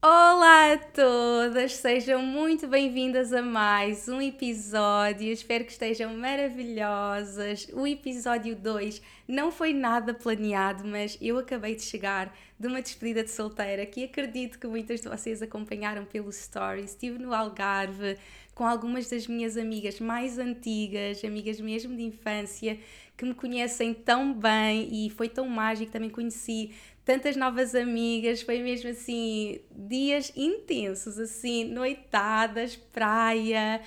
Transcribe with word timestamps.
Olá 0.00 0.74
a 0.74 0.78
todas, 0.78 1.72
sejam 1.74 2.22
muito 2.22 2.68
bem-vindas 2.68 3.32
a 3.32 3.42
mais 3.42 4.08
um 4.08 4.22
episódio. 4.22 5.32
Espero 5.32 5.64
que 5.64 5.72
estejam 5.72 6.16
maravilhosas. 6.16 7.66
O 7.72 7.84
episódio 7.84 8.54
2 8.54 9.02
não 9.26 9.50
foi 9.50 9.72
nada 9.72 10.14
planeado, 10.14 10.86
mas 10.86 11.18
eu 11.20 11.36
acabei 11.36 11.74
de 11.74 11.82
chegar 11.82 12.32
de 12.56 12.68
uma 12.68 12.80
despedida 12.80 13.24
de 13.24 13.32
solteira 13.32 13.84
que 13.84 14.04
acredito 14.04 14.60
que 14.60 14.68
muitas 14.68 15.00
de 15.00 15.08
vocês 15.08 15.42
acompanharam 15.42 16.04
pelo 16.04 16.30
stories. 16.30 16.92
Estive 16.92 17.18
no 17.18 17.34
Algarve 17.34 18.16
com 18.54 18.64
algumas 18.64 19.10
das 19.10 19.26
minhas 19.26 19.56
amigas 19.56 19.98
mais 19.98 20.38
antigas, 20.38 21.24
amigas 21.24 21.60
mesmo 21.60 21.96
de 21.96 22.04
infância, 22.04 22.78
que 23.16 23.24
me 23.24 23.34
conhecem 23.34 23.92
tão 23.92 24.32
bem 24.32 24.88
e 24.92 25.10
foi 25.10 25.28
tão 25.28 25.48
mágico. 25.48 25.90
Também 25.90 26.08
conheci 26.08 26.72
tantas 27.08 27.36
novas 27.36 27.74
amigas, 27.74 28.42
foi 28.42 28.58
mesmo 28.58 28.90
assim, 28.90 29.60
dias 29.74 30.30
intensos, 30.36 31.18
assim, 31.18 31.64
noitadas, 31.64 32.76
praia, 32.76 33.80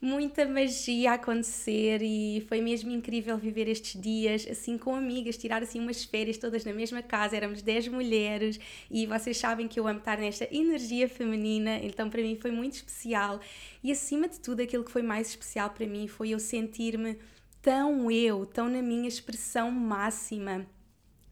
muita 0.00 0.46
magia 0.46 1.10
a 1.10 1.14
acontecer 1.14 2.00
e 2.00 2.46
foi 2.48 2.60
mesmo 2.60 2.92
incrível 2.92 3.36
viver 3.36 3.66
estes 3.66 4.00
dias 4.00 4.46
assim 4.48 4.78
com 4.78 4.94
amigas, 4.94 5.36
tirar 5.36 5.60
assim 5.60 5.80
umas 5.80 6.04
férias 6.04 6.38
todas 6.38 6.64
na 6.64 6.72
mesma 6.72 7.02
casa, 7.02 7.36
éramos 7.36 7.62
10 7.62 7.88
mulheres 7.88 8.60
e 8.88 9.06
vocês 9.06 9.36
sabem 9.36 9.66
que 9.66 9.80
eu 9.80 9.88
amo 9.88 9.98
estar 9.98 10.16
nesta 10.16 10.46
energia 10.48 11.08
feminina, 11.08 11.80
então 11.82 12.08
para 12.08 12.22
mim 12.22 12.36
foi 12.36 12.52
muito 12.52 12.74
especial 12.74 13.40
e 13.82 13.90
acima 13.90 14.28
de 14.28 14.38
tudo 14.38 14.62
aquilo 14.62 14.84
que 14.84 14.92
foi 14.92 15.02
mais 15.02 15.30
especial 15.30 15.70
para 15.70 15.84
mim 15.84 16.06
foi 16.06 16.28
eu 16.28 16.38
sentir-me 16.38 17.18
tão 17.60 18.08
eu, 18.08 18.46
tão 18.46 18.68
na 18.68 18.80
minha 18.80 19.08
expressão 19.08 19.68
máxima 19.68 20.64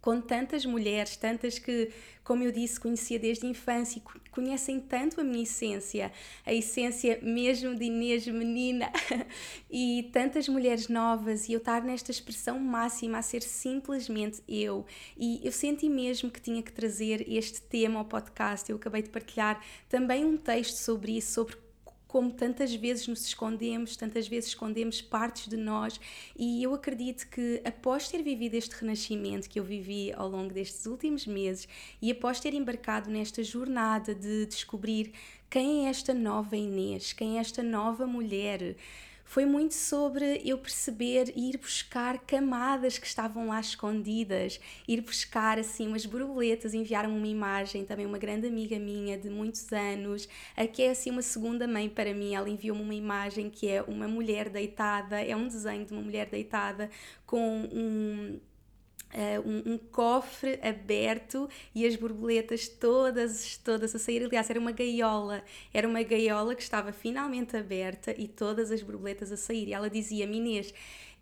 com 0.06 0.20
tantas 0.20 0.64
mulheres, 0.64 1.16
tantas 1.16 1.58
que, 1.58 1.90
como 2.22 2.44
eu 2.44 2.52
disse, 2.52 2.78
conhecia 2.78 3.18
desde 3.18 3.44
a 3.44 3.50
infância 3.50 3.98
e 3.98 4.30
conhecem 4.30 4.78
tanto 4.78 5.20
a 5.20 5.24
minha 5.24 5.42
essência, 5.42 6.12
a 6.46 6.54
essência 6.54 7.18
mesmo 7.20 7.74
de 7.74 7.86
Inês 7.86 8.24
menina, 8.28 8.88
e 9.68 10.08
tantas 10.12 10.48
mulheres 10.48 10.86
novas, 10.86 11.48
e 11.48 11.54
eu 11.54 11.58
estar 11.58 11.82
nesta 11.82 12.12
expressão 12.12 12.60
máxima 12.60 13.18
a 13.18 13.22
ser 13.22 13.42
simplesmente 13.42 14.40
eu. 14.48 14.86
E 15.18 15.40
eu 15.42 15.50
senti 15.50 15.88
mesmo 15.88 16.30
que 16.30 16.40
tinha 16.40 16.62
que 16.62 16.70
trazer 16.70 17.26
este 17.28 17.60
tema 17.60 17.98
ao 17.98 18.04
podcast. 18.04 18.70
Eu 18.70 18.76
acabei 18.76 19.02
de 19.02 19.10
partilhar 19.10 19.60
também 19.88 20.24
um 20.24 20.36
texto 20.36 20.76
sobre 20.76 21.16
isso, 21.16 21.32
sobre 21.32 21.65
como 22.06 22.30
tantas 22.30 22.74
vezes 22.74 23.06
nos 23.08 23.26
escondemos, 23.26 23.96
tantas 23.96 24.28
vezes 24.28 24.50
escondemos 24.50 25.02
partes 25.02 25.48
de 25.48 25.56
nós, 25.56 26.00
e 26.36 26.62
eu 26.62 26.72
acredito 26.74 27.28
que 27.28 27.60
após 27.64 28.08
ter 28.08 28.22
vivido 28.22 28.54
este 28.54 28.74
renascimento 28.76 29.48
que 29.48 29.58
eu 29.58 29.64
vivi 29.64 30.12
ao 30.12 30.28
longo 30.28 30.52
destes 30.52 30.86
últimos 30.86 31.26
meses 31.26 31.68
e 32.00 32.10
após 32.10 32.40
ter 32.40 32.54
embarcado 32.54 33.10
nesta 33.10 33.42
jornada 33.42 34.14
de 34.14 34.46
descobrir 34.46 35.12
quem 35.50 35.86
é 35.86 35.90
esta 35.90 36.12
nova 36.12 36.56
Inês, 36.56 37.12
quem 37.12 37.38
é 37.38 37.40
esta 37.40 37.62
nova 37.62 38.06
mulher, 38.06 38.76
foi 39.26 39.44
muito 39.44 39.74
sobre 39.74 40.40
eu 40.44 40.56
perceber 40.56 41.32
e 41.34 41.50
ir 41.50 41.58
buscar 41.58 42.18
camadas 42.20 42.96
que 42.96 43.06
estavam 43.06 43.48
lá 43.48 43.60
escondidas, 43.60 44.58
ir 44.86 45.00
buscar 45.00 45.58
assim 45.58 45.88
umas 45.88 46.06
borboletas, 46.06 46.72
enviaram 46.72 47.14
uma 47.14 47.26
imagem, 47.26 47.84
também 47.84 48.06
uma 48.06 48.18
grande 48.18 48.46
amiga 48.46 48.78
minha 48.78 49.18
de 49.18 49.28
muitos 49.28 49.70
anos, 49.72 50.28
que 50.72 50.82
é 50.82 50.90
assim 50.90 51.10
uma 51.10 51.22
segunda 51.22 51.66
mãe 51.66 51.88
para 51.88 52.14
mim, 52.14 52.34
ela 52.34 52.48
enviou-me 52.48 52.82
uma 52.82 52.94
imagem 52.94 53.50
que 53.50 53.68
é 53.68 53.82
uma 53.82 54.06
mulher 54.06 54.48
deitada, 54.48 55.20
é 55.20 55.34
um 55.34 55.48
desenho 55.48 55.84
de 55.84 55.92
uma 55.92 56.02
mulher 56.02 56.30
deitada 56.30 56.88
com 57.26 57.68
um 57.72 58.38
um, 59.44 59.74
um, 59.74 59.78
cofre 59.78 60.58
aberto 60.62 61.48
e 61.74 61.86
as 61.86 61.96
borboletas 61.96 62.68
todas, 62.68 63.56
todas 63.58 63.94
a 63.94 63.98
sair. 63.98 64.24
Aliás, 64.24 64.50
era 64.50 64.58
uma 64.58 64.72
gaiola, 64.72 65.42
era 65.72 65.88
uma 65.88 66.02
gaiola 66.02 66.54
que 66.54 66.62
estava 66.62 66.92
finalmente 66.92 67.56
aberta 67.56 68.14
e 68.16 68.28
todas 68.28 68.70
as 68.70 68.82
borboletas 68.82 69.32
a 69.32 69.36
sair. 69.36 69.68
E 69.68 69.72
ela 69.72 69.88
dizia-me, 69.88 70.36
Inês, 70.36 70.74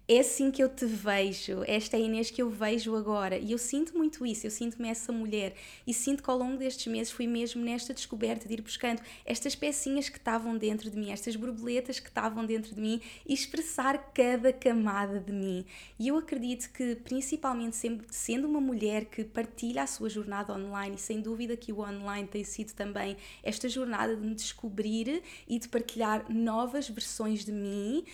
é 0.07 0.19
assim 0.19 0.51
que 0.51 0.63
eu 0.63 0.69
te 0.69 0.85
vejo, 0.85 1.63
esta 1.67 1.97
é 1.97 2.01
a 2.01 2.03
Inês 2.03 2.31
que 2.31 2.43
eu 2.43 2.51
vejo 2.51 2.95
agora. 2.95 3.39
E 3.39 3.53
eu 3.53 3.59
sinto 3.59 3.97
muito 3.97 4.27
isso, 4.27 4.47
eu 4.47 4.51
sinto-me 4.51 4.89
essa 4.89 5.11
mulher. 5.11 5.55
E 5.87 5.95
sinto 5.95 6.23
que 6.23 6.29
ao 6.29 6.37
longo 6.37 6.59
destes 6.59 6.87
meses 6.93 7.11
fui 7.11 7.27
mesmo 7.27 7.65
nesta 7.65 7.95
descoberta 7.95 8.47
de 8.47 8.53
ir 8.53 8.61
buscando 8.61 9.01
estas 9.25 9.55
pecinhas 9.55 10.11
que 10.11 10.19
estavam 10.19 10.59
dentro 10.59 10.91
de 10.91 10.99
mim, 10.99 11.11
estas 11.11 11.37
borboletas 11.37 12.01
que 12.01 12.09
estavam 12.09 12.45
dentro 12.45 12.75
de 12.75 12.81
mim 12.83 13.01
e 13.27 13.33
expressar 13.33 14.13
cada 14.13 14.53
camada 14.53 15.19
de 15.19 15.33
mim. 15.33 15.65
E 15.99 16.09
eu 16.09 16.19
acredito 16.19 16.71
que, 16.73 16.97
principalmente 16.97 17.77
sendo 18.11 18.47
uma 18.47 18.61
mulher 18.61 19.07
que 19.07 19.25
partilha 19.25 19.85
a 19.85 19.87
sua 19.87 20.11
jornada 20.11 20.53
online, 20.53 20.97
e 20.97 21.01
sem 21.01 21.23
dúvida 21.23 21.57
que 21.57 21.73
o 21.73 21.81
online 21.81 22.29
tem 22.29 22.45
sido 22.45 22.75
também 22.75 23.17
esta 23.43 23.71
jornada 23.71 24.15
de 24.15 24.27
me 24.27 24.35
descobrir 24.35 25.23
e 25.49 25.59
de 25.59 25.67
partilhar 25.67 26.31
novas 26.31 26.91
versões 26.91 27.43
de 27.43 27.53
mim 27.53 28.05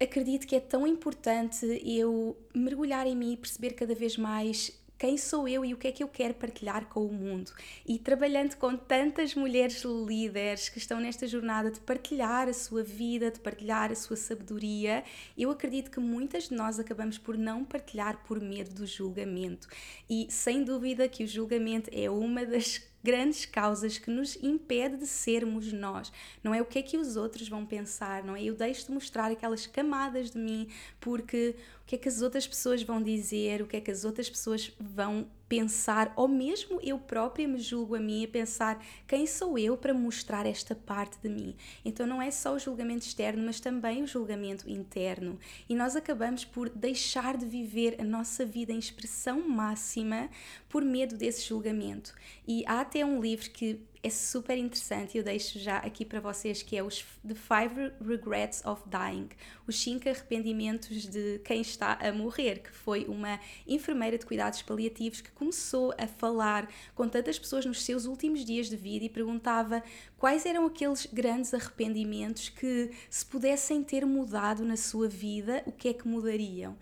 acredito 0.00 0.46
que 0.46 0.56
é 0.56 0.60
tão 0.60 0.86
importante 0.86 1.66
eu 1.84 2.36
mergulhar 2.54 3.06
em 3.06 3.16
mim 3.16 3.32
e 3.32 3.36
perceber 3.36 3.72
cada 3.72 3.94
vez 3.94 4.16
mais 4.16 4.78
quem 4.98 5.16
sou 5.16 5.46
eu 5.46 5.64
e 5.64 5.72
o 5.72 5.76
que 5.76 5.86
é 5.86 5.92
que 5.92 6.02
eu 6.02 6.08
quero 6.08 6.34
partilhar 6.34 6.86
com 6.86 7.06
o 7.06 7.12
mundo. 7.12 7.52
E 7.86 7.98
trabalhando 7.98 8.56
com 8.56 8.76
tantas 8.76 9.34
mulheres 9.34 9.84
líderes 9.84 10.68
que 10.68 10.78
estão 10.78 10.98
nesta 10.98 11.26
jornada 11.26 11.70
de 11.70 11.78
partilhar 11.78 12.48
a 12.48 12.52
sua 12.52 12.82
vida, 12.82 13.30
de 13.30 13.38
partilhar 13.38 13.92
a 13.92 13.94
sua 13.94 14.16
sabedoria, 14.16 15.04
eu 15.36 15.50
acredito 15.50 15.90
que 15.90 16.00
muitas 16.00 16.48
de 16.48 16.54
nós 16.54 16.80
acabamos 16.80 17.16
por 17.16 17.38
não 17.38 17.64
partilhar 17.64 18.24
por 18.24 18.40
medo 18.40 18.74
do 18.74 18.86
julgamento. 18.86 19.68
E 20.10 20.26
sem 20.30 20.64
dúvida 20.64 21.08
que 21.08 21.22
o 21.22 21.28
julgamento 21.28 21.88
é 21.92 22.10
uma 22.10 22.44
das 22.44 22.82
grandes 23.08 23.46
causas 23.46 23.96
que 23.96 24.10
nos 24.10 24.36
impede 24.42 24.98
de 24.98 25.06
sermos 25.06 25.72
nós. 25.72 26.12
Não 26.44 26.54
é 26.54 26.60
o 26.60 26.66
que 26.66 26.78
é 26.78 26.82
que 26.82 26.98
os 26.98 27.16
outros 27.16 27.48
vão 27.48 27.64
pensar, 27.64 28.22
não 28.22 28.36
é? 28.36 28.44
Eu 28.44 28.54
deixo 28.54 28.84
de 28.84 28.92
mostrar 28.92 29.30
aquelas 29.30 29.66
camadas 29.66 30.30
de 30.32 30.38
mim 30.38 30.68
porque 31.00 31.56
que 31.88 31.94
é 31.94 31.98
que 31.98 32.08
as 32.08 32.20
outras 32.20 32.46
pessoas 32.46 32.82
vão 32.82 33.02
dizer, 33.02 33.62
o 33.62 33.66
que 33.66 33.78
é 33.78 33.80
que 33.80 33.90
as 33.90 34.04
outras 34.04 34.28
pessoas 34.28 34.70
vão 34.78 35.26
pensar, 35.48 36.12
ou 36.16 36.28
mesmo 36.28 36.78
eu 36.82 36.98
própria 36.98 37.48
me 37.48 37.58
julgo 37.58 37.94
a 37.94 37.98
mim 37.98 38.26
a 38.26 38.28
pensar 38.28 38.84
quem 39.06 39.26
sou 39.26 39.58
eu 39.58 39.74
para 39.74 39.94
mostrar 39.94 40.44
esta 40.44 40.74
parte 40.74 41.16
de 41.22 41.30
mim. 41.30 41.56
Então 41.82 42.06
não 42.06 42.20
é 42.20 42.30
só 42.30 42.54
o 42.54 42.58
julgamento 42.58 43.06
externo, 43.06 43.42
mas 43.42 43.58
também 43.58 44.02
o 44.02 44.06
julgamento 44.06 44.68
interno. 44.68 45.38
E 45.66 45.74
nós 45.74 45.96
acabamos 45.96 46.44
por 46.44 46.68
deixar 46.68 47.38
de 47.38 47.46
viver 47.46 47.96
a 47.98 48.04
nossa 48.04 48.44
vida 48.44 48.70
em 48.70 48.78
expressão 48.78 49.48
máxima 49.48 50.28
por 50.68 50.84
medo 50.84 51.16
desse 51.16 51.48
julgamento. 51.48 52.14
E 52.46 52.64
há 52.66 52.82
até 52.82 53.02
um 53.02 53.18
livro 53.18 53.50
que 53.50 53.80
é 54.02 54.10
super 54.10 54.56
interessante 54.56 55.14
e 55.14 55.18
eu 55.18 55.24
deixo 55.24 55.58
já 55.58 55.78
aqui 55.78 56.04
para 56.04 56.20
vocês 56.20 56.62
que 56.62 56.76
é 56.76 56.82
os 56.82 57.04
The 57.26 57.34
Five 57.34 57.92
Regrets 58.00 58.64
of 58.64 58.82
Dying, 58.86 59.28
os 59.66 59.80
cinco 59.80 60.08
arrependimentos 60.08 61.06
de 61.06 61.40
quem 61.44 61.60
está 61.60 61.94
a 61.94 62.12
morrer, 62.12 62.60
que 62.60 62.70
foi 62.70 63.04
uma 63.06 63.40
enfermeira 63.66 64.16
de 64.16 64.24
cuidados 64.24 64.62
paliativos 64.62 65.20
que 65.20 65.30
começou 65.32 65.94
a 65.98 66.06
falar 66.06 66.68
com 66.94 67.08
tantas 67.08 67.38
pessoas 67.38 67.66
nos 67.66 67.82
seus 67.82 68.04
últimos 68.04 68.44
dias 68.44 68.68
de 68.68 68.76
vida 68.76 69.04
e 69.04 69.08
perguntava 69.08 69.82
quais 70.16 70.46
eram 70.46 70.66
aqueles 70.66 71.06
grandes 71.06 71.52
arrependimentos 71.52 72.48
que 72.48 72.90
se 73.10 73.26
pudessem 73.26 73.82
ter 73.82 74.06
mudado 74.06 74.64
na 74.64 74.76
sua 74.76 75.08
vida, 75.08 75.62
o 75.66 75.72
que 75.72 75.88
é 75.88 75.92
que 75.92 76.06
mudariam? 76.06 76.76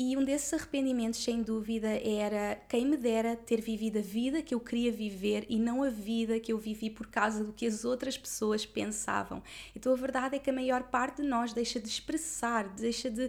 E 0.00 0.16
um 0.16 0.22
desses 0.22 0.52
arrependimentos, 0.54 1.24
sem 1.24 1.42
dúvida, 1.42 1.88
era 1.88 2.54
quem 2.68 2.86
me 2.86 2.96
dera 2.96 3.34
ter 3.34 3.60
vivido 3.60 3.98
a 3.98 4.00
vida 4.00 4.40
que 4.40 4.54
eu 4.54 4.60
queria 4.60 4.92
viver 4.92 5.44
e 5.48 5.58
não 5.58 5.82
a 5.82 5.90
vida 5.90 6.38
que 6.38 6.52
eu 6.52 6.56
vivi 6.56 6.88
por 6.88 7.08
causa 7.08 7.42
do 7.42 7.52
que 7.52 7.66
as 7.66 7.84
outras 7.84 8.16
pessoas 8.16 8.64
pensavam. 8.64 9.42
Então 9.74 9.92
a 9.92 9.96
verdade 9.96 10.36
é 10.36 10.38
que 10.38 10.50
a 10.50 10.52
maior 10.52 10.84
parte 10.84 11.20
de 11.20 11.26
nós 11.26 11.52
deixa 11.52 11.80
de 11.80 11.88
expressar, 11.88 12.68
deixa 12.76 13.10
de, 13.10 13.28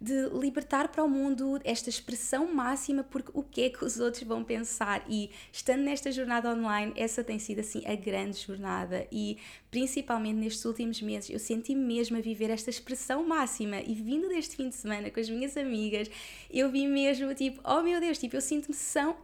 de 0.00 0.28
libertar 0.30 0.88
para 0.88 1.04
o 1.04 1.08
mundo 1.08 1.60
esta 1.62 1.90
expressão 1.90 2.52
máxima 2.52 3.04
porque 3.04 3.30
o 3.34 3.42
que 3.42 3.62
é 3.62 3.70
que 3.70 3.84
os 3.84 4.00
outros 4.00 4.22
vão 4.22 4.42
pensar. 4.42 5.04
E 5.08 5.30
estando 5.52 5.82
nesta 5.82 6.10
jornada 6.10 6.50
online, 6.50 6.92
essa 6.96 7.22
tem 7.22 7.38
sido 7.38 7.60
assim 7.60 7.82
a 7.86 7.94
grande 7.94 8.38
jornada. 8.38 9.06
E 9.12 9.36
principalmente 9.70 10.36
nestes 10.36 10.64
últimos 10.64 11.02
meses, 11.02 11.30
eu 11.30 11.38
senti 11.38 11.74
mesmo 11.74 12.16
a 12.16 12.20
viver 12.20 12.50
esta 12.50 12.70
expressão 12.70 13.26
máxima. 13.26 13.80
E 13.80 13.94
vindo 13.94 14.28
deste 14.28 14.56
fim 14.56 14.70
de 14.70 14.74
semana 14.74 15.10
com 15.10 15.20
as 15.20 15.28
minhas 15.28 15.56
amigas, 15.56 16.10
eu 16.50 16.70
vi 16.70 16.86
mesmo, 16.86 17.34
tipo, 17.34 17.60
oh 17.64 17.82
meu 17.82 18.00
Deus, 18.00 18.18
tipo, 18.18 18.36
eu 18.36 18.40
sinto-me 18.40 18.74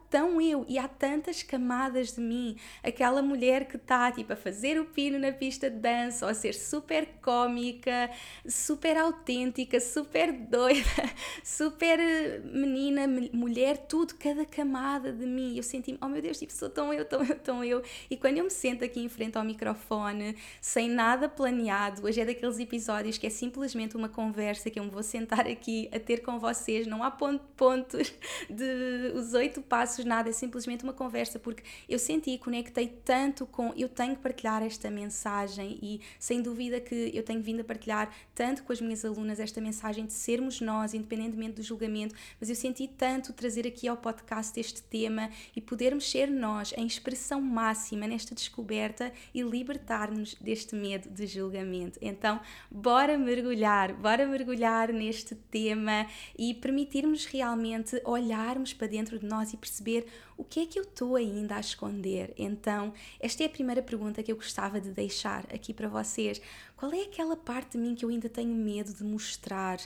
tão 0.09 0.39
eu 0.39 0.65
e 0.67 0.77
há 0.77 0.87
tantas 0.87 1.41
camadas 1.41 2.13
de 2.13 2.21
mim. 2.21 2.55
Aquela 2.83 3.21
mulher 3.21 3.67
que 3.67 3.77
está, 3.77 4.11
tipo, 4.11 4.31
a 4.31 4.35
fazer 4.35 4.79
o 4.79 4.85
pino 4.85 5.17
na 5.17 5.31
pista 5.31 5.69
de 5.69 5.77
dança 5.77 6.25
ou 6.25 6.31
a 6.31 6.33
ser 6.33 6.53
super 6.53 7.07
cómica, 7.21 8.09
super 8.47 8.95
autêntica, 8.97 9.79
super 9.79 10.31
doida, 10.67 11.13
super 11.43 11.99
eh, 11.99 12.41
menina, 12.43 13.07
mulher, 13.31 13.77
tudo, 13.77 14.15
cada 14.15 14.45
camada 14.45 15.11
de 15.11 15.25
mim. 15.25 15.55
Eu 15.55 15.63
senti-me, 15.63 15.97
oh 16.01 16.07
meu 16.07 16.21
Deus, 16.21 16.37
tipo, 16.37 16.51
sou 16.51 16.69
tão 16.69 16.93
eu, 16.93 17.05
tão 17.05 17.23
eu, 17.23 17.39
tão 17.39 17.63
eu. 17.63 17.81
E 18.09 18.17
quando 18.17 18.37
eu 18.37 18.43
me 18.43 18.49
sento 18.49 18.83
aqui 18.83 18.99
em 18.99 19.09
frente 19.09 19.37
ao 19.37 19.43
microfone, 19.43 20.35
sem 20.61 20.89
nada 20.89 21.29
planeado, 21.29 22.05
hoje 22.05 22.21
é 22.21 22.25
daqueles 22.25 22.59
episódios 22.59 23.17
que 23.17 23.27
é 23.27 23.29
simplesmente 23.29 23.95
uma 23.95 24.09
conversa 24.09 24.69
que 24.69 24.79
eu 24.79 24.83
me 24.83 24.89
vou 24.89 25.03
sentar 25.03 25.47
aqui 25.47 25.89
a 25.93 25.99
ter 25.99 26.21
com 26.21 26.39
vocês, 26.39 26.85
não 26.85 27.03
há 27.03 27.11
pontos 27.11 28.13
de 28.49 29.11
os 29.15 29.33
oito 29.33 29.61
passos, 29.61 30.03
nada, 30.03 30.29
é 30.29 30.33
simplesmente 30.33 30.83
uma 30.83 30.93
conversa, 30.93 31.39
porque 31.39 31.63
eu 31.87 31.97
senti 31.97 32.31
e 32.31 32.37
conectei 32.37 32.87
tanto 32.87 33.45
com. 33.45 33.73
Eu 33.77 33.89
tenho 33.89 34.15
que 34.15 34.21
partilhar 34.21 34.63
esta 34.63 34.89
mensagem 34.89 35.79
e 35.81 36.01
sem 36.19 36.41
dúvida 36.41 36.79
que 36.79 37.11
eu 37.13 37.23
tenho 37.23 37.41
vindo 37.41 37.61
a 37.61 37.63
partilhar 37.63 38.11
tanto 38.35 38.63
com 38.63 38.73
as 38.73 38.81
minhas 38.81 39.05
alunas 39.05 39.39
esta 39.39 39.61
mensagem 39.61 40.05
de 40.05 40.13
sermos 40.13 40.56
nós, 40.61 40.93
independentemente 40.93 41.55
do 41.55 41.63
julgamento, 41.63 42.15
mas 42.39 42.49
eu 42.49 42.55
senti 42.55 42.87
tanto 42.87 43.33
trazer 43.33 43.67
aqui 43.67 43.87
ao 43.87 43.97
podcast 43.97 44.59
este 44.59 44.81
tema 44.81 45.29
e 45.55 45.61
podermos 45.61 46.09
ser 46.09 46.27
nós 46.27 46.73
em 46.77 46.85
expressão 46.85 47.41
máxima 47.41 48.07
nesta 48.07 48.33
descoberta 48.33 49.11
e 49.33 49.41
libertar-nos 49.41 50.35
deste 50.35 50.75
medo 50.75 51.09
de 51.09 51.27
julgamento. 51.27 51.99
Então, 52.01 52.39
bora 52.69 53.17
mergulhar, 53.17 53.93
bora 53.93 54.25
mergulhar 54.25 54.91
neste 54.91 55.35
tema 55.35 56.07
e 56.37 56.53
permitirmos 56.53 57.25
realmente 57.25 58.01
olharmos 58.05 58.73
para 58.73 58.87
dentro 58.87 59.19
de 59.19 59.25
nós 59.25 59.53
e 59.53 59.57
perceber 59.57 60.05
o 60.37 60.43
que 60.43 60.59
é 60.59 60.65
que 60.65 60.77
eu 60.77 60.83
estou 60.83 61.15
ainda 61.15 61.55
a 61.55 61.59
esconder. 61.59 62.33
Então, 62.37 62.93
esta 63.19 63.43
é 63.43 63.47
a 63.47 63.49
primeira 63.49 63.81
pergunta 63.81 64.21
que 64.21 64.31
eu 64.31 64.35
gostava 64.35 64.79
de 64.79 64.91
deixar 64.91 65.45
aqui 65.51 65.73
para 65.73 65.89
vocês. 65.89 66.39
Qual 66.75 66.93
é 66.93 67.01
aquela 67.01 67.35
parte 67.35 67.71
de 67.71 67.79
mim 67.79 67.95
que 67.95 68.05
eu 68.05 68.09
ainda 68.09 68.29
tenho 68.29 68.53
medo 68.53 68.93
de 68.93 69.03
mostrar? 69.03 69.79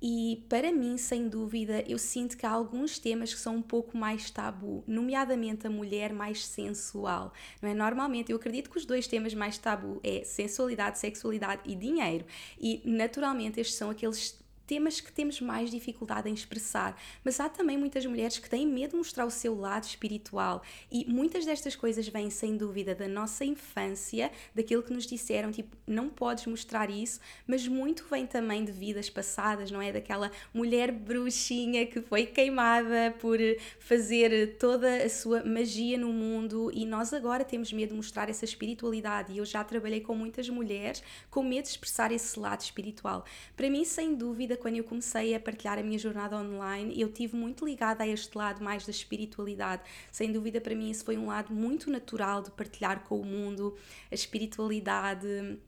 E 0.00 0.44
para 0.48 0.70
mim, 0.70 0.98
sem 0.98 1.28
dúvida, 1.28 1.82
eu 1.88 1.98
sinto 1.98 2.36
que 2.36 2.44
há 2.44 2.50
alguns 2.50 2.98
temas 2.98 3.32
que 3.32 3.40
são 3.40 3.56
um 3.56 3.62
pouco 3.62 3.96
mais 3.96 4.30
tabu, 4.30 4.84
nomeadamente 4.86 5.66
a 5.66 5.70
mulher 5.70 6.12
mais 6.12 6.44
sensual. 6.46 7.32
Não 7.62 7.70
é? 7.70 7.74
Normalmente, 7.74 8.30
eu 8.30 8.36
acredito 8.36 8.70
que 8.70 8.76
os 8.76 8.84
dois 8.84 9.06
temas 9.06 9.32
mais 9.32 9.56
tabu 9.56 10.00
é 10.04 10.22
sensualidade, 10.24 10.98
sexualidade 10.98 11.62
e 11.64 11.74
dinheiro. 11.74 12.26
E 12.60 12.82
naturalmente, 12.84 13.58
estes 13.58 13.76
são 13.76 13.88
aqueles 13.88 14.38
temas 14.66 15.00
que 15.00 15.12
temos 15.12 15.40
mais 15.40 15.70
dificuldade 15.70 16.28
em 16.28 16.34
expressar, 16.34 17.00
mas 17.24 17.40
há 17.40 17.48
também 17.48 17.76
muitas 17.76 18.04
mulheres 18.06 18.38
que 18.38 18.48
têm 18.48 18.66
medo 18.66 18.92
de 18.92 18.96
mostrar 18.96 19.24
o 19.24 19.30
seu 19.30 19.54
lado 19.54 19.84
espiritual 19.84 20.62
e 20.90 21.04
muitas 21.06 21.44
destas 21.44 21.76
coisas 21.76 22.08
vêm 22.08 22.30
sem 22.30 22.56
dúvida 22.56 22.94
da 22.94 23.08
nossa 23.08 23.44
infância, 23.44 24.30
daquilo 24.54 24.82
que 24.82 24.92
nos 24.92 25.06
disseram, 25.06 25.50
tipo, 25.50 25.76
não 25.86 26.08
podes 26.08 26.46
mostrar 26.46 26.90
isso, 26.90 27.20
mas 27.46 27.66
muito 27.66 28.04
vem 28.10 28.26
também 28.26 28.64
de 28.64 28.72
vidas 28.72 29.10
passadas, 29.10 29.70
não 29.70 29.80
é? 29.80 29.92
Daquela 29.92 30.30
mulher 30.52 30.90
bruxinha 30.92 31.86
que 31.86 32.00
foi 32.00 32.26
queimada 32.26 33.14
por 33.18 33.38
fazer 33.78 34.56
toda 34.58 35.04
a 35.04 35.08
sua 35.08 35.44
magia 35.44 35.98
no 35.98 36.12
mundo 36.12 36.70
e 36.72 36.84
nós 36.86 37.12
agora 37.12 37.44
temos 37.44 37.72
medo 37.72 37.90
de 37.90 37.96
mostrar 37.96 38.28
essa 38.28 38.44
espiritualidade 38.44 39.32
e 39.32 39.38
eu 39.38 39.44
já 39.44 39.62
trabalhei 39.62 40.00
com 40.00 40.14
muitas 40.14 40.48
mulheres 40.48 41.02
com 41.30 41.42
medo 41.42 41.64
de 41.64 41.70
expressar 41.70 42.12
esse 42.12 42.38
lado 42.38 42.60
espiritual. 42.60 43.24
Para 43.56 43.70
mim, 43.70 43.84
sem 43.84 44.14
dúvida, 44.14 44.53
vida, 44.54 44.56
quando 44.56 44.76
eu 44.76 44.84
comecei 44.84 45.34
a 45.34 45.40
partilhar 45.40 45.78
a 45.78 45.82
minha 45.82 45.98
jornada 45.98 46.36
online, 46.36 46.98
eu 46.98 47.10
tive 47.12 47.36
muito 47.36 47.64
ligada 47.64 48.04
a 48.04 48.06
este 48.06 48.36
lado 48.36 48.62
mais 48.62 48.86
da 48.86 48.90
espiritualidade. 48.90 49.82
Sem 50.10 50.32
dúvida, 50.32 50.60
para 50.60 50.74
mim, 50.74 50.90
isso 50.90 51.04
foi 51.04 51.16
um 51.16 51.26
lado 51.26 51.52
muito 51.52 51.90
natural 51.90 52.42
de 52.42 52.50
partilhar 52.50 53.04
com 53.04 53.20
o 53.20 53.24
mundo, 53.24 53.76
a 54.10 54.14
espiritualidade 54.14 55.58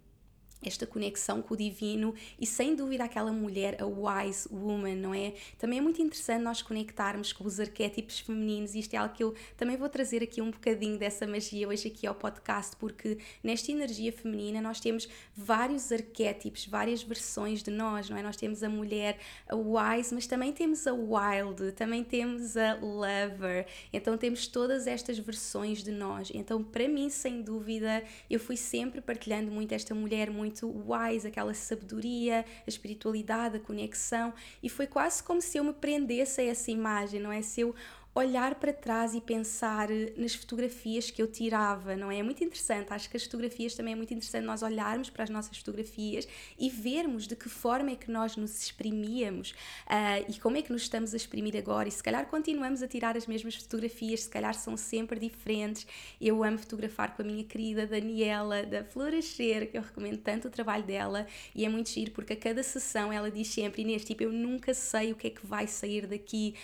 esta 0.63 0.87
conexão 0.87 1.43
com 1.43 1.55
o 1.55 1.57
divino 1.57 2.15
e 2.41 2.47
sem 2.47 2.75
dúvida 2.75 3.05
aquela 3.05 3.33
mulher, 3.33 3.77
a 3.81 3.87
wise 3.87 4.49
woman, 4.51 4.97
não 4.97 5.15
é? 5.15 5.35
Também 5.59 5.79
é 5.79 5.83
muito 5.83 6.01
interessante 6.01 6.43
nós 6.43 6.63
conectarmos 6.63 7.33
com 7.33 7.45
os 7.45 7.61
arquétipos 7.61 8.21
femininos 8.21 8.75
e 8.75 8.81
isto 8.81 8.95
é 8.95 8.97
algo 8.97 9.15
que 9.15 9.23
eu 9.23 9.35
também 9.57 9.77
vou 9.77 9.89
trazer 9.89 10.23
aqui 10.23 10.41
um 10.41 10.51
bocadinho 10.51 10.99
dessa 10.99 11.27
magia 11.27 11.69
hoje 11.69 11.89
aqui 11.89 12.07
ao 12.07 12.15
podcast 12.15 12.75
porque 12.77 13.19
nesta 13.43 13.71
energia 13.71 14.13
feminina 14.13 14.61
nós 14.61 14.81
temos 14.81 15.09
vários 15.37 15.93
arquétipos, 15.93 16.67
várias 16.67 17.03
versões 17.03 17.63
de 17.63 17.71
nós, 17.71 18.09
não 18.09 18.17
é? 18.17 18.23
Nós 18.23 18.37
temos 18.37 18.63
a 18.63 18.69
mulher, 18.69 19.19
a 19.49 19.55
wise, 19.55 20.15
mas 20.15 20.27
também 20.27 20.53
temos 20.53 20.87
a 20.87 20.93
wild, 20.93 21.73
também 21.73 22.03
temos 22.03 22.57
a 22.57 22.75
lover, 22.75 23.67
então 23.93 24.17
temos 24.17 24.47
todas 24.47 24.87
estas 24.87 25.19
versões 25.19 25.83
de 25.83 25.91
nós. 25.91 26.31
Então 26.35 26.63
para 26.63 26.89
mim, 26.89 27.11
sem 27.11 27.43
dúvida, 27.43 28.03
eu 28.29 28.41
fui 28.41 28.57
sempre 28.57 29.01
partilhando 29.01 29.51
muito 29.53 29.73
esta 29.73 29.95
mulher 29.95 30.31
muito 30.31 30.46
muito 30.47 30.85
wise, 30.87 31.27
aquela 31.27 31.53
sabedoria, 31.55 32.45
a 32.67 32.69
espiritualidade, 32.69 33.57
a 33.57 33.61
conexão, 33.61 34.33
e 34.63 34.69
foi 34.69 34.87
quase 34.87 35.23
como 35.23 35.41
se 35.41 35.59
eu 35.59 35.65
me 35.65 35.73
prendesse 35.73 36.41
a 36.41 36.45
essa 36.45 36.71
imagem, 36.71 37.21
não 37.21 37.33
é? 37.33 37.43
Se 37.43 37.61
eu 37.61 37.75
olhar 38.17 38.55
para 38.55 38.73
trás 38.73 39.15
e 39.15 39.21
pensar 39.21 39.89
nas 40.17 40.35
fotografias 40.35 41.11
que 41.11 41.21
eu 41.21 41.27
tirava, 41.27 41.95
não 41.95 42.11
é? 42.11 42.19
É 42.19 42.23
muito 42.23 42.43
interessante, 42.43 42.91
acho 42.91 43.11
que 43.11 43.17
as 43.17 43.25
fotografias 43.25 43.75
também 43.75 43.93
é 43.93 43.97
muito 43.97 44.15
interessante 44.15 44.45
nós 44.45 44.63
olharmos 44.63 45.11
para 45.11 45.23
as 45.23 45.29
nossas 45.29 45.59
fotografias 45.59 46.27
e 46.59 46.71
vermos 46.71 47.27
de 47.27 47.37
que 47.37 47.51
forma 47.51 47.91
é 47.91 47.95
que 47.95 48.11
nós 48.11 48.35
nos 48.35 48.59
exprimíamos 48.59 49.51
uh, 49.51 50.25
e 50.31 50.41
como 50.41 50.57
é 50.57 50.63
que 50.63 50.73
nos 50.73 50.83
estamos 50.83 51.13
a 51.13 51.17
exprimir 51.17 51.55
agora. 51.59 51.89
E 51.89 51.93
se 51.93 52.03
calhar 52.03 52.25
continuamos 52.27 52.83
a 52.83 52.89
tirar 52.89 53.19
as 53.19 53.27
mesmas 53.27 53.55
fotografias, 53.57 54.23
se 54.23 54.31
calhar 54.31 54.55
são 54.55 54.79
sempre 54.79 55.21
diferentes. 55.21 55.87
Eu 56.19 56.43
amo 56.43 56.57
fotografar 56.57 57.15
com 57.15 57.21
a 57.21 57.25
minha 57.25 57.45
querida 57.45 57.87
Daniela 57.87 58.63
da 58.63 58.83
Florescer, 58.83 59.71
que 59.71 59.77
eu 59.77 59.83
recomendo 59.83 60.19
tanto 60.19 60.49
o 60.49 60.51
trabalho 60.51 60.85
dela 60.85 61.27
e 61.55 61.67
é 61.67 61.69
muito 61.69 61.91
giro 61.91 62.13
porque 62.13 62.33
a 62.33 62.37
cada 62.37 62.63
sessão 62.63 63.13
ela 63.13 63.31
diz 63.31 63.49
sempre: 63.49 63.83
Inês, 63.83 64.07
tipo, 64.07 64.23
eu 64.23 64.33
nunca 64.33 64.73
sei 64.73 65.13
o 65.13 65.17
que 65.17 65.27
é 65.27 65.31
que 65.31 65.47
vai 65.47 65.67
sair 65.67 66.07
daqui 66.07 66.55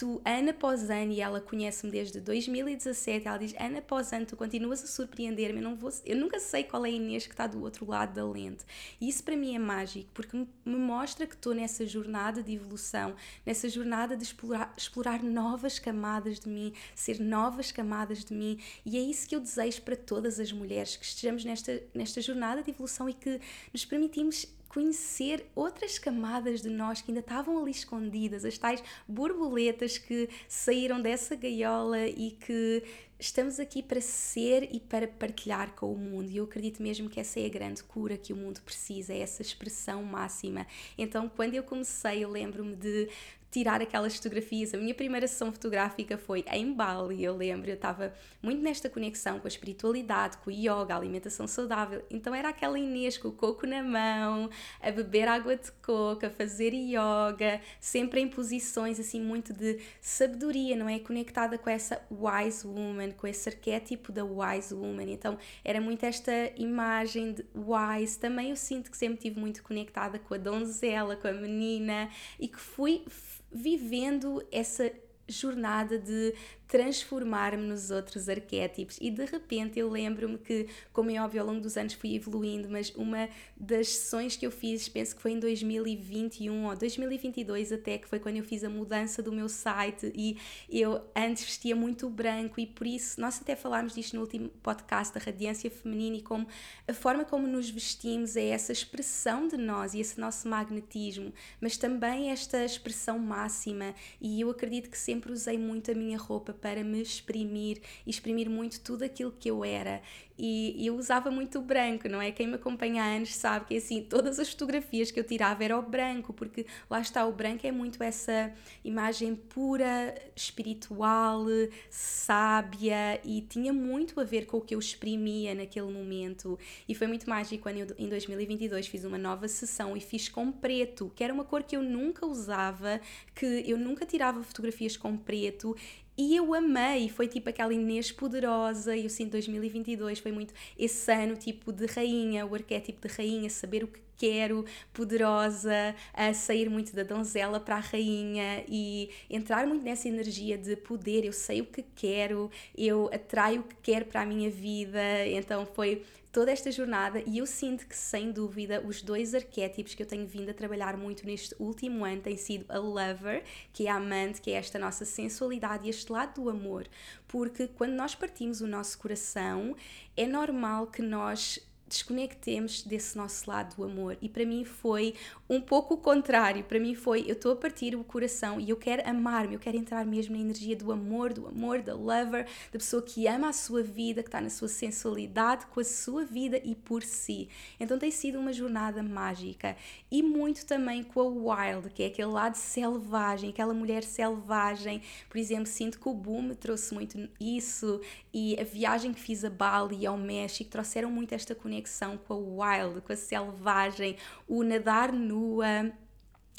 tu, 0.00 0.18
ano 0.24 0.48
após 0.48 0.88
ano, 0.88 1.12
e 1.12 1.20
ela 1.20 1.42
conhece-me 1.42 1.92
desde 1.92 2.22
2017, 2.22 3.28
ela 3.28 3.36
diz: 3.36 3.54
ano 3.60 3.76
após 3.76 4.10
ano, 4.14 4.24
tu 4.24 4.34
continuas 4.34 4.82
a 4.82 4.86
surpreender-me, 4.86 5.58
eu, 5.58 5.62
não 5.62 5.76
vou, 5.76 5.90
eu 6.06 6.16
nunca 6.16 6.40
sei 6.40 6.64
qual 6.64 6.86
é 6.86 6.88
a 6.88 6.92
Inês 6.92 7.26
que 7.26 7.34
está 7.34 7.46
do 7.46 7.60
outro 7.62 7.86
lado 7.86 8.14
da 8.14 8.24
lente. 8.24 8.64
E 8.98 9.10
isso 9.10 9.22
para 9.22 9.36
mim 9.36 9.54
é 9.54 9.58
mágico, 9.58 10.08
porque 10.14 10.34
me, 10.38 10.48
mostra 10.64 11.26
que 11.26 11.34
estou 11.34 11.54
nessa 11.54 11.86
jornada 11.86 12.42
de 12.42 12.54
evolução, 12.54 13.14
nessa 13.44 13.68
jornada 13.68 14.16
de 14.16 14.24
explorar, 14.24 14.72
explorar 14.74 15.22
novas 15.22 15.78
camadas 15.78 16.40
de 16.40 16.48
mim, 16.48 16.72
ser 16.94 17.20
novas 17.20 17.70
camadas 17.70 18.24
de 18.24 18.32
mim, 18.32 18.58
e 18.86 18.96
é 18.96 19.00
isso 19.00 19.28
que 19.28 19.36
eu 19.36 19.40
desejo 19.40 19.82
para 19.82 19.96
todas 19.96 20.40
as 20.40 20.50
mulheres, 20.50 20.96
que 20.96 21.04
estejamos 21.04 21.44
nesta, 21.44 21.78
nesta 21.92 22.22
jornada 22.22 22.62
de 22.62 22.70
evolução 22.70 23.06
e 23.06 23.12
que 23.12 23.38
nos 23.70 23.84
permitimos 23.84 24.46
conhecer 24.70 25.50
outras 25.54 25.98
camadas 25.98 26.62
de 26.62 26.70
nós 26.70 27.02
que 27.02 27.10
ainda 27.10 27.20
estavam 27.20 27.58
ali 27.58 27.72
escondidas, 27.72 28.44
as 28.44 28.56
tais 28.56 28.82
borboletas 29.06 29.98
que 29.98 30.28
saíram 30.48 31.02
dessa 31.02 31.34
gaiola 31.34 32.06
e 32.06 32.30
que 32.30 32.84
estamos 33.18 33.58
aqui 33.58 33.82
para 33.82 34.00
ser 34.00 34.68
e 34.72 34.78
para 34.78 35.08
partilhar 35.08 35.74
com 35.74 35.92
o 35.92 35.98
mundo. 35.98 36.30
E 36.30 36.36
eu 36.36 36.44
acredito 36.44 36.80
mesmo 36.80 37.10
que 37.10 37.18
essa 37.18 37.40
é 37.40 37.46
a 37.46 37.48
grande 37.48 37.82
cura 37.82 38.16
que 38.16 38.32
o 38.32 38.36
mundo 38.36 38.60
precisa, 38.62 39.12
é 39.12 39.18
essa 39.18 39.42
expressão 39.42 40.04
máxima. 40.04 40.64
Então, 40.96 41.28
quando 41.28 41.54
eu 41.54 41.64
comecei, 41.64 42.24
eu 42.24 42.30
lembro-me 42.30 42.76
de 42.76 43.08
tirar 43.50 43.82
aquelas 43.82 44.14
fotografias. 44.16 44.72
A 44.72 44.78
minha 44.78 44.94
primeira 44.94 45.26
sessão 45.26 45.50
fotográfica 45.52 46.16
foi 46.16 46.44
em 46.52 46.72
Bali, 46.72 47.24
eu 47.24 47.36
lembro, 47.36 47.68
eu 47.68 47.74
estava 47.74 48.14
muito 48.40 48.62
nesta 48.62 48.88
conexão 48.88 49.40
com 49.40 49.46
a 49.46 49.48
espiritualidade, 49.48 50.38
com 50.38 50.50
o 50.50 50.52
yoga, 50.52 50.94
a 50.94 50.96
alimentação 50.96 51.46
saudável. 51.46 52.04
Então 52.10 52.34
era 52.34 52.48
aquela 52.48 52.78
Inês 52.78 53.18
com 53.18 53.28
o 53.28 53.32
coco 53.32 53.66
na 53.66 53.82
mão, 53.82 54.48
a 54.80 54.90
beber 54.90 55.26
água 55.26 55.56
de 55.56 55.70
coco, 55.82 56.24
a 56.24 56.30
fazer 56.30 56.72
yoga, 56.72 57.60
sempre 57.80 58.20
em 58.20 58.28
posições 58.28 59.00
assim 59.00 59.20
muito 59.20 59.52
de 59.52 59.80
sabedoria, 60.00 60.76
não 60.76 60.88
é? 60.88 60.98
Conectada 61.00 61.58
com 61.58 61.68
essa 61.68 62.00
wise 62.10 62.66
woman, 62.66 63.10
com 63.12 63.26
esse 63.26 63.48
arquétipo 63.48 64.12
da 64.12 64.24
wise 64.24 64.72
woman. 64.72 65.10
Então 65.10 65.36
era 65.64 65.80
muito 65.80 66.04
esta 66.04 66.32
imagem 66.56 67.32
de 67.32 67.44
wise. 67.54 68.18
Também 68.18 68.50
eu 68.50 68.56
sinto 68.56 68.90
que 68.90 68.96
sempre 68.96 69.16
estive 69.16 69.40
muito 69.40 69.62
conectada 69.62 70.18
com 70.18 70.34
a 70.34 70.38
donzela, 70.38 71.16
com 71.16 71.26
a 71.26 71.32
menina 71.32 72.08
e 72.38 72.46
que 72.46 72.60
fui 72.60 73.04
vivendo 73.52 74.46
essa 74.50 74.92
jornada 75.28 75.98
de 75.98 76.34
transformar-me 76.70 77.66
nos 77.66 77.90
outros 77.90 78.28
arquétipos. 78.28 78.96
E 79.00 79.10
de 79.10 79.24
repente 79.24 79.76
eu 79.76 79.90
lembro-me 79.90 80.38
que, 80.38 80.68
como 80.92 81.10
é 81.10 81.20
óbvio, 81.20 81.40
ao 81.40 81.46
longo 81.48 81.60
dos 81.60 81.76
anos 81.76 81.94
fui 81.94 82.14
evoluindo, 82.14 82.70
mas 82.70 82.94
uma 82.94 83.28
das 83.56 83.88
sessões 83.88 84.36
que 84.36 84.46
eu 84.46 84.52
fiz, 84.52 84.88
penso 84.88 85.16
que 85.16 85.20
foi 85.20 85.32
em 85.32 85.40
2021 85.40 86.66
ou 86.66 86.76
2022 86.76 87.72
até, 87.72 87.98
que 87.98 88.06
foi 88.06 88.20
quando 88.20 88.36
eu 88.36 88.44
fiz 88.44 88.62
a 88.62 88.70
mudança 88.70 89.20
do 89.20 89.32
meu 89.32 89.48
site 89.48 90.12
e 90.14 90.38
eu 90.70 91.02
antes 91.14 91.42
vestia 91.42 91.74
muito 91.74 92.08
branco 92.08 92.60
e 92.60 92.66
por 92.66 92.86
isso, 92.86 93.20
nós 93.20 93.40
até 93.40 93.56
falámos 93.56 93.96
disto 93.96 94.14
no 94.14 94.22
último 94.22 94.48
podcast 94.62 95.12
da 95.12 95.18
radiância 95.18 95.68
feminina 95.68 96.18
e 96.18 96.22
como 96.22 96.46
a 96.86 96.94
forma 96.94 97.24
como 97.24 97.48
nos 97.48 97.68
vestimos 97.68 98.36
é 98.36 98.46
essa 98.46 98.70
expressão 98.70 99.48
de 99.48 99.56
nós 99.56 99.92
e 99.92 99.98
esse 99.98 100.20
nosso 100.20 100.48
magnetismo, 100.48 101.32
mas 101.60 101.76
também 101.76 102.30
esta 102.30 102.64
expressão 102.64 103.18
máxima 103.18 103.92
e 104.20 104.40
eu 104.40 104.50
acredito 104.50 104.88
que 104.88 104.96
sempre 104.96 105.32
usei 105.32 105.58
muito 105.58 105.90
a 105.90 105.94
minha 105.94 106.16
roupa 106.16 106.59
para 106.60 106.84
me 106.84 107.00
exprimir 107.00 107.80
e 108.06 108.10
exprimir 108.10 108.48
muito 108.48 108.80
tudo 108.80 109.04
aquilo 109.04 109.32
que 109.32 109.50
eu 109.50 109.64
era. 109.64 110.02
E, 110.42 110.86
eu 110.86 110.96
usava 110.96 111.30
muito 111.30 111.58
o 111.58 111.62
branco, 111.62 112.08
não 112.08 112.20
é? 112.20 112.32
Quem 112.32 112.46
me 112.46 112.54
acompanha 112.54 113.02
há 113.02 113.06
anos 113.06 113.34
sabe 113.34 113.66
que 113.66 113.76
assim, 113.76 114.02
todas 114.02 114.38
as 114.38 114.48
fotografias 114.48 115.10
que 115.10 115.20
eu 115.20 115.24
tirava 115.24 115.62
era 115.62 115.78
o 115.78 115.82
branco, 115.82 116.32
porque 116.32 116.64
lá 116.88 116.98
está, 116.98 117.26
o 117.26 117.32
branco 117.32 117.66
é 117.66 117.70
muito 117.70 118.02
essa 118.02 118.50
imagem 118.82 119.34
pura, 119.34 120.14
espiritual, 120.34 121.44
sábia 121.90 123.20
e 123.22 123.42
tinha 123.42 123.70
muito 123.70 124.18
a 124.18 124.24
ver 124.24 124.46
com 124.46 124.56
o 124.56 124.60
que 124.62 124.74
eu 124.74 124.78
exprimia 124.78 125.54
naquele 125.54 125.92
momento. 125.92 126.58
E 126.88 126.94
foi 126.94 127.06
muito 127.06 127.28
mágico 127.28 127.62
quando 127.62 127.76
eu, 127.76 127.86
em 127.98 128.08
2022 128.08 128.86
fiz 128.86 129.04
uma 129.04 129.18
nova 129.18 129.46
sessão 129.46 129.94
e 129.94 130.00
fiz 130.00 130.26
com 130.26 130.50
preto, 130.50 131.12
que 131.14 131.22
era 131.22 131.34
uma 131.34 131.44
cor 131.44 131.62
que 131.62 131.76
eu 131.76 131.82
nunca 131.82 132.24
usava, 132.24 132.98
que 133.34 133.64
eu 133.66 133.76
nunca 133.76 134.06
tirava 134.06 134.42
fotografias 134.42 134.96
com 134.96 135.18
preto 135.18 135.76
e 136.20 136.36
eu 136.36 136.52
amei, 136.52 137.08
foi 137.08 137.26
tipo 137.26 137.48
aquela 137.48 137.72
Inês 137.72 138.12
poderosa, 138.12 138.94
e 138.94 139.04
eu 139.04 139.10
sinto 139.10 139.32
2022 139.32 140.18
foi 140.18 140.30
muito 140.30 140.52
esse 140.78 141.10
ano 141.10 141.34
tipo 141.34 141.72
de 141.72 141.86
rainha, 141.86 142.44
o 142.44 142.54
arquétipo 142.54 143.08
de 143.08 143.14
rainha, 143.14 143.48
saber 143.48 143.84
o 143.84 143.88
que 143.88 144.00
quero, 144.20 144.66
poderosa, 144.92 145.94
a 146.12 146.34
sair 146.34 146.68
muito 146.68 146.94
da 146.94 147.02
donzela 147.02 147.58
para 147.58 147.76
a 147.76 147.80
rainha 147.80 148.62
e 148.68 149.08
entrar 149.30 149.66
muito 149.66 149.82
nessa 149.82 150.08
energia 150.08 150.58
de 150.58 150.76
poder, 150.76 151.24
eu 151.24 151.32
sei 151.32 151.62
o 151.62 151.64
que 151.64 151.82
quero, 151.96 152.50
eu 152.76 153.08
atraio 153.14 153.62
o 153.62 153.64
que 153.64 153.76
quero 153.82 154.04
para 154.04 154.20
a 154.20 154.26
minha 154.26 154.50
vida, 154.50 155.26
então 155.26 155.64
foi 155.64 156.04
toda 156.30 156.52
esta 156.52 156.70
jornada 156.70 157.22
e 157.26 157.38
eu 157.38 157.46
sinto 157.46 157.86
que, 157.86 157.96
sem 157.96 158.30
dúvida, 158.30 158.84
os 158.86 159.00
dois 159.00 159.34
arquétipos 159.34 159.94
que 159.94 160.02
eu 160.02 160.06
tenho 160.06 160.26
vindo 160.26 160.50
a 160.50 160.54
trabalhar 160.54 160.98
muito 160.98 161.24
neste 161.24 161.54
último 161.58 162.04
ano 162.04 162.20
têm 162.20 162.36
sido 162.36 162.66
a 162.68 162.78
lover, 162.78 163.42
que 163.72 163.86
é 163.86 163.90
a 163.90 163.96
amante, 163.96 164.40
que 164.40 164.50
é 164.50 164.54
esta 164.54 164.78
nossa 164.78 165.06
sensualidade 165.06 165.86
e 165.86 165.90
este 165.90 166.12
lado 166.12 166.42
do 166.42 166.50
amor. 166.50 166.86
Porque 167.26 167.66
quando 167.66 167.92
nós 167.92 168.14
partimos 168.14 168.60
o 168.60 168.66
nosso 168.66 168.98
coração, 168.98 169.74
é 170.16 170.26
normal 170.26 170.88
que 170.88 171.02
nós 171.02 171.58
desconectemos 171.90 172.82
desse 172.82 173.18
nosso 173.18 173.50
lado 173.50 173.74
do 173.76 173.84
amor. 173.84 174.16
E 174.22 174.28
para 174.28 174.46
mim 174.46 174.64
foi 174.64 175.14
um 175.48 175.60
pouco 175.60 175.94
o 175.94 175.96
contrário. 175.96 176.62
Para 176.64 176.78
mim 176.78 176.94
foi, 176.94 177.24
eu 177.26 177.32
estou 177.32 177.52
a 177.52 177.56
partir 177.56 177.96
o 177.96 178.04
coração 178.04 178.60
e 178.60 178.70
eu 178.70 178.76
quero 178.76 179.06
amar-me, 179.06 179.54
eu 179.54 179.60
quero 179.60 179.76
entrar 179.76 180.06
mesmo 180.06 180.36
na 180.36 180.40
energia 180.40 180.76
do 180.76 180.92
amor, 180.92 181.32
do 181.32 181.48
amor, 181.48 181.82
da 181.82 181.94
lover, 181.94 182.46
da 182.72 182.78
pessoa 182.78 183.02
que 183.02 183.26
ama 183.26 183.48
a 183.48 183.52
sua 183.52 183.82
vida, 183.82 184.22
que 184.22 184.28
está 184.28 184.40
na 184.40 184.48
sua 184.48 184.68
sensualidade, 184.68 185.66
com 185.66 185.80
a 185.80 185.84
sua 185.84 186.24
vida 186.24 186.60
e 186.64 186.74
por 186.76 187.02
si. 187.02 187.48
Então 187.78 187.98
tem 187.98 188.10
sido 188.10 188.38
uma 188.38 188.52
jornada 188.52 189.02
mágica 189.02 189.76
e 190.10 190.22
muito 190.22 190.64
também 190.64 191.02
com 191.02 191.20
a 191.20 191.24
wild, 191.24 191.90
que 191.90 192.04
é 192.04 192.06
aquele 192.06 192.28
lado 192.28 192.54
selvagem, 192.54 193.50
aquela 193.50 193.74
mulher 193.74 194.04
selvagem. 194.04 195.02
Por 195.28 195.38
exemplo, 195.38 195.66
sinto 195.66 195.98
que 195.98 196.08
o 196.08 196.14
boom 196.14 196.54
trouxe 196.54 196.94
muito 196.94 197.28
isso 197.40 198.00
e 198.32 198.58
a 198.60 198.64
viagem 198.64 199.12
que 199.12 199.20
fiz 199.20 199.44
a 199.44 199.50
Bali 199.50 199.96
e 200.00 200.06
ao 200.06 200.16
México 200.16 200.70
trouxeram 200.70 201.10
muito 201.10 201.34
esta 201.34 201.52
conexão 201.52 201.79
com 202.26 202.34
a 202.34 202.78
wild, 202.78 203.00
com 203.00 203.12
a 203.12 203.16
selvagem, 203.16 204.16
o 204.48 204.62
nadar 204.62 205.12
nua, 205.12 205.92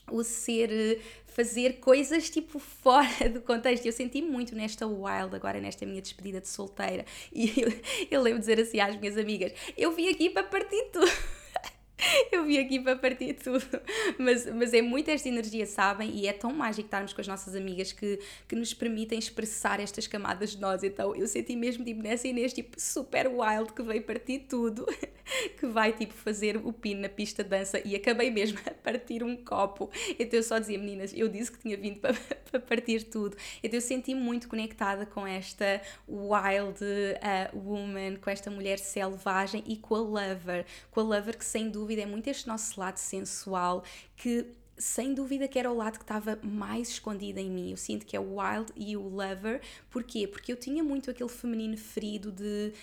o 0.09 0.23
ser 0.23 1.01
fazer 1.25 1.79
coisas 1.79 2.29
tipo 2.29 2.59
fora 2.59 3.29
do 3.29 3.41
contexto. 3.41 3.85
Eu 3.85 3.91
senti 3.91 4.21
muito 4.21 4.55
nesta 4.55 4.85
wild, 4.85 5.35
agora 5.35 5.59
nesta 5.59 5.85
minha 5.85 6.01
despedida 6.01 6.41
de 6.41 6.47
solteira. 6.47 7.05
E 7.31 7.53
eu, 7.61 7.73
eu 8.11 8.21
lembro 8.21 8.39
dizer 8.39 8.59
assim 8.59 8.79
às 8.79 8.95
minhas 8.97 9.17
amigas: 9.17 9.53
eu 9.77 9.91
vim 9.91 10.09
aqui 10.09 10.29
para 10.29 10.43
partir 10.43 10.89
tudo. 10.91 11.40
eu 12.31 12.45
vim 12.45 12.57
aqui 12.57 12.79
para 12.79 12.95
partir 12.95 13.33
tudo. 13.33 13.65
Mas, 14.17 14.45
mas 14.45 14.73
é 14.73 14.81
muito 14.81 15.09
esta 15.09 15.27
energia, 15.27 15.65
sabem? 15.65 16.09
E 16.15 16.27
é 16.27 16.33
tão 16.33 16.51
mágico 16.51 16.87
estarmos 16.87 17.13
com 17.13 17.21
as 17.21 17.27
nossas 17.27 17.55
amigas 17.55 17.91
que, 17.91 18.19
que 18.47 18.55
nos 18.55 18.73
permitem 18.73 19.19
expressar 19.19 19.79
estas 19.79 20.07
camadas 20.07 20.51
de 20.51 20.61
nós. 20.61 20.83
Então 20.83 21.15
eu 21.15 21.27
senti 21.27 21.55
mesmo 21.55 21.83
tipo 21.83 22.01
nessa 22.01 22.27
Inês, 22.27 22.53
tipo 22.53 22.79
super 22.79 23.27
wild, 23.27 23.73
que 23.73 23.83
veio 23.83 24.03
partir 24.03 24.39
tudo, 24.49 24.85
que 25.59 25.67
vai 25.67 25.93
tipo 25.93 26.13
fazer 26.13 26.57
o 26.57 26.73
pino 26.73 27.01
na 27.01 27.09
pista 27.09 27.43
de 27.43 27.49
dança 27.49 27.81
e 27.85 27.95
acabei 27.95 28.31
mesmo 28.31 28.59
a 28.65 28.71
partir 28.71 29.23
um 29.23 29.35
copo. 29.35 29.89
Então 30.17 30.39
eu 30.39 30.43
só 30.43 30.57
dizia, 30.59 30.77
meninas, 30.77 31.13
eu 31.15 31.27
disse 31.27 31.51
que 31.51 31.59
tinha 31.59 31.77
vindo 31.77 31.99
para, 31.99 32.13
para 32.49 32.59
partir 32.59 33.03
tudo. 33.03 33.37
Então 33.63 33.77
eu 33.77 33.81
senti 33.81 34.15
muito 34.15 34.47
conectada 34.47 35.05
com 35.05 35.25
esta 35.25 35.81
wild 36.07 36.83
uh, 36.83 37.57
woman, 37.57 38.17
com 38.17 38.29
esta 38.29 38.49
mulher 38.49 38.79
selvagem 38.79 39.63
e 39.67 39.77
com 39.77 39.95
a 39.95 39.99
lover. 39.99 40.65
Com 40.89 41.01
a 41.01 41.03
lover 41.03 41.37
que 41.37 41.45
sem 41.45 41.69
dúvida 41.69 41.90
dúvida 41.91 42.01
é 42.03 42.05
muito 42.05 42.27
este 42.27 42.47
nosso 42.47 42.79
lado 42.79 42.97
sensual 42.97 43.83
que 44.15 44.45
sem 44.77 45.13
dúvida 45.13 45.47
que 45.47 45.59
era 45.59 45.69
o 45.69 45.75
lado 45.75 45.97
que 45.99 46.03
estava 46.03 46.39
mais 46.41 46.89
escondido 46.89 47.37
em 47.39 47.51
mim. 47.51 47.69
Eu 47.69 47.77
sinto 47.77 48.05
que 48.05 48.15
é 48.15 48.19
o 48.19 48.37
wild 48.37 48.71
e 48.75 48.95
o 48.95 49.07
lover. 49.09 49.61
Porquê? 49.89 50.25
Porque 50.25 50.51
eu 50.51 50.55
tinha 50.55 50.83
muito 50.83 51.11
aquele 51.11 51.29
feminino 51.29 51.77
ferido 51.77 52.31
de 52.31 52.73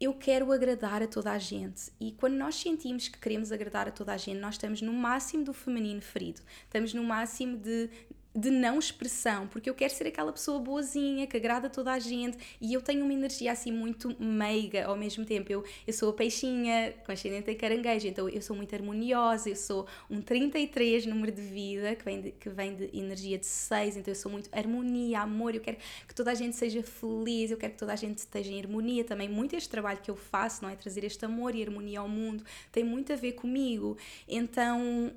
eu 0.00 0.14
quero 0.14 0.50
agradar 0.50 1.02
a 1.02 1.06
toda 1.06 1.30
a 1.30 1.38
gente. 1.38 1.92
E 2.00 2.12
quando 2.12 2.34
nós 2.34 2.56
sentimos 2.56 3.06
que 3.06 3.18
queremos 3.18 3.52
agradar 3.52 3.86
a 3.86 3.92
toda 3.92 4.12
a 4.12 4.16
gente, 4.16 4.40
nós 4.40 4.54
estamos 4.54 4.80
no 4.82 4.92
máximo 4.92 5.44
do 5.44 5.52
feminino 5.52 6.00
ferido. 6.00 6.40
Estamos 6.64 6.92
no 6.92 7.04
máximo 7.04 7.56
de 7.56 7.88
de 8.34 8.50
não 8.50 8.78
expressão, 8.78 9.46
porque 9.46 9.70
eu 9.70 9.74
quero 9.74 9.94
ser 9.94 10.08
aquela 10.08 10.32
pessoa 10.32 10.58
boazinha, 10.58 11.26
que 11.26 11.36
agrada 11.36 11.70
toda 11.70 11.92
a 11.92 11.98
gente 11.98 12.36
e 12.60 12.74
eu 12.74 12.82
tenho 12.82 13.04
uma 13.04 13.12
energia 13.12 13.52
assim 13.52 13.70
muito 13.70 14.14
meiga 14.20 14.86
ao 14.86 14.96
mesmo 14.96 15.24
tempo. 15.24 15.52
Eu, 15.52 15.64
eu 15.86 15.92
sou 15.92 16.10
a 16.10 16.12
peixinha 16.12 16.94
com 17.06 17.12
ascendente 17.12 17.50
em 17.50 17.56
caranguejo, 17.56 18.08
então 18.08 18.28
eu 18.28 18.42
sou 18.42 18.56
muito 18.56 18.74
harmoniosa, 18.74 19.48
eu 19.48 19.56
sou 19.56 19.86
um 20.10 20.20
33 20.20 21.06
número 21.06 21.30
de 21.30 21.42
vida, 21.42 21.94
que 21.94 22.04
vem 22.04 22.20
de, 22.20 22.30
que 22.32 22.48
vem 22.48 22.74
de 22.74 22.90
energia 22.92 23.38
de 23.38 23.46
6, 23.46 23.98
então 23.98 24.10
eu 24.10 24.16
sou 24.16 24.32
muito 24.32 24.48
harmonia, 24.52 25.20
amor, 25.20 25.54
eu 25.54 25.60
quero 25.60 25.76
que 26.06 26.14
toda 26.14 26.32
a 26.32 26.34
gente 26.34 26.56
seja 26.56 26.82
feliz, 26.82 27.50
eu 27.50 27.56
quero 27.56 27.74
que 27.74 27.78
toda 27.78 27.92
a 27.92 27.96
gente 27.96 28.18
esteja 28.18 28.50
em 28.50 28.60
harmonia 28.60 29.04
também. 29.04 29.28
Muito 29.28 29.54
este 29.54 29.68
trabalho 29.68 30.00
que 30.02 30.10
eu 30.10 30.16
faço, 30.16 30.62
não 30.62 30.70
é? 30.70 30.76
Trazer 30.76 31.04
este 31.04 31.24
amor 31.24 31.54
e 31.54 31.62
harmonia 31.62 32.00
ao 32.00 32.08
mundo, 32.08 32.44
tem 32.72 32.82
muito 32.82 33.12
a 33.12 33.16
ver 33.16 33.32
comigo. 33.32 33.96
Então 34.26 35.12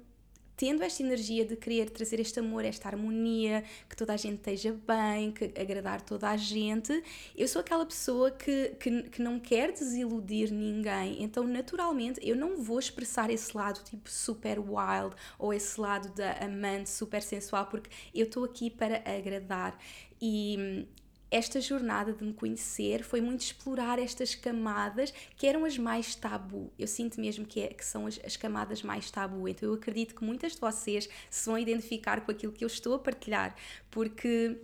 tendo 0.58 0.84
esta 0.84 1.04
energia 1.04 1.46
de 1.46 1.56
querer 1.56 1.92
trazer 1.92 2.20
este 2.20 2.40
amor, 2.40 2.66
esta 2.66 2.90
harmonia, 2.90 3.64
que 3.88 3.96
toda 3.96 4.14
a 4.14 4.18
gente 4.18 4.38
esteja 4.38 4.76
bem, 4.88 5.32
que 5.32 5.54
agradar 5.58 6.02
toda 6.02 6.30
a 6.30 6.36
gente, 6.36 7.04
eu 7.36 7.48
sou 7.48 7.62
aquela 7.62 7.86
pessoa 7.86 8.32
que, 8.32 8.70
que, 8.80 9.04
que 9.04 9.22
não 9.22 9.40
quer 9.40 9.72
desiludir 9.72 10.52
ninguém, 10.52 11.22
então 11.24 11.46
naturalmente 11.46 12.20
eu 12.28 12.36
não 12.36 12.58
vou 12.58 12.80
expressar 12.80 13.30
esse 13.30 13.56
lado 13.56 13.84
tipo 13.84 14.10
super 14.10 14.60
wild 14.60 15.16
ou 15.38 15.54
esse 15.54 15.80
lado 15.80 16.10
da 16.16 16.32
amante 16.44 16.90
super 16.90 17.22
sensual, 17.22 17.68
porque 17.68 17.92
eu 18.14 18.26
estou 18.26 18.44
aqui 18.44 18.72
para 18.72 18.98
agradar. 19.06 19.78
E 20.20 20.88
esta 21.29 21.60
jornada 21.60 22.13
de 22.13 22.24
me 22.24 22.34
conhecer 22.34 23.03
foi 23.03 23.19
muito 23.19 23.41
explorar 23.41 24.00
estas 24.00 24.34
camadas 24.34 25.13
que 25.36 25.46
eram 25.46 25.65
as 25.65 25.77
mais 25.77 26.15
tabu. 26.15 26.72
Eu 26.79 26.88
sinto 26.88 27.19
mesmo 27.19 27.46
que, 27.46 27.62
é, 27.62 27.67
que 27.67 27.86
são 27.86 28.05
as, 28.05 28.19
as, 28.24 28.38
camadas 28.38 28.81
mais 28.81 29.12
tabu. 29.12 29.48
Então 29.48 29.67
eu 29.67 29.75
acredito 29.75 30.15
que 30.15 30.24
muitas 30.24 30.53
de 30.53 30.62
vocês 30.62 31.10
se 31.29 31.46
vão 31.46 31.57
identificar 31.57 32.22
com 32.22 32.31
aquilo 32.31 32.53
que 32.53 32.63
eu 32.63 32.67
estou 32.67 32.96
a 32.96 33.00
partilhar, 33.00 33.55
porque 33.91 34.57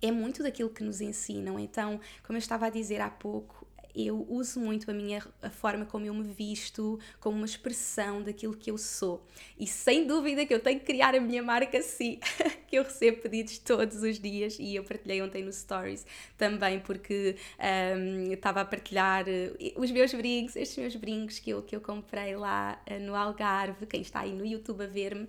é 0.00 0.10
muito 0.10 0.42
daquilo 0.42 0.70
que 0.70 0.82
nos 0.82 1.00
ensinam. 1.00 1.58
Então, 1.58 2.00
como 2.22 2.36
eu 2.36 2.40
estava 2.40 2.66
a 2.66 2.70
dizer 2.70 3.00
há 3.00 3.10
pouco, 3.10 3.59
eu 3.94 4.26
uso 4.28 4.60
muito 4.60 4.90
a 4.90 4.94
minha 4.94 5.22
a 5.42 5.50
forma 5.50 5.84
como 5.84 6.06
eu 6.06 6.14
me 6.14 6.22
visto 6.22 6.98
como 7.18 7.36
uma 7.36 7.46
expressão 7.46 8.22
daquilo 8.22 8.56
que 8.56 8.70
eu 8.70 8.78
sou. 8.78 9.24
E 9.58 9.66
sem 9.66 10.06
dúvida 10.06 10.46
que 10.46 10.54
eu 10.54 10.60
tenho 10.60 10.78
que 10.80 10.86
criar 10.86 11.14
a 11.14 11.20
minha 11.20 11.42
marca 11.42 11.80
sim, 11.82 12.18
que 12.66 12.76
eu 12.76 12.82
recebo 12.82 13.22
pedidos 13.22 13.58
todos 13.58 14.02
os 14.02 14.18
dias 14.18 14.56
e 14.58 14.76
eu 14.76 14.84
partilhei 14.84 15.20
ontem 15.22 15.44
no 15.44 15.52
Stories 15.52 16.06
também 16.38 16.78
porque 16.80 17.36
um, 17.96 18.32
estava 18.32 18.60
a 18.60 18.64
partilhar 18.64 19.24
eh, 19.28 19.52
os 19.76 19.90
meus 19.90 20.12
brincos, 20.14 20.56
estes 20.56 20.78
meus 20.78 20.96
brincos 20.96 21.38
que 21.38 21.50
eu, 21.50 21.62
que 21.62 21.74
eu 21.74 21.80
comprei 21.80 22.36
lá 22.36 22.80
uh, 22.90 23.00
no 23.00 23.14
Algarve, 23.14 23.86
quem 23.86 24.00
está 24.00 24.20
aí 24.20 24.32
no 24.32 24.44
YouTube 24.44 24.84
a 24.84 24.86
ver-me, 24.86 25.24
uh, 25.24 25.28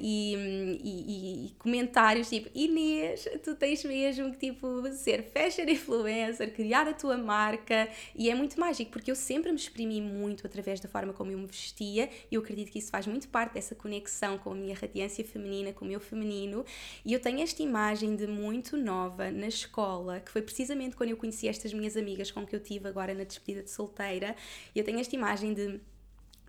e, 0.00 0.34
e, 0.82 1.46
e, 1.46 1.54
comentários 1.58 2.28
tipo 2.28 2.50
Inês, 2.54 3.28
tu 3.42 3.54
tens 3.54 3.84
mesmo 3.84 4.32
que 4.32 4.50
tipo 4.50 4.90
ser 4.92 5.22
fashion 5.22 5.68
influencer, 5.68 6.52
criar 6.54 6.88
a 6.88 6.92
tua 6.92 7.16
marca 7.16 7.67
branca 7.68 7.88
e 8.14 8.30
é 8.30 8.34
muito 8.34 8.58
mágico 8.58 8.90
porque 8.90 9.10
eu 9.10 9.14
sempre 9.14 9.50
me 9.50 9.58
exprimi 9.58 10.00
muito 10.00 10.46
através 10.46 10.80
da 10.80 10.88
forma 10.88 11.12
como 11.12 11.30
eu 11.30 11.38
me 11.38 11.46
vestia 11.46 12.08
e 12.30 12.34
eu 12.34 12.40
acredito 12.40 12.72
que 12.72 12.78
isso 12.78 12.90
faz 12.90 13.06
muito 13.06 13.28
parte 13.28 13.54
dessa 13.54 13.74
conexão 13.74 14.38
com 14.38 14.52
a 14.52 14.54
minha 14.54 14.74
radiância 14.74 15.24
feminina, 15.24 15.72
com 15.72 15.84
o 15.84 15.88
meu 15.88 16.00
feminino 16.00 16.64
e 17.04 17.12
eu 17.12 17.20
tenho 17.20 17.40
esta 17.40 17.62
imagem 17.62 18.16
de 18.16 18.26
muito 18.26 18.76
nova 18.76 19.30
na 19.30 19.48
escola, 19.48 20.20
que 20.20 20.30
foi 20.30 20.42
precisamente 20.42 20.96
quando 20.96 21.10
eu 21.10 21.16
conheci 21.16 21.46
estas 21.46 21.72
minhas 21.72 21.96
amigas 21.96 22.30
com 22.30 22.46
que 22.46 22.56
eu 22.56 22.60
tive 22.60 22.88
agora 22.88 23.12
na 23.14 23.24
despedida 23.24 23.62
de 23.62 23.70
solteira, 23.70 24.34
e 24.74 24.78
eu 24.78 24.84
tenho 24.84 24.98
esta 24.98 25.14
imagem 25.14 25.52
de 25.52 25.80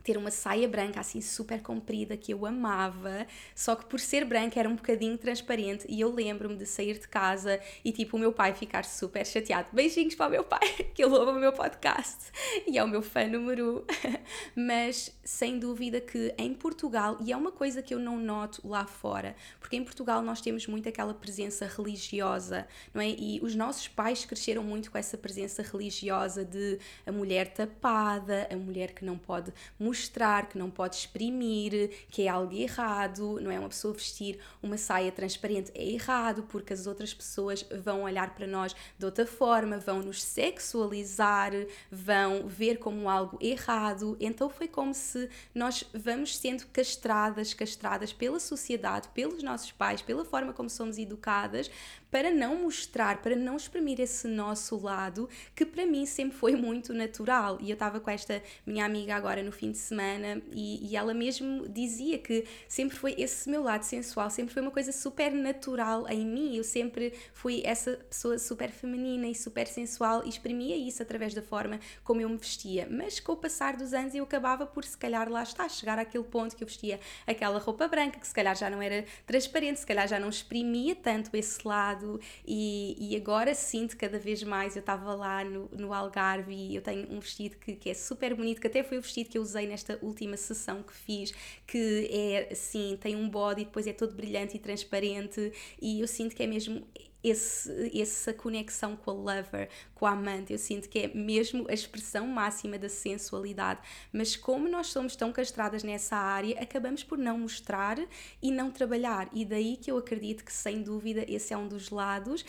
ter 0.03 0.17
uma 0.17 0.31
saia 0.31 0.67
branca 0.67 0.99
assim 0.99 1.21
super 1.21 1.61
comprida 1.61 2.15
que 2.17 2.33
eu 2.33 2.45
amava, 2.45 3.25
só 3.55 3.75
que 3.75 3.85
por 3.85 3.99
ser 3.99 4.25
branca 4.25 4.59
era 4.59 4.69
um 4.69 4.75
bocadinho 4.75 5.17
transparente 5.17 5.85
e 5.89 6.01
eu 6.01 6.13
lembro-me 6.13 6.55
de 6.55 6.65
sair 6.65 6.99
de 6.99 7.07
casa 7.07 7.59
e 7.83 7.91
tipo 7.91 8.17
o 8.17 8.19
meu 8.19 8.33
pai 8.33 8.53
ficar 8.53 8.85
super 8.85 9.25
chateado. 9.25 9.69
Beijinhos 9.73 10.15
para 10.15 10.27
o 10.27 10.31
meu 10.31 10.43
pai, 10.43 10.67
que 10.93 11.03
ele 11.03 11.13
ouve 11.13 11.31
o 11.31 11.39
meu 11.39 11.53
podcast 11.53 12.31
e 12.67 12.77
é 12.77 12.83
o 12.83 12.87
meu 12.87 13.01
fã 13.01 13.25
número 13.27 13.85
Mas 14.55 15.11
sem 15.23 15.59
dúvida 15.59 15.99
que 16.01 16.33
em 16.37 16.53
Portugal, 16.53 17.17
e 17.21 17.31
é 17.31 17.37
uma 17.37 17.51
coisa 17.51 17.81
que 17.81 17.93
eu 17.93 17.99
não 17.99 18.17
noto 18.17 18.67
lá 18.67 18.85
fora, 18.85 19.35
porque 19.59 19.75
em 19.75 19.83
Portugal 19.83 20.21
nós 20.21 20.41
temos 20.41 20.67
muito 20.67 20.87
aquela 20.89 21.13
presença 21.13 21.65
religiosa, 21.65 22.67
não 22.93 23.01
é? 23.01 23.09
E 23.09 23.39
os 23.41 23.55
nossos 23.55 23.87
pais 23.87 24.25
cresceram 24.25 24.63
muito 24.63 24.91
com 24.91 24.97
essa 24.97 25.17
presença 25.17 25.61
religiosa 25.61 26.43
de 26.43 26.79
a 27.05 27.11
mulher 27.11 27.53
tapada, 27.53 28.47
a 28.51 28.55
mulher 28.55 28.93
que 28.93 29.05
não 29.05 29.17
pode 29.17 29.53
mostrar 29.89 30.47
que 30.47 30.57
não 30.57 30.69
pode 30.69 30.95
exprimir, 30.95 31.89
que 32.09 32.23
é 32.23 32.27
algo 32.27 32.53
errado, 32.53 33.39
não 33.41 33.49
é? 33.49 33.59
Uma 33.59 33.69
pessoa 33.69 33.93
vestir 33.93 34.39
uma 34.61 34.77
saia 34.77 35.11
transparente 35.11 35.71
é 35.73 35.83
errado 35.83 36.43
porque 36.43 36.73
as 36.73 36.85
outras 36.85 37.13
pessoas 37.13 37.65
vão 37.83 38.03
olhar 38.03 38.35
para 38.35 38.45
nós 38.45 38.75
de 38.97 39.05
outra 39.05 39.25
forma, 39.25 39.79
vão 39.79 39.99
nos 40.01 40.21
sexualizar, 40.21 41.51
vão 41.91 42.47
ver 42.47 42.77
como 42.77 43.09
algo 43.09 43.37
errado. 43.41 44.15
Então 44.19 44.47
foi 44.49 44.67
como 44.67 44.93
se 44.93 45.27
nós 45.55 45.83
vamos 45.93 46.37
sendo 46.37 46.67
castradas, 46.67 47.53
castradas 47.53 48.13
pela 48.13 48.39
sociedade, 48.39 49.09
pelos 49.09 49.41
nossos 49.41 49.71
pais, 49.71 50.01
pela 50.01 50.23
forma 50.23 50.53
como 50.53 50.69
somos 50.69 50.97
educadas, 50.99 51.69
para 52.11 52.31
não 52.31 52.55
mostrar, 52.55 53.21
para 53.21 53.35
não 53.35 53.55
exprimir 53.55 53.99
esse 53.99 54.27
nosso 54.27 54.77
lado 54.77 55.29
que 55.55 55.65
para 55.65 55.85
mim 55.85 56.05
sempre 56.05 56.37
foi 56.37 56.55
muito 56.55 56.93
natural. 56.93 57.57
E 57.61 57.69
eu 57.69 57.73
estava 57.73 57.99
com 57.99 58.09
esta 58.09 58.41
minha 58.65 58.85
amiga 58.85 59.15
agora 59.15 59.43
no 59.43 59.51
fim 59.51 59.71
de 59.71 59.77
semana 59.77 60.41
e, 60.51 60.89
e 60.89 60.95
ela 60.95 61.13
mesmo 61.13 61.67
dizia 61.67 62.17
que 62.17 62.45
sempre 62.67 62.97
foi 62.97 63.15
esse 63.17 63.49
meu 63.49 63.63
lado 63.63 63.83
sensual, 63.83 64.29
sempre 64.29 64.53
foi 64.53 64.61
uma 64.61 64.71
coisa 64.71 64.91
super 64.91 65.31
natural 65.31 66.07
em 66.09 66.25
mim. 66.25 66.55
Eu 66.55 66.63
sempre 66.63 67.13
fui 67.33 67.61
essa 67.63 67.97
pessoa 68.09 68.39
super 68.39 68.69
feminina 68.71 69.27
e 69.27 69.35
super 69.35 69.67
sensual 69.67 70.23
e 70.25 70.29
exprimia 70.29 70.75
isso 70.75 71.01
através 71.01 71.33
da 71.33 71.41
forma 71.41 71.79
como 72.03 72.21
eu 72.21 72.29
me 72.29 72.37
vestia. 72.37 72.87
Mas 72.89 73.19
com 73.19 73.33
o 73.33 73.37
passar 73.37 73.75
dos 73.75 73.93
anos 73.93 74.15
eu 74.15 74.23
acabava 74.23 74.65
por 74.65 74.83
se 74.83 74.97
calhar 74.97 75.29
lá 75.29 75.43
está, 75.43 75.67
chegar 75.69 75.99
àquele 75.99 76.23
ponto 76.23 76.55
que 76.55 76.63
eu 76.63 76.67
vestia 76.67 76.99
aquela 77.27 77.59
roupa 77.59 77.87
branca 77.87 78.19
que 78.19 78.27
se 78.27 78.33
calhar 78.33 78.55
já 78.55 78.69
não 78.69 78.81
era 78.81 79.05
transparente, 79.25 79.79
se 79.79 79.85
calhar 79.85 80.07
já 80.07 80.19
não 80.19 80.29
exprimia 80.29 80.95
tanto 80.95 81.35
esse 81.35 81.67
lado 81.67 81.98
lado 81.99 82.19
e, 82.45 82.95
e 82.99 83.15
agora 83.15 83.53
sinto 83.53 83.97
cada 83.97 84.17
vez 84.17 84.41
mais. 84.43 84.75
Eu 84.75 84.79
estava 84.79 85.13
lá 85.13 85.43
no, 85.43 85.69
no 85.73 85.93
Algarve 85.93 86.53
e 86.53 86.75
eu 86.75 86.81
tenho 86.81 87.11
um 87.11 87.19
vestido 87.19 87.57
que, 87.57 87.73
que 87.73 87.89
é 87.89 87.93
super 87.93 88.33
bonito, 88.33 88.61
que 88.61 88.67
até 88.67 88.83
foi 88.83 88.97
o 88.97 89.01
vestido 89.01 89.29
que 89.29 89.37
eu 89.37 89.41
usei 89.41 89.67
nesta 89.67 89.99
última 90.01 90.37
sessão 90.37 90.81
que 90.81 90.93
fiz, 90.93 91.33
que 91.67 92.09
é 92.11 92.49
assim, 92.51 92.97
tem 92.99 93.15
um 93.15 93.29
body, 93.29 93.65
depois 93.65 93.85
é 93.87 93.93
todo 93.93 94.15
brilhante 94.15 94.55
e 94.55 94.59
transparente 94.59 95.51
e 95.81 95.99
eu 95.99 96.07
sinto 96.07 96.35
que 96.35 96.43
é 96.43 96.47
mesmo 96.47 96.85
esse, 97.23 97.99
essa 97.99 98.33
conexão 98.33 98.95
com 98.95 99.11
a 99.11 99.13
lover, 99.13 99.69
com 99.93 100.05
a 100.05 100.11
amante. 100.11 100.53
Eu 100.53 100.59
sinto 100.59 100.89
que 100.89 100.99
é 100.99 101.07
mesmo 101.13 101.65
a 101.69 101.73
expressão 101.73 102.27
máxima 102.27 102.77
da 102.77 102.89
sensualidade. 102.89 103.81
Mas 104.11 104.35
como 104.35 104.69
nós 104.69 104.87
somos 104.87 105.15
tão 105.15 105.31
castradas 105.31 105.83
nessa 105.83 106.15
área, 106.15 106.59
acabamos 106.61 107.03
por 107.03 107.17
não 107.17 107.39
mostrar 107.39 107.97
e 108.41 108.51
não 108.51 108.71
trabalhar. 108.71 109.29
E 109.33 109.43
daí 109.45 109.77
que 109.77 109.91
eu 109.91 109.97
acredito 109.97 110.43
que, 110.43 110.53
sem 110.53 110.81
dúvida, 110.81 111.25
esse 111.27 111.53
é 111.53 111.57
um 111.57 111.67
dos 111.67 111.89
lados 111.89 112.45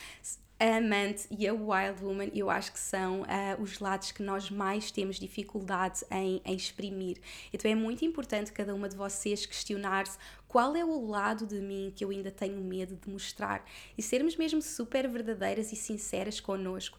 a 0.61 0.77
amante 0.77 1.27
e 1.31 1.49
a 1.49 1.55
wild 1.55 2.05
woman, 2.05 2.29
eu 2.35 2.51
acho 2.51 2.71
que 2.71 2.79
são 2.79 3.23
uh, 3.23 3.63
os 3.63 3.79
lados 3.79 4.13
que 4.13 4.23
nós 4.23 4.51
mais 4.51 4.91
temos 4.91 5.19
dificuldade 5.19 6.05
em, 6.11 6.43
em 6.45 6.55
exprimir. 6.55 7.17
Então 7.51 7.71
é 7.71 7.75
muito 7.75 8.05
importante 8.05 8.53
cada 8.53 8.75
uma 8.75 8.87
de 8.87 8.95
vocês 8.95 9.47
questionar-se 9.47 10.19
qual 10.47 10.77
é 10.77 10.85
o 10.85 11.07
lado 11.07 11.47
de 11.47 11.61
mim 11.61 11.91
que 11.97 12.05
eu 12.05 12.11
ainda 12.11 12.31
tenho 12.31 12.61
medo 12.61 12.95
de 12.95 13.09
mostrar 13.09 13.65
e 13.97 14.03
sermos 14.03 14.37
mesmo 14.37 14.61
super 14.61 15.09
verdadeiras 15.09 15.73
e 15.73 15.77
sinceras 15.77 16.41
connosco. 16.41 16.99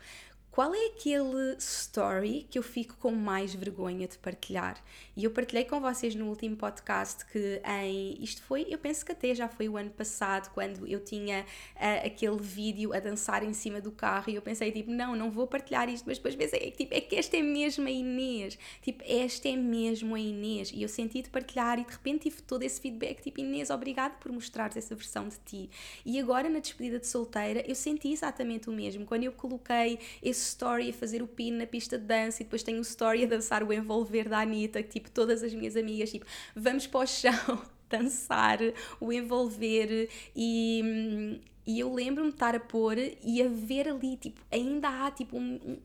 Qual 0.51 0.75
é 0.75 0.87
aquele 0.87 1.55
story 1.59 2.45
que 2.49 2.59
eu 2.59 2.63
fico 2.63 2.97
com 2.97 3.13
mais 3.13 3.55
vergonha 3.55 4.05
de 4.05 4.17
partilhar? 4.17 4.83
E 5.15 5.23
eu 5.23 5.31
partilhei 5.31 5.63
com 5.63 5.79
vocês 5.79 6.13
no 6.13 6.27
último 6.27 6.57
podcast 6.57 7.25
que 7.27 7.61
em 7.65 8.21
isto 8.21 8.43
foi, 8.43 8.67
eu 8.69 8.77
penso 8.77 9.05
que 9.05 9.13
até 9.13 9.33
já 9.33 9.47
foi 9.47 9.69
o 9.69 9.77
ano 9.77 9.91
passado, 9.91 10.51
quando 10.53 10.85
eu 10.85 10.99
tinha 10.99 11.45
uh, 11.77 12.05
aquele 12.05 12.37
vídeo 12.37 12.93
a 12.93 12.99
dançar 12.99 13.43
em 13.43 13.53
cima 13.53 13.79
do 13.79 13.93
carro 13.93 14.29
e 14.29 14.35
eu 14.35 14.41
pensei 14.41 14.73
tipo, 14.73 14.91
não, 14.91 15.15
não 15.15 15.31
vou 15.31 15.47
partilhar 15.47 15.87
isto, 15.87 16.03
mas 16.05 16.17
depois 16.17 16.35
pensei, 16.35 16.71
tipo, 16.71 16.93
é 16.93 16.99
que 16.99 17.15
esta 17.15 17.37
é 17.37 17.41
mesmo 17.41 17.87
a 17.87 17.91
Inês, 17.91 18.59
tipo, 18.81 19.01
esta 19.07 19.47
é 19.47 19.55
mesmo 19.55 20.15
a 20.15 20.19
Inês. 20.19 20.69
E 20.73 20.83
eu 20.83 20.89
senti 20.89 21.21
de 21.21 21.29
partilhar 21.29 21.79
e 21.79 21.85
de 21.85 21.93
repente 21.93 22.23
tive 22.23 22.41
todo 22.41 22.63
esse 22.63 22.81
feedback, 22.81 23.21
tipo, 23.21 23.39
Inês, 23.39 23.69
obrigado 23.69 24.19
por 24.19 24.29
mostrares 24.29 24.75
essa 24.75 24.95
versão 24.95 25.29
de 25.29 25.37
ti. 25.45 25.69
E 26.05 26.19
agora 26.19 26.49
na 26.49 26.59
despedida 26.59 26.99
de 26.99 27.07
solteira 27.07 27.63
eu 27.65 27.73
senti 27.73 28.11
exatamente 28.11 28.69
o 28.69 28.73
mesmo, 28.73 29.05
quando 29.05 29.23
eu 29.23 29.31
coloquei 29.31 29.97
esse 30.21 30.40
story 30.41 30.89
a 30.89 30.93
fazer 30.93 31.21
o 31.21 31.27
pin 31.27 31.51
na 31.51 31.65
pista 31.65 31.97
de 31.97 32.05
dança 32.05 32.41
e 32.41 32.45
depois 32.45 32.63
tenho 32.63 32.79
o 32.79 32.81
story 32.81 33.23
a 33.23 33.27
dançar 33.27 33.63
o 33.63 33.73
envolver 33.73 34.27
da 34.27 34.39
Anitta, 34.39 34.81
que 34.83 34.89
tipo 34.89 35.11
todas 35.11 35.43
as 35.43 35.53
minhas 35.53 35.75
amigas, 35.75 36.11
tipo, 36.11 36.25
vamos 36.55 36.87
para 36.87 37.01
o 37.01 37.07
chão 37.07 37.61
dançar, 37.89 38.59
o 38.99 39.11
envolver 39.11 40.09
e, 40.35 40.81
hum, 40.83 41.39
e 41.65 41.79
eu 41.79 41.93
lembro-me 41.93 42.29
de 42.29 42.35
estar 42.35 42.55
a 42.55 42.59
pôr 42.59 42.97
e 42.97 43.41
a 43.41 43.47
ver 43.47 43.87
ali, 43.87 44.17
tipo, 44.17 44.41
ainda 44.51 44.89
há 44.89 45.11
tipo 45.11 45.37
um, 45.37 45.55
um 45.55 45.77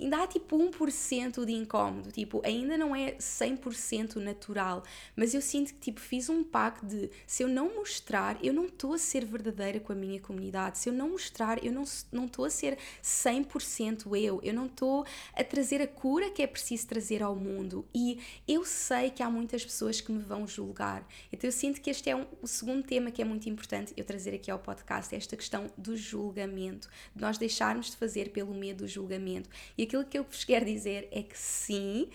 ainda 0.00 0.22
há 0.22 0.26
tipo 0.26 0.58
1% 0.58 1.44
de 1.44 1.52
incómodo, 1.52 2.10
tipo, 2.10 2.42
ainda 2.44 2.76
não 2.76 2.94
é 2.94 3.12
100% 3.12 4.16
natural, 4.16 4.82
mas 5.16 5.34
eu 5.34 5.40
sinto 5.40 5.74
que 5.74 5.80
tipo 5.80 6.00
fiz 6.00 6.28
um 6.28 6.44
pacto 6.44 6.86
de 6.86 7.10
se 7.26 7.42
eu 7.42 7.48
não 7.48 7.74
mostrar, 7.74 8.38
eu 8.44 8.52
não 8.52 8.66
estou 8.66 8.94
a 8.94 8.98
ser 8.98 9.24
verdadeira 9.24 9.80
com 9.80 9.92
a 9.92 9.96
minha 9.96 10.20
comunidade. 10.20 10.78
Se 10.78 10.88
eu 10.88 10.92
não 10.92 11.10
mostrar, 11.10 11.64
eu 11.64 11.72
não 11.72 11.84
não 12.12 12.26
estou 12.26 12.44
a 12.44 12.50
ser 12.50 12.78
100% 13.02 14.16
eu. 14.16 14.40
Eu 14.42 14.54
não 14.54 14.66
estou 14.66 15.04
a 15.34 15.44
trazer 15.44 15.80
a 15.82 15.86
cura 15.86 16.30
que 16.30 16.42
é 16.42 16.46
preciso 16.46 16.86
trazer 16.86 17.22
ao 17.22 17.34
mundo. 17.34 17.86
E 17.94 18.20
eu 18.46 18.64
sei 18.64 19.10
que 19.10 19.22
há 19.22 19.30
muitas 19.30 19.64
pessoas 19.64 20.00
que 20.00 20.10
me 20.12 20.22
vão 20.22 20.46
julgar. 20.46 21.06
Então 21.32 21.48
eu 21.48 21.52
sinto 21.52 21.80
que 21.80 21.90
este 21.90 22.10
é 22.10 22.16
um, 22.16 22.26
o 22.42 22.46
segundo 22.46 22.84
tema 22.84 23.10
que 23.10 23.22
é 23.22 23.24
muito 23.24 23.48
importante 23.48 23.92
eu 23.96 24.04
trazer 24.04 24.34
aqui 24.34 24.50
ao 24.50 24.58
podcast 24.58 25.13
esta 25.14 25.36
questão 25.36 25.70
do 25.76 25.96
julgamento, 25.96 26.88
de 27.14 27.22
nós 27.22 27.38
deixarmos 27.38 27.90
de 27.90 27.96
fazer 27.96 28.30
pelo 28.30 28.54
medo 28.54 28.84
do 28.84 28.88
julgamento. 28.88 29.48
E 29.76 29.84
aquilo 29.84 30.04
que 30.04 30.18
eu 30.18 30.24
vos 30.24 30.44
quero 30.44 30.64
dizer 30.64 31.08
é 31.10 31.22
que 31.22 31.38
sim, 31.38 32.08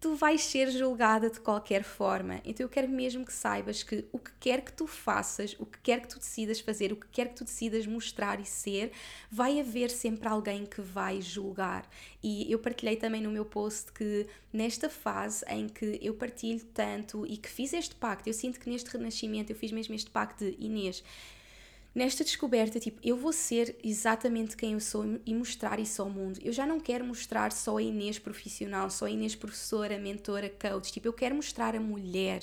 tu 0.00 0.14
vais 0.14 0.42
ser 0.44 0.70
julgada 0.70 1.28
de 1.28 1.40
qualquer 1.40 1.82
forma. 1.82 2.40
Então 2.44 2.64
eu 2.64 2.68
quero 2.68 2.88
mesmo 2.88 3.24
que 3.24 3.32
saibas 3.32 3.82
que 3.82 4.04
o 4.12 4.18
que 4.18 4.30
quer 4.38 4.60
que 4.62 4.72
tu 4.72 4.86
faças, 4.86 5.56
o 5.58 5.66
que 5.66 5.78
quer 5.80 6.00
que 6.00 6.08
tu 6.08 6.18
decidas 6.18 6.60
fazer, 6.60 6.92
o 6.92 6.96
que 6.96 7.08
quer 7.08 7.28
que 7.28 7.36
tu 7.36 7.44
decidas 7.44 7.86
mostrar 7.86 8.40
e 8.40 8.44
ser, 8.44 8.92
vai 9.30 9.58
haver 9.58 9.90
sempre 9.90 10.28
alguém 10.28 10.64
que 10.64 10.80
vai 10.80 11.20
julgar. 11.20 11.88
E 12.22 12.50
eu 12.50 12.58
partilhei 12.58 12.96
também 12.96 13.20
no 13.20 13.30
meu 13.30 13.44
post 13.44 13.92
que 13.92 14.26
nesta 14.52 14.88
fase 14.88 15.44
em 15.48 15.68
que 15.68 15.98
eu 16.00 16.14
partilho 16.14 16.64
tanto 16.72 17.26
e 17.26 17.36
que 17.36 17.48
fiz 17.48 17.72
este 17.72 17.94
pacto, 17.94 18.28
eu 18.28 18.34
sinto 18.34 18.60
que 18.60 18.70
neste 18.70 18.90
renascimento 18.90 19.50
eu 19.50 19.56
fiz 19.56 19.72
mesmo 19.72 19.94
este 19.94 20.10
pacto 20.10 20.44
de 20.44 20.56
Inês 20.60 21.02
nesta 21.94 22.22
descoberta, 22.22 22.78
tipo, 22.78 23.00
eu 23.02 23.16
vou 23.16 23.32
ser 23.32 23.76
exatamente 23.82 24.56
quem 24.56 24.72
eu 24.72 24.80
sou 24.80 25.04
e 25.24 25.34
mostrar 25.34 25.80
isso 25.80 26.00
ao 26.00 26.08
mundo. 26.08 26.38
Eu 26.42 26.52
já 26.52 26.66
não 26.66 26.78
quero 26.78 27.04
mostrar 27.04 27.52
só 27.52 27.78
a 27.78 27.82
Inês 27.82 28.18
profissional, 28.18 28.90
só 28.90 29.06
a 29.06 29.10
Inês 29.10 29.34
professora, 29.34 29.98
mentora, 29.98 30.48
coach. 30.48 30.92
Tipo, 30.92 31.08
eu 31.08 31.12
quero 31.12 31.34
mostrar 31.34 31.74
a 31.74 31.80
mulher. 31.80 32.42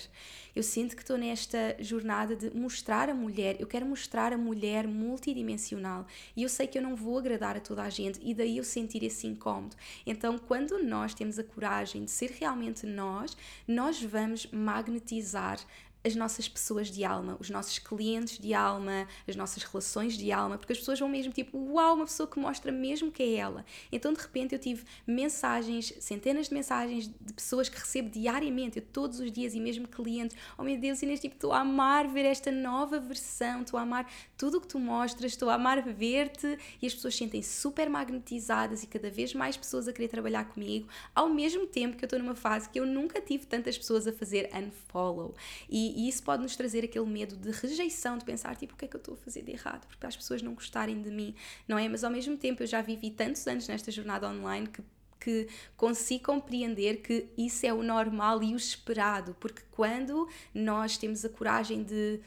Eu 0.56 0.64
sinto 0.64 0.96
que 0.96 1.02
estou 1.02 1.18
nesta 1.18 1.76
jornada 1.80 2.36
de 2.36 2.50
mostrar 2.56 3.10
a 3.10 3.14
mulher. 3.14 3.58
Eu 3.60 3.68
quero 3.68 3.86
mostrar 3.86 4.32
a 4.32 4.38
mulher 4.38 4.88
multidimensional. 4.88 6.06
E 6.36 6.44
eu 6.44 6.50
sei 6.50 6.66
que 6.68 6.78
eu 6.78 6.82
não 6.82 6.96
vou 6.96 7.18
agradar 7.18 7.58
a 7.58 7.60
toda 7.60 7.84
a 7.84 7.90
gente 7.90 8.20
e 8.24 8.34
daí 8.34 8.58
eu 8.58 8.64
sentir 8.64 9.04
esse 9.04 9.28
incómodo. 9.28 9.76
Então, 10.06 10.38
quando 10.38 10.82
nós 10.84 11.14
temos 11.14 11.38
a 11.38 11.44
coragem 11.44 12.06
de 12.06 12.12
ser 12.12 12.32
realmente 12.32 12.86
nós, 12.86 13.36
nós 13.68 14.02
vamos 14.02 14.48
magnetizar 14.52 15.60
as 16.06 16.16
nossas 16.16 16.48
pessoas 16.48 16.92
de 16.92 17.04
alma, 17.04 17.36
os 17.40 17.50
nossos 17.50 17.80
clientes 17.80 18.38
de 18.38 18.54
alma, 18.54 19.08
as 19.28 19.36
nossas 19.36 19.64
relações 19.64 20.16
de 20.16 20.32
alma, 20.32 20.58
porque 20.58 20.74
as 20.74 20.80
pessoas 20.80 21.00
vão 21.00 21.10
mesmo 21.10 21.34
tipo, 21.34 21.58
uau, 21.58 21.96
uma 21.96 22.06
pessoa 22.06 22.28
que 22.28 22.38
mostra 22.38 22.72
mesmo 22.72 23.12
que 23.12 23.24
é 23.24 23.34
ela. 23.36 23.66
Então 23.92 24.14
de 24.14 24.22
repente 24.22 24.54
eu 24.54 24.60
tive 24.60 24.84
mensagens, 25.08 25.94
centenas 26.00 26.48
de 26.50 26.54
mensagens 26.54 27.08
de 27.08 27.34
pessoas 27.34 27.68
que 27.70 27.80
recebo 27.80 28.10
diariamente, 28.10 28.78
eu 28.78 28.86
todos 28.86 29.20
os 29.20 29.32
dias 29.32 29.56
e 29.56 29.60
mesmo 29.60 29.88
clientes, 29.88 30.38
oh 30.58 30.64
meu 30.64 30.78
Deus, 30.78 31.02
Inês, 31.02 31.20
tipo, 31.20 31.36
estou 31.36 31.52
a 31.52 31.62
amar 31.62 32.08
ver 32.08 32.26
esta 32.26 32.52
nova 32.52 33.00
versão, 33.00 33.64
estou 33.64 33.80
a 33.80 33.84
amar 33.84 34.08
tudo 34.38 34.60
o 34.60 34.62
que 34.62 34.68
tu 34.68 34.80
mostras, 34.80 35.32
estou 35.32 35.50
a 35.50 35.56
amar 35.56 35.82
ver-te 35.82 36.58
e 36.82 36.86
as 36.86 36.94
pessoas 36.94 37.16
sentem-se 37.16 37.62
super 37.62 37.90
magnetizadas 37.90 38.84
e 38.84 38.88
cada 38.88 39.10
vez 39.10 39.34
mais 39.34 39.58
pessoas 39.58 39.88
a 39.88 39.94
querer 39.94 40.10
trabalhar 40.10 40.46
comigo, 40.46 40.88
ao 41.16 41.30
mesmo 41.30 41.66
tempo 41.66 41.98
que 41.98 42.04
eu 42.04 42.08
estou 42.08 42.20
numa 42.20 42.36
fase 42.36 42.70
que 42.70 42.80
eu 42.80 42.86
nunca 42.86 43.20
tive 43.20 43.48
tantas 43.48 43.76
pessoas 43.76 44.06
a 44.06 44.14
fazer 44.14 44.50
unfollow. 44.54 45.34
E, 45.68 45.95
e, 45.96 46.10
isso 46.10 46.22
pode 46.24 46.44
nos 46.44 46.56
trazer 46.56 46.84
aquele 46.84 47.06
medo 47.06 47.36
de 47.36 47.52
rejeição, 47.52 48.18
de 48.18 48.26
pensar, 48.26 48.56
tipo, 48.56 48.74
o 48.74 48.78
que 48.78 48.86
é 48.86 48.88
que 48.88 48.96
eu 48.96 49.00
estou 49.00 49.14
a 49.14 49.18
fazer 49.18 49.42
de 49.44 49.52
errado? 49.52 49.88
Porque 49.88 50.06
as 50.06 50.16
pessoas 50.16 50.42
não 50.42 50.54
gostarem 50.54 51.02
de 51.02 51.10
mim, 51.10 51.34
não 51.68 51.78
é? 51.78 51.88
Mas 51.88 52.04
ao 52.04 52.12
mesmo 52.12 52.38
tempo 52.38 52.64
eu 52.64 52.68
já 52.68 52.82
vivi 52.82 53.12
tantos 53.12 53.48
anos 53.48 53.68
nesta 53.68 53.92
jornada 53.92 54.28
online 54.30 54.68
que 54.68 54.84
que 55.18 55.48
consigo 55.76 56.26
compreender 56.26 57.02
que 57.02 57.28
isso 57.36 57.66
é 57.66 57.74
o 57.74 57.82
normal 57.82 58.44
e 58.44 58.54
o 58.54 58.58
esperado, 58.58 59.36
porque 59.40 59.64
quando 59.72 60.30
nós 60.54 60.98
temos 60.98 61.26
a 61.26 61.30
coragem 61.30 61.84
de 61.84 62.20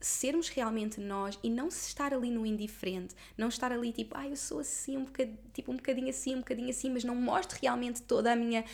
sermos 0.00 0.48
realmente 0.48 1.00
nós 1.00 1.38
e 1.42 1.50
não 1.50 1.68
estar 1.68 2.14
ali 2.14 2.30
no 2.30 2.46
indiferente, 2.46 3.14
não 3.36 3.48
estar 3.48 3.72
ali 3.72 3.92
tipo, 3.92 4.16
ah, 4.16 4.26
eu 4.26 4.36
sou 4.36 4.60
assim, 4.60 4.96
um 4.96 5.04
bocadinho, 5.04 5.38
tipo, 5.52 5.72
um 5.72 5.76
bocadinho 5.76 6.08
assim, 6.08 6.36
um 6.36 6.38
bocadinho 6.38 6.70
assim, 6.70 6.90
mas 6.90 7.04
não 7.04 7.14
mostro 7.14 7.58
realmente 7.60 8.00
toda 8.02 8.32
a 8.32 8.36
minha 8.36 8.64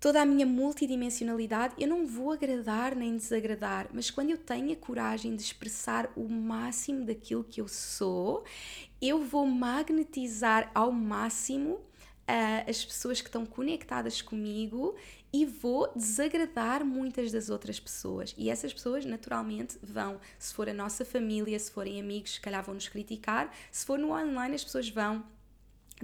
toda 0.00 0.22
a 0.22 0.24
minha 0.24 0.46
multidimensionalidade, 0.46 1.74
eu 1.78 1.86
não 1.86 2.06
vou 2.06 2.32
agradar 2.32 2.96
nem 2.96 3.16
desagradar, 3.16 3.88
mas 3.92 4.10
quando 4.10 4.30
eu 4.30 4.38
tenho 4.38 4.72
a 4.72 4.76
coragem 4.76 5.36
de 5.36 5.42
expressar 5.42 6.10
o 6.16 6.26
máximo 6.26 7.04
daquilo 7.04 7.44
que 7.44 7.60
eu 7.60 7.68
sou, 7.68 8.42
eu 9.00 9.22
vou 9.22 9.46
magnetizar 9.46 10.70
ao 10.74 10.90
máximo 10.90 11.74
uh, 11.74 12.68
as 12.68 12.82
pessoas 12.82 13.20
que 13.20 13.28
estão 13.28 13.44
conectadas 13.44 14.22
comigo 14.22 14.96
e 15.32 15.44
vou 15.44 15.92
desagradar 15.94 16.84
muitas 16.84 17.30
das 17.30 17.50
outras 17.50 17.78
pessoas. 17.78 18.34
E 18.38 18.48
essas 18.48 18.72
pessoas, 18.72 19.04
naturalmente, 19.04 19.78
vão, 19.82 20.18
se 20.38 20.52
for 20.54 20.68
a 20.68 20.74
nossa 20.74 21.04
família, 21.04 21.58
se 21.58 21.70
forem 21.70 22.00
amigos, 22.00 22.34
se 22.34 22.40
calhar 22.40 22.64
vão 22.64 22.74
nos 22.74 22.88
criticar, 22.88 23.54
se 23.70 23.84
for 23.84 23.98
no 23.98 24.12
online, 24.12 24.54
as 24.54 24.64
pessoas 24.64 24.88
vão 24.88 25.22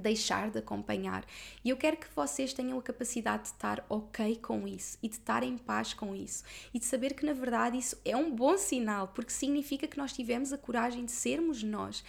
deixar 0.01 0.51
de 0.51 0.59
acompanhar. 0.59 1.25
E 1.65 1.71
eu 1.71 1.77
quero 1.77 1.97
que 1.97 2.07
vocês 2.15 2.53
tenham 2.53 2.79
a 2.79 2.83
capacidade 2.83 3.45
de 3.45 3.49
estar 3.49 3.85
ok 3.89 4.37
com 4.37 4.67
isso 4.67 4.99
e 5.03 5.09
de 5.09 5.15
estar 5.15 5.43
em 5.43 5.57
paz 5.57 5.95
com 5.95 6.15
isso 6.15 6.45
e 6.73 6.79
de 6.79 6.85
saber 6.85 7.15
que 7.15 7.27
na 7.27 7.33
verdade 7.33 7.79
isso 7.79 8.01
é 8.05 8.17
um 8.17 8.35
bom 8.35 8.57
sinal, 8.57 9.09
porque 9.09 9.33
significa 9.33 9.87
que 9.87 9.99
nós 9.99 10.13
tivemos 10.13 10.53
a 10.53 10.59
coragem 10.59 11.05
de 11.05 11.13
sermos 11.13 11.63
nós. 11.63 12.05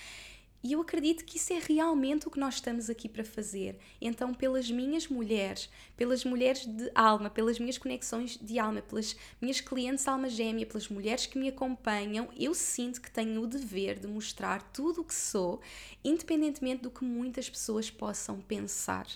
E 0.64 0.74
eu 0.74 0.82
acredito 0.82 1.24
que 1.24 1.38
isso 1.38 1.54
é 1.54 1.60
realmente 1.60 2.28
o 2.28 2.32
que 2.32 2.40
nós 2.40 2.56
estamos 2.56 2.90
aqui 2.90 3.08
para 3.08 3.24
fazer. 3.24 3.78
Então, 4.02 4.34
pelas 4.34 4.70
minhas 4.70 5.08
mulheres, 5.08 5.70
pelas 5.96 6.26
mulheres 6.26 6.66
de 6.66 6.90
alma, 6.96 7.30
pelas 7.30 7.60
minhas 7.60 7.78
conexões 7.78 8.38
de 8.42 8.58
alma, 8.58 8.82
pelas 8.82 9.16
minhas 9.40 9.62
clientes 9.62 10.08
alma 10.08 10.30
gêmea, 10.30 10.66
pelas 10.66 10.90
mulheres 10.90 11.28
que 11.28 11.38
me 11.38 11.48
acompanham, 11.48 12.28
eu 12.36 12.54
sinto 12.54 13.02
que 13.02 13.12
tenho 13.12 13.42
o 13.42 13.48
dever 13.48 14.00
de 14.00 14.08
mostrar 14.08 14.62
tudo 14.74 15.02
o 15.02 15.04
que 15.04 15.14
sou, 15.14 15.62
independentemente 16.04 16.84
do 16.84 16.92
que 16.92 17.04
muitas 17.04 17.50
pessoas 17.50 17.92
possam 17.92 18.42
pensar. 18.42 19.08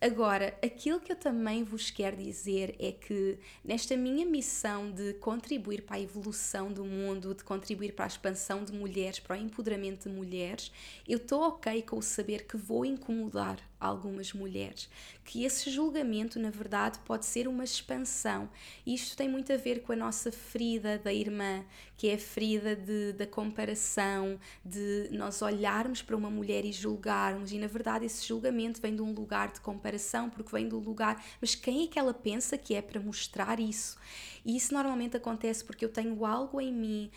Agora, 0.00 0.56
aquilo 0.62 1.00
que 1.00 1.10
eu 1.10 1.16
também 1.16 1.64
vos 1.64 1.90
quero 1.90 2.16
dizer 2.16 2.76
é 2.78 2.92
que 2.92 3.36
nesta 3.64 3.96
minha 3.96 4.24
missão 4.24 4.92
de 4.92 5.14
contribuir 5.14 5.82
para 5.82 5.96
a 5.96 6.00
evolução 6.00 6.72
do 6.72 6.84
mundo, 6.84 7.34
de 7.34 7.42
contribuir 7.42 7.92
para 7.94 8.04
a 8.04 8.08
expansão 8.08 8.62
de 8.62 8.72
mulheres, 8.72 9.18
para 9.18 9.36
o 9.36 9.40
empoderamento 9.40 10.08
de 10.08 10.14
mulheres, 10.14 10.70
eu 11.06 11.18
estou 11.18 11.42
ok 11.42 11.82
com 11.82 11.98
o 11.98 12.02
saber 12.02 12.46
que 12.46 12.56
vou 12.56 12.84
incomodar 12.84 13.58
algumas 13.80 14.32
mulheres, 14.32 14.88
que 15.24 15.44
esse 15.44 15.70
julgamento, 15.70 16.38
na 16.38 16.50
verdade, 16.50 16.98
pode 17.04 17.26
ser 17.26 17.46
uma 17.46 17.62
expansão. 17.62 18.48
E 18.84 18.94
isto 18.94 19.16
tem 19.16 19.28
muito 19.28 19.52
a 19.52 19.56
ver 19.56 19.82
com 19.82 19.92
a 19.92 19.96
nossa 19.96 20.32
ferida 20.32 20.98
da 20.98 21.12
irmã, 21.12 21.64
que 21.96 22.08
é 22.08 22.14
a 22.14 22.18
ferida 22.18 22.74
de, 22.74 23.12
da 23.12 23.26
comparação, 23.26 24.38
de 24.64 25.08
nós 25.12 25.40
olharmos 25.42 26.02
para 26.02 26.16
uma 26.16 26.30
mulher 26.30 26.64
e 26.64 26.72
julgarmos, 26.72 27.52
e 27.52 27.58
na 27.58 27.66
verdade 27.66 28.06
esse 28.06 28.26
julgamento 28.26 28.80
vem 28.80 28.94
de 28.94 29.02
um 29.02 29.12
lugar 29.12 29.52
de 29.52 29.60
comparação, 29.60 30.28
porque 30.28 30.50
vem 30.50 30.68
do 30.68 30.78
lugar, 30.78 31.24
mas 31.40 31.54
quem 31.54 31.84
é 31.84 31.86
que 31.86 31.98
ela 31.98 32.14
pensa 32.14 32.58
que 32.58 32.74
é 32.74 32.82
para 32.82 33.00
mostrar 33.00 33.60
isso? 33.60 33.96
E 34.44 34.56
isso 34.56 34.72
normalmente 34.72 35.16
acontece 35.16 35.64
porque 35.64 35.84
eu 35.84 35.88
tenho 35.90 36.24
algo 36.24 36.60
em 36.60 36.72
mim 36.72 37.10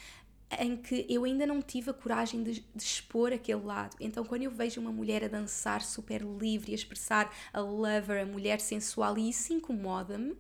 em 0.60 0.76
que 0.76 1.06
eu 1.10 1.24
ainda 1.24 1.46
não 1.46 1.62
tive 1.62 1.90
a 1.90 1.94
coragem 1.94 2.44
de, 2.44 2.60
de, 2.76 2.84
expor 2.84 3.32
aquele 3.32 3.62
lado. 3.62 3.96
Então, 4.00 4.26
quando 4.26 4.44
eu 4.44 4.52
vejo 4.52 4.82
uma 4.82 4.92
mulher 4.92 5.24
a 5.24 5.28
dançar 5.28 5.82
super 5.82 6.22
livre, 6.22 6.72
a 6.72 6.76
expressar 6.76 7.34
a 7.54 7.60
lover, 7.60 8.22
a 8.22 8.26
mulher 8.26 8.60
sensual, 8.60 9.18
e 9.18 9.30
isso 9.30 9.54
incomoda-me, 9.54 10.36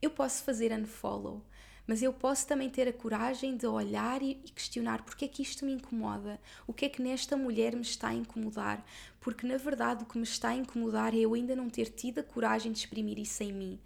eu 0.00 0.10
posso 0.10 0.44
fazer 0.44 0.72
unfollow. 0.72 1.42
Mas 1.86 2.02
eu 2.02 2.12
posso 2.12 2.46
também 2.46 2.68
ter 2.68 2.88
a 2.88 2.92
coragem 2.92 3.56
de 3.56 3.66
olhar 3.66 4.20
e, 4.20 4.40
e 4.44 4.50
questionar 4.50 5.02
porque 5.02 5.24
é 5.24 5.28
que 5.28 5.42
isto 5.42 5.64
me 5.64 5.72
incomoda, 5.72 6.40
o 6.66 6.72
que 6.72 6.84
é 6.84 6.88
que 6.88 7.00
nesta 7.00 7.36
mulher 7.36 7.76
me 7.76 7.82
está 7.82 8.08
a 8.08 8.14
incomodar, 8.14 8.84
porque 9.20 9.46
na 9.46 9.56
verdade 9.56 10.02
o 10.02 10.06
que 10.06 10.18
me 10.18 10.24
está 10.24 10.48
a 10.48 10.56
incomodar 10.56 11.14
é 11.14 11.18
eu 11.18 11.34
ainda 11.34 11.54
não 11.54 11.70
ter 11.70 11.86
tido 11.86 12.18
a 12.18 12.24
coragem 12.24 12.72
de 12.72 12.78
exprimir 12.78 13.18
isso 13.18 13.40
em 13.42 13.52
mim. 13.52 13.78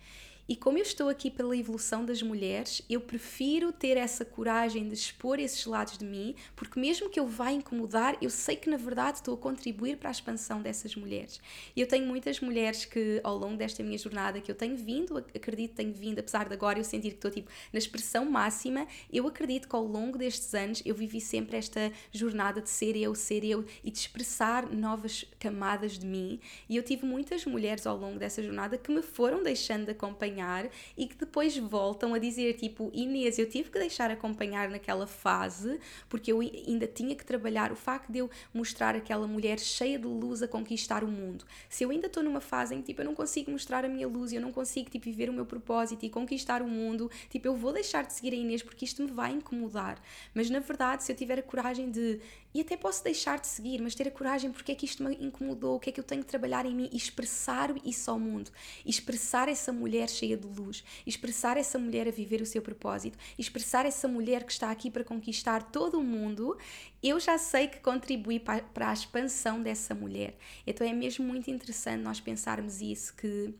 E 0.51 0.57
como 0.57 0.79
eu 0.79 0.83
estou 0.83 1.09
aqui 1.09 1.31
pela 1.31 1.57
evolução 1.57 2.05
das 2.05 2.21
mulheres, 2.21 2.83
eu 2.91 3.01
prefiro 3.01 3.71
ter 3.71 3.97
essa 3.97 4.25
coragem 4.25 4.89
de 4.89 4.95
expor 4.95 5.39
esses 5.39 5.65
lados 5.65 5.97
de 5.97 6.05
mim, 6.05 6.35
porque 6.57 6.81
mesmo 6.81 7.09
que 7.09 7.21
eu 7.21 7.29
vá 7.29 7.53
incomodar, 7.53 8.19
eu 8.21 8.29
sei 8.29 8.57
que 8.57 8.69
na 8.69 8.77
verdade 8.77 9.19
estou 9.19 9.35
a 9.35 9.37
contribuir 9.37 9.99
para 9.99 10.09
a 10.09 10.11
expansão 10.11 10.61
dessas 10.61 10.97
mulheres. 10.97 11.41
E 11.77 11.81
eu 11.81 11.87
tenho 11.87 12.05
muitas 12.05 12.41
mulheres 12.41 12.85
que 12.85 13.21
ao 13.23 13.39
longo 13.39 13.57
desta 13.57 13.81
minha 13.85 13.97
jornada 13.97 14.41
que 14.41 14.51
eu 14.51 14.55
tenho 14.57 14.77
vindo, 14.77 15.19
acredito 15.19 15.71
que 15.71 15.77
tenho 15.77 15.93
vindo, 15.95 16.19
apesar 16.19 16.49
de 16.49 16.55
agora 16.55 16.81
eu 16.81 16.85
sentir 16.85 17.11
que 17.11 17.15
estou 17.15 17.31
tipo 17.31 17.49
na 17.73 17.79
expressão 17.79 18.29
máxima, 18.29 18.89
eu 19.13 19.29
acredito 19.29 19.69
que 19.69 19.77
ao 19.77 19.85
longo 19.85 20.19
destes 20.19 20.53
anos 20.53 20.83
eu 20.85 20.97
vivi 20.97 21.21
sempre 21.21 21.59
esta 21.59 21.93
jornada 22.11 22.61
de 22.61 22.71
ser 22.71 22.97
eu, 22.97 23.15
ser 23.15 23.45
eu 23.45 23.65
e 23.85 23.91
de 23.93 23.99
expressar 23.99 24.69
novas 24.69 25.25
camadas 25.39 25.97
de 25.97 26.07
mim. 26.07 26.41
E 26.69 26.77
eu 26.77 26.83
tive 26.83 27.07
muitas 27.07 27.45
mulheres 27.45 27.87
ao 27.87 27.97
longo 27.97 28.19
dessa 28.19 28.43
jornada 28.43 28.77
que 28.77 28.91
me 28.91 29.01
foram 29.01 29.45
deixando 29.45 29.85
de 29.85 29.93
acompanhar 29.93 30.40
acompanhar 30.41 30.71
e 30.97 31.07
que 31.07 31.17
depois 31.17 31.57
voltam 31.59 32.15
a 32.15 32.19
dizer 32.19 32.55
tipo 32.55 32.91
Inês, 32.93 33.39
eu 33.39 33.49
tive 33.49 33.71
que 33.71 33.79
deixar 33.79 34.11
acompanhar 34.11 34.69
naquela 34.69 35.07
fase 35.07 35.79
porque 36.09 36.33
eu 36.33 36.41
ainda 36.41 36.87
tinha 36.87 37.15
que 37.15 37.25
trabalhar 37.25 37.71
o 37.71 37.77
facto 37.77 38.11
de 38.11 38.19
eu 38.19 38.31
mostrar 38.53 38.97
aquela 38.97 39.27
mulher 39.27 39.59
cheia 39.59 39.99
de 39.99 40.07
luz 40.07 40.43
a 40.43 40.49
conquistar 40.49 41.05
o 41.05 41.09
mundo. 41.09 41.45
Se 41.69 41.85
eu 41.85 41.91
ainda 41.91 42.07
estou 42.07 42.23
numa 42.23 42.41
fase 42.41 42.75
em 42.75 42.81
que 42.81 42.89
tipo 42.89 43.03
eu 43.03 43.05
não 43.05 43.15
consigo 43.15 43.51
mostrar 43.51 43.85
a 43.85 43.89
minha 43.89 44.09
luz, 44.09 44.33
eu 44.33 44.41
não 44.41 44.53
consigo 44.53 44.91
tipo 44.91 45.05
viver 45.05 45.29
o 45.29 45.33
meu 45.33 45.45
propósito 45.45 46.05
e 46.05 46.11
conquistar 46.11 46.63
o 46.63 46.69
mundo, 46.69 47.11
tipo 47.29 47.47
eu 47.47 47.57
vou 47.57 47.73
deixar 47.73 48.05
de 48.05 48.13
seguir 48.13 48.33
a 48.33 48.37
Inês 48.37 48.63
porque 48.63 48.85
isto 48.85 49.03
me 49.03 49.11
vai 49.11 49.33
incomodar. 49.33 50.01
Mas 50.35 50.49
na 50.51 50.61
verdade, 50.61 51.05
se 51.05 51.13
eu 51.13 51.17
tiver 51.17 51.39
a 51.39 51.43
coragem 51.43 51.91
de 51.91 52.21
e 52.53 52.61
até 52.61 52.77
posso 52.77 53.03
deixar 53.05 53.39
de 53.39 53.47
seguir, 53.47 53.81
mas 53.81 53.95
ter 53.95 54.09
a 54.09 54.11
coragem 54.11 54.51
porque 54.51 54.73
é 54.73 54.75
que 54.75 54.85
isto 54.85 55.03
me 55.03 55.15
incomodou, 55.17 55.77
o 55.77 55.81
que 55.81 55.91
é 55.91 55.93
que 55.93 56.01
eu 56.01 56.05
tenho 56.05 56.23
que 56.23 56.29
trabalhar 56.29 56.67
em 56.67 56.75
mim 56.75 56.89
e 56.93 56.97
expressar 56.97 57.75
isso 57.85 58.11
ao 58.11 58.19
mundo, 58.19 58.51
expressar 58.85 59.49
essa 59.49 59.73
mulher 59.73 60.09
cheia 60.09 60.37
de 60.37 60.47
luz, 60.47 60.85
expressar 61.07 61.57
essa 61.57 61.79
mulher 61.79 62.09
a 62.09 62.11
viver 62.11 62.41
o 62.41 62.47
seu 62.47 62.61
propósito, 62.61 63.19
expressar 63.39 63.87
essa 63.87 64.09
mulher 64.09 64.45
que 64.45 64.53
está 64.53 64.71
aqui 64.71 64.91
para 64.91 65.05
conquistar 65.05 65.71
todo 65.71 65.99
o 65.99 66.03
mundo, 66.03 66.57
eu 67.03 67.19
já 67.21 67.39
sei 67.39 67.69
que 67.69 67.81
contribui 67.81 68.41
para, 68.41 68.63
para 68.63 68.91
a 68.91 68.93
expansão 68.93 69.63
dessa 69.63 69.95
mulher. 69.95 70.37
Então 70.67 70.87
é 70.87 70.93
mesmo 70.93 71.25
muito 71.25 71.51
interessante 71.51 72.03
nós 72.03 72.21
pensarmos 72.21 72.81
isso 72.81 73.15
que 73.17 73.55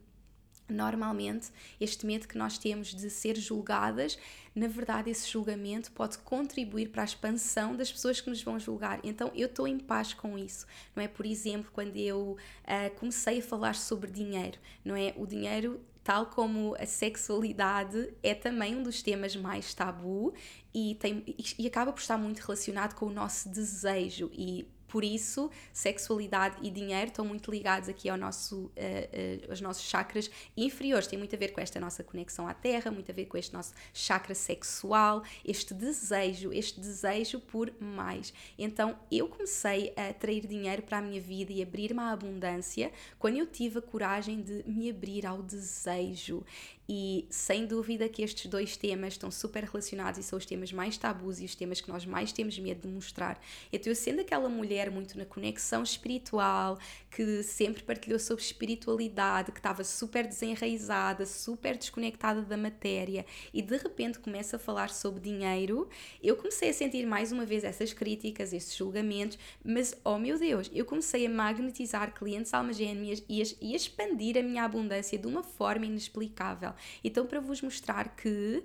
Normalmente, 0.71 1.51
este 1.81 2.07
medo 2.07 2.29
que 2.29 2.39
nós 2.39 2.59
temos 2.59 2.95
de 2.95 3.11
ser 3.11 3.37
julgadas, 3.37 4.19
na 4.55 4.69
verdade, 4.69 5.11
esse 5.11 5.29
julgamento 5.29 5.93
pode 5.93 6.19
contribuir 6.19 6.89
para 6.89 7.03
a 7.03 7.05
expansão 7.05 7.77
das 7.77 7.91
pessoas 7.91 8.21
que 8.21 8.31
nos 8.31 8.43
vão 8.43 8.59
julgar. 8.59 9.01
Então, 9.05 9.31
eu 9.35 9.47
estou 9.47 9.67
em 9.67 9.79
paz 9.79 10.13
com 10.13 10.39
isso, 10.39 10.67
não 10.95 11.03
é? 11.03 11.09
Por 11.09 11.27
exemplo, 11.27 11.71
quando 11.73 11.97
eu 11.97 12.37
uh, 12.65 12.99
comecei 12.99 13.39
a 13.39 13.43
falar 13.43 13.75
sobre 13.75 14.11
dinheiro, 14.11 14.59
não 14.85 14.97
é? 14.97 15.15
O 15.17 15.27
dinheiro 15.27 15.81
tal 16.03 16.27
como 16.27 16.75
a 16.79 16.87
sexualidade 16.87 18.13
é 18.23 18.35
também 18.35 18.75
um 18.75 18.83
dos 18.83 19.03
temas 19.03 19.37
mais 19.37 19.75
tabu 19.75 20.33
e, 20.75 20.97
tem, 20.97 21.23
e 21.59 21.67
acaba 21.67 21.93
por 21.93 22.01
estar 22.01 22.17
muito 22.17 22.41
relacionado 22.41 22.95
com 22.95 23.07
o 23.07 23.13
nosso 23.13 23.49
desejo 23.49 24.31
e 24.33 24.67
por 24.91 25.05
isso, 25.05 25.49
sexualidade 25.73 26.57
e 26.63 26.71
dinheiro 26.71 27.07
estão 27.07 27.25
muito 27.25 27.49
ligados 27.51 27.89
aqui 27.89 28.09
ao 28.09 28.17
nosso, 28.17 28.57
uh, 28.57 28.67
uh, 28.67 29.51
aos 29.51 29.61
nossos 29.61 29.85
chakras 29.85 30.29
inferiores. 30.57 31.07
Tem 31.07 31.17
muito 31.17 31.35
a 31.35 31.39
ver 31.39 31.53
com 31.53 31.61
esta 31.61 31.79
nossa 31.79 32.03
conexão 32.03 32.49
à 32.49 32.53
Terra, 32.53 32.91
muito 32.91 33.11
a 33.11 33.15
ver 33.15 33.27
com 33.27 33.39
este 33.39 33.55
nosso 33.55 33.73
chakra 33.95 34.35
sexual, 34.35 35.23
este 35.45 35.73
desejo, 35.73 36.53
este 36.53 36.81
desejo 36.81 37.39
por 37.39 37.73
mais. 37.81 38.35
Então, 38.59 38.99
eu 39.13 39.29
comecei 39.29 39.95
a 39.97 40.09
atrair 40.09 40.45
dinheiro 40.47 40.83
para 40.83 40.99
a 40.99 41.03
minha 41.03 41.21
vida 41.21 41.53
e 41.53 41.63
abrir-me 41.63 42.01
à 42.01 42.11
abundância 42.11 42.91
quando 43.17 43.37
eu 43.37 43.47
tive 43.47 43.79
a 43.79 43.83
coragem 43.83 44.43
de 44.43 44.65
me 44.67 44.91
abrir 44.91 45.25
ao 45.25 45.41
desejo 45.41 46.45
E 46.93 47.25
sem 47.31 47.67
dúvida 47.67 48.09
que 48.09 48.21
estes 48.21 48.51
dois 48.51 48.77
temas 48.77 49.13
estão 49.13 49.31
super 49.31 49.63
relacionados 49.63 50.19
e 50.19 50.25
são 50.25 50.37
os 50.37 50.45
temas 50.45 50.73
mais 50.73 50.99
tabus 50.99 51.39
e 51.39 51.45
os 51.45 51.55
temas 51.55 51.81
que 51.81 51.89
nós 51.89 52.05
mais 52.05 52.33
temos 52.33 52.59
medo 52.59 52.81
de 52.81 52.93
mostrar. 52.93 53.41
Então, 53.73 53.93
eu 53.93 53.95
sendo 53.95 54.23
aquela 54.23 54.49
mulher 54.49 54.91
muito 54.91 55.17
na 55.17 55.25
conexão 55.25 55.85
espiritual, 55.85 56.81
que 57.09 57.45
sempre 57.45 57.85
partilhou 57.85 58.19
sobre 58.19 58.43
espiritualidade, 58.43 59.53
que 59.53 59.61
estava 59.61 59.85
super 59.85 60.27
desenraizada, 60.27 61.25
super 61.27 61.79
desconectada 61.79 62.43
da 62.43 62.57
matéria 62.57 63.25
e 63.55 63.63
de 63.63 63.77
repente 63.77 64.19
começa 64.19 64.57
a 64.57 64.59
falar 64.59 64.91
sobre 64.91 65.21
dinheiro, 65.21 65.89
eu 66.21 66.35
comecei 66.35 66.71
a 66.71 66.75
sentir 66.75 67.07
mais 67.07 67.31
uma 67.31 67.47
vez 67.47 67.63
essas 67.63 67.93
críticas, 67.93 68.53
esses 68.53 68.75
julgamentos, 68.75 69.39
mas 69.65 69.97
oh 70.03 70.19
meu 70.19 70.37
Deus, 70.37 70.69
eu 70.75 70.85
comecei 70.85 71.25
a 71.25 71.31
magnetizar 71.31 72.13
clientes 72.13 72.53
almas 72.53 72.77
gêmeas 72.77 73.23
e 73.29 73.41
a, 73.41 73.77
expandir 73.77 74.37
a 74.37 74.43
minha 74.43 74.65
abundância 74.65 75.17
de 75.17 75.29
uma 75.29 75.45
forma 75.45 75.87
inexplicável. 75.87 76.75
Então, 77.03 77.27
para 77.27 77.41
vos 77.41 77.61
mostrar 77.63 78.17
que 78.17 78.63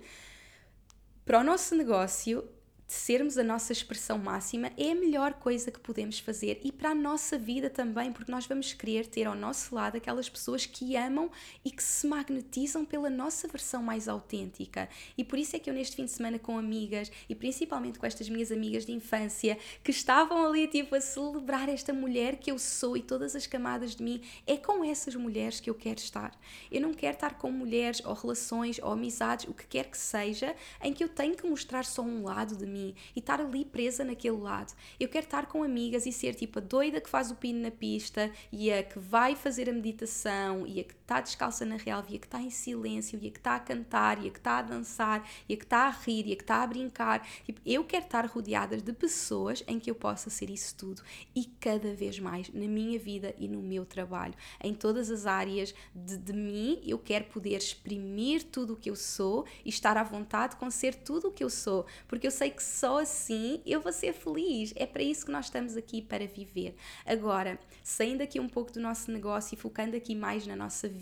para 1.24 1.40
o 1.40 1.44
nosso 1.44 1.74
negócio 1.74 2.48
sermos 2.86 3.36
a 3.36 3.42
nossa 3.42 3.72
expressão 3.72 4.16
máxima 4.16 4.70
é 4.76 4.92
a 4.92 4.94
melhor 4.94 5.34
coisa 5.34 5.72
que 5.72 5.80
podemos 5.80 6.20
fazer 6.20 6.60
e 6.62 6.70
para 6.70 6.90
a 6.90 6.94
nossa 6.94 7.36
vida 7.36 7.68
também, 7.68 8.12
porque 8.12 8.30
nós 8.30 8.46
vamos 8.46 8.72
querer 8.72 9.06
ter 9.06 9.26
ao 9.26 9.34
nosso 9.34 9.74
lado 9.74 9.96
aquelas 9.96 10.28
pessoas 10.28 10.66
que 10.66 10.94
amam 10.94 11.30
e 11.64 11.70
que 11.70 11.82
se 11.82 12.06
magnetizam 12.06 12.84
pela 12.84 13.10
nossa 13.10 13.48
versão 13.48 13.82
mais 13.82 14.06
autêntica. 14.06 14.88
E 15.18 15.24
por 15.24 15.36
isso 15.36 15.56
é 15.56 15.58
que 15.58 15.68
eu 15.68 15.74
neste 15.74 15.96
fim 15.96 16.04
de 16.04 16.12
semana 16.12 16.38
com 16.38 16.56
amigas 16.56 17.10
e 17.28 17.34
principalmente 17.34 17.98
com 17.98 18.06
estas 18.06 18.28
minhas 18.28 18.52
amigas 18.52 18.86
de 18.86 18.92
infância 18.92 19.58
que 19.82 19.90
estavam 19.90 20.46
ali 20.46 20.68
tipo 20.68 20.94
a 20.94 21.00
celebrar 21.00 21.68
esta 21.68 21.92
mulher 21.92 22.36
que 22.36 22.52
eu 22.52 22.58
sou 22.58 22.96
e 22.96 23.02
todas 23.02 23.34
as 23.34 23.48
camadas 23.48 23.96
de 23.96 24.02
mim, 24.04 24.22
é 24.46 24.56
com 24.56 24.84
essas 24.84 25.16
mulheres 25.16 25.58
que 25.58 25.68
eu 25.68 25.74
quero 25.74 25.98
estar. 25.98 26.38
Eu 26.70 26.80
não 26.80 26.94
quero 26.94 27.14
estar 27.14 27.34
com 27.36 27.50
mulheres 27.50 28.00
ou 28.04 28.14
relações 28.14 28.78
ou 28.78 28.92
amizades, 28.92 29.48
o 29.48 29.54
que 29.54 29.66
quer 29.66 29.90
que 29.90 29.98
seja, 29.98 30.54
em 30.80 30.92
que 30.92 31.02
eu 31.02 31.08
tenho 31.08 31.34
que 31.34 31.46
mostrar 31.46 31.84
só 31.84 32.02
um 32.02 32.22
lado 32.22 32.54
de 32.56 32.64
mim 32.66 32.75
mim 32.76 32.94
e 33.14 33.20
estar 33.20 33.40
ali 33.40 33.64
presa 33.64 34.04
naquele 34.04 34.36
lado. 34.36 34.74
Eu 35.00 35.08
quero 35.08 35.24
estar 35.24 35.46
com 35.46 35.62
amigas 35.62 36.06
e 36.06 36.12
ser 36.12 36.34
tipo 36.34 36.58
a 36.58 36.62
doida 36.62 37.00
que 37.00 37.08
faz 37.08 37.30
o 37.30 37.36
pino 37.36 37.60
na 37.60 37.70
pista 37.70 38.30
e 38.52 38.70
a 38.70 38.82
que 38.82 38.98
vai 38.98 39.34
fazer 39.34 39.68
a 39.68 39.72
meditação 39.72 40.66
e 40.66 40.80
a 40.80 40.84
que 40.84 40.94
está 41.06 41.20
descalça 41.20 41.64
na 41.64 41.76
relva 41.76 42.08
e 42.10 42.16
a 42.16 42.18
que 42.18 42.26
está 42.26 42.42
em 42.42 42.50
silêncio 42.50 43.18
e 43.22 43.28
a 43.28 43.30
que 43.30 43.38
está 43.38 43.54
a 43.54 43.60
cantar 43.60 44.22
e 44.22 44.26
a 44.26 44.30
que 44.30 44.38
está 44.38 44.58
a 44.58 44.62
dançar 44.62 45.28
e 45.48 45.54
a 45.54 45.56
que 45.56 45.62
está 45.62 45.86
a 45.86 45.90
rir 45.90 46.26
e 46.26 46.32
a 46.32 46.36
que 46.36 46.42
está 46.42 46.62
a 46.62 46.66
brincar. 46.66 47.26
Tipo, 47.44 47.60
eu 47.64 47.84
quero 47.84 48.04
estar 48.04 48.26
rodeada 48.26 48.76
de 48.76 48.92
pessoas 48.92 49.62
em 49.68 49.78
que 49.78 49.88
eu 49.88 49.94
possa 49.94 50.28
ser 50.28 50.50
isso 50.50 50.74
tudo 50.74 51.02
e 51.34 51.44
cada 51.60 51.94
vez 51.94 52.18
mais 52.18 52.52
na 52.52 52.66
minha 52.66 52.98
vida 52.98 53.32
e 53.38 53.46
no 53.46 53.62
meu 53.62 53.86
trabalho, 53.86 54.34
em 54.60 54.74
todas 54.74 55.08
as 55.10 55.26
áreas 55.26 55.72
de, 55.94 56.16
de 56.16 56.32
mim, 56.32 56.80
eu 56.84 56.98
quero 56.98 57.26
poder 57.26 57.56
exprimir 57.56 58.42
tudo 58.42 58.72
o 58.72 58.76
que 58.76 58.90
eu 58.90 58.96
sou 58.96 59.46
e 59.64 59.68
estar 59.68 59.96
à 59.96 60.02
vontade 60.02 60.56
com 60.56 60.68
ser 60.70 60.94
tudo 60.96 61.28
o 61.28 61.32
que 61.32 61.44
eu 61.44 61.50
sou, 61.50 61.86
porque 62.08 62.26
eu 62.26 62.32
sei 62.32 62.50
que 62.50 62.62
só 62.62 62.98
assim 63.00 63.62
eu 63.64 63.80
vou 63.80 63.92
ser 63.92 64.12
feliz. 64.12 64.72
É 64.74 64.84
para 64.84 65.04
isso 65.04 65.24
que 65.24 65.30
nós 65.30 65.44
estamos 65.44 65.76
aqui 65.76 66.02
para 66.02 66.26
viver. 66.26 66.74
Agora, 67.04 67.60
saindo 67.84 68.22
aqui 68.22 68.40
um 68.40 68.48
pouco 68.48 68.72
do 68.72 68.80
nosso 68.80 69.12
negócio 69.12 69.54
e 69.54 69.56
focando 69.56 69.96
aqui 69.96 70.12
mais 70.12 70.44
na 70.46 70.56
nossa 70.56 70.88
vida 70.88 70.95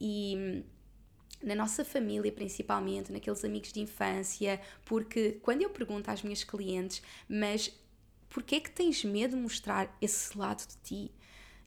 e 0.00 0.34
hum, 0.36 0.62
na 1.42 1.54
nossa 1.54 1.84
família 1.84 2.32
principalmente, 2.32 3.12
naqueles 3.12 3.44
amigos 3.44 3.72
de 3.72 3.80
infância, 3.80 4.60
porque 4.84 5.32
quando 5.42 5.62
eu 5.62 5.70
pergunto 5.70 6.10
às 6.10 6.22
minhas 6.22 6.42
clientes, 6.42 7.02
mas 7.28 7.70
porquê 8.28 8.56
é 8.56 8.60
que 8.60 8.70
tens 8.70 9.04
medo 9.04 9.36
de 9.36 9.42
mostrar 9.42 9.96
esse 10.00 10.36
lado 10.36 10.66
de 10.66 10.76
ti? 10.82 11.12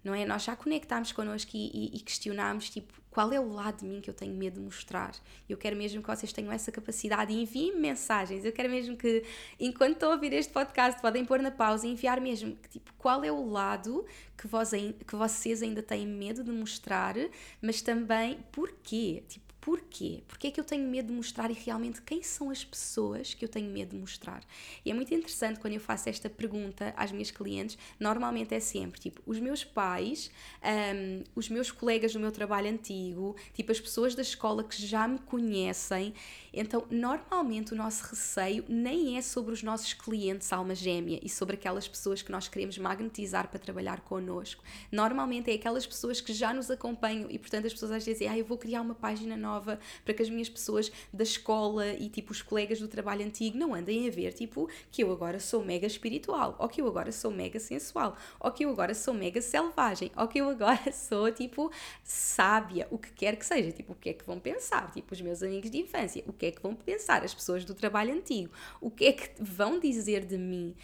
Não 0.08 0.16
é? 0.16 0.26
Nós 0.26 0.46
já 0.46 0.56
conectámos 0.56 1.12
connosco 1.12 1.52
e, 1.54 1.70
e, 1.74 1.98
e 1.98 2.00
questionámos, 2.00 2.70
tipo, 2.70 2.94
qual 3.12 3.34
é 3.34 3.40
o 3.42 3.52
lado 3.52 3.80
de 3.80 3.86
mim 3.86 4.00
que 4.00 4.10
eu 4.10 4.14
tenho 4.14 4.34
medo 4.34 4.54
de 4.54 4.62
mostrar? 4.62 5.14
Eu 5.50 5.58
quero 5.58 5.76
mesmo 5.76 6.02
que 6.02 6.08
vocês 6.08 6.32
tenham 6.32 6.50
essa 6.50 6.72
capacidade 6.72 7.34
e 7.34 7.42
enviem 7.42 7.78
mensagens. 7.78 8.46
Eu 8.46 8.54
quero 8.54 8.70
mesmo 8.70 8.96
que, 8.96 9.26
enquanto 9.60 9.96
estão 9.96 10.12
a 10.12 10.14
ouvir 10.14 10.32
este 10.32 10.54
podcast, 10.54 11.02
podem 11.02 11.26
pôr 11.26 11.42
na 11.42 11.52
pausa 11.52 11.86
e 11.86 11.92
enviar 11.92 12.22
mesmo 12.22 12.56
que, 12.56 12.70
tipo, 12.70 12.94
qual 12.98 13.22
é 13.22 13.32
o 13.32 13.50
lado 13.50 14.06
que, 14.38 14.48
vos, 14.48 14.72
que 15.06 15.16
vocês 15.18 15.62
ainda 15.62 15.84
têm 15.84 16.08
medo 16.08 16.42
de 16.42 16.52
mostrar, 16.54 17.16
mas 17.62 17.82
também 17.82 18.40
porquê? 18.50 19.26
Tipo, 19.28 19.47
Porquê? 19.68 20.24
Porquê 20.30 20.48
é 20.48 20.52
que 20.52 20.62
eu 20.62 20.64
tenho 20.64 20.88
medo 20.88 21.10
de 21.10 21.14
mostrar 21.14 21.52
e 21.52 21.54
realmente 21.54 22.02
quem 22.02 22.24
são 22.24 22.50
as 22.50 22.64
pessoas 22.64 23.34
que 23.34 23.44
eu 23.44 23.50
tenho 23.50 23.70
medo 23.70 23.90
de 23.90 23.98
mostrar? 23.98 24.42
E 24.86 24.90
é 24.90 24.94
muito 24.94 25.14
interessante 25.14 25.60
quando 25.60 25.74
eu 25.74 25.82
faço 25.82 26.08
esta 26.08 26.30
pergunta 26.30 26.94
às 26.96 27.12
minhas 27.12 27.32
clientes, 27.32 27.78
normalmente 28.00 28.56
é 28.56 28.62
sempre 28.62 28.98
tipo 28.98 29.22
os 29.26 29.42
meus 29.42 29.66
pais, 29.66 30.32
um, 30.64 31.22
os 31.36 31.50
meus 31.50 31.70
colegas 31.70 32.14
do 32.14 32.20
meu 32.22 32.32
trabalho 32.32 32.70
antigo, 32.70 33.36
tipo 33.54 33.70
as 33.70 33.78
pessoas 33.78 34.16
da 34.16 34.22
escola 34.22 34.64
que 34.64 34.82
já 34.82 35.06
me 35.06 35.20
conhecem. 35.20 36.14
Então, 36.54 36.88
normalmente 36.90 37.74
o 37.74 37.76
nosso 37.76 38.06
receio 38.06 38.64
nem 38.70 39.18
é 39.18 39.22
sobre 39.22 39.52
os 39.52 39.62
nossos 39.62 39.94
clientes 39.94 40.54
alma 40.54 40.76
gêmea 40.76 41.20
e 41.22 41.28
sobre 41.28 41.56
aquelas 41.56 41.90
pessoas 41.90 42.22
que 42.22 42.32
nós 42.32 42.48
queremos 42.48 42.78
magnetizar 42.78 43.50
para 43.50 43.60
trabalhar 43.60 44.00
connosco. 44.00 44.64
Normalmente 44.90 45.52
é 45.52 45.56
aquelas 45.56 45.86
pessoas 45.86 46.22
que 46.22 46.32
já 46.32 46.54
nos 46.54 46.72
acompanham 46.72 47.30
e, 47.30 47.38
portanto, 47.38 47.68
as 47.68 47.74
pessoas 47.74 47.92
às 47.92 48.06
vezes 48.06 48.20
dizem, 48.20 48.34
ah, 48.34 48.38
eu 48.38 48.46
vou 48.46 48.58
criar 48.58 48.82
uma 48.82 48.96
página 48.96 49.36
nova 49.36 49.57
nova, 49.58 49.80
para 50.06 50.14
que 50.14 50.22
as 50.22 50.30
minhas 50.30 50.50
pessoas 50.50 50.92
da 51.12 51.24
escola 51.24 51.88
e 51.88 52.10
tipo 52.10 52.32
os 52.32 52.42
colegas 52.42 52.80
do 52.80 52.88
trabalho 52.88 53.26
antigo 53.26 53.58
não 53.58 53.74
andem 53.74 54.08
a 54.08 54.12
ver 54.12 54.34
tipo 54.34 54.70
que 54.92 55.04
eu 55.04 55.12
agora 55.12 55.40
sou 55.40 55.64
mega 55.64 55.88
espiritual, 55.88 56.56
ou 56.60 56.70
que 56.70 56.82
eu 56.82 56.88
agora 56.88 57.12
sou 57.12 57.32
mega 57.32 57.60
sensual, 57.60 58.16
ou 58.40 58.52
que 58.52 58.64
eu 58.64 58.70
agora 58.70 58.94
sou 58.94 59.14
mega 59.14 59.42
selvagem, 59.42 60.12
ou 60.16 60.28
que 60.28 60.40
eu 60.40 60.50
agora 60.50 60.92
sou 60.94 61.32
tipo 61.32 61.72
sábia, 62.04 62.88
o 62.92 62.98
que 62.98 63.12
quer 63.12 63.36
que 63.36 63.46
seja, 63.46 63.72
tipo 63.72 63.94
o 63.94 63.96
que 63.96 64.10
é 64.10 64.14
que 64.14 64.26
vão 64.26 64.40
pensar, 64.40 64.92
tipo 64.92 65.14
os 65.14 65.22
meus 65.22 65.42
amigos 65.42 65.72
de 65.72 65.80
infância, 65.80 66.24
o 66.28 66.34
que 66.34 66.48
é 66.48 66.52
que 66.52 66.62
vão 66.62 66.76
pensar? 66.76 67.24
As 67.24 67.34
pessoas 67.34 67.66
do 67.66 67.74
trabalho 67.74 68.14
antigo, 68.14 68.52
o 68.80 68.92
que 68.92 69.06
é 69.06 69.14
que 69.14 69.32
vão 69.42 69.80
dizer 69.80 70.26
de 70.26 70.38
mim. 70.38 70.76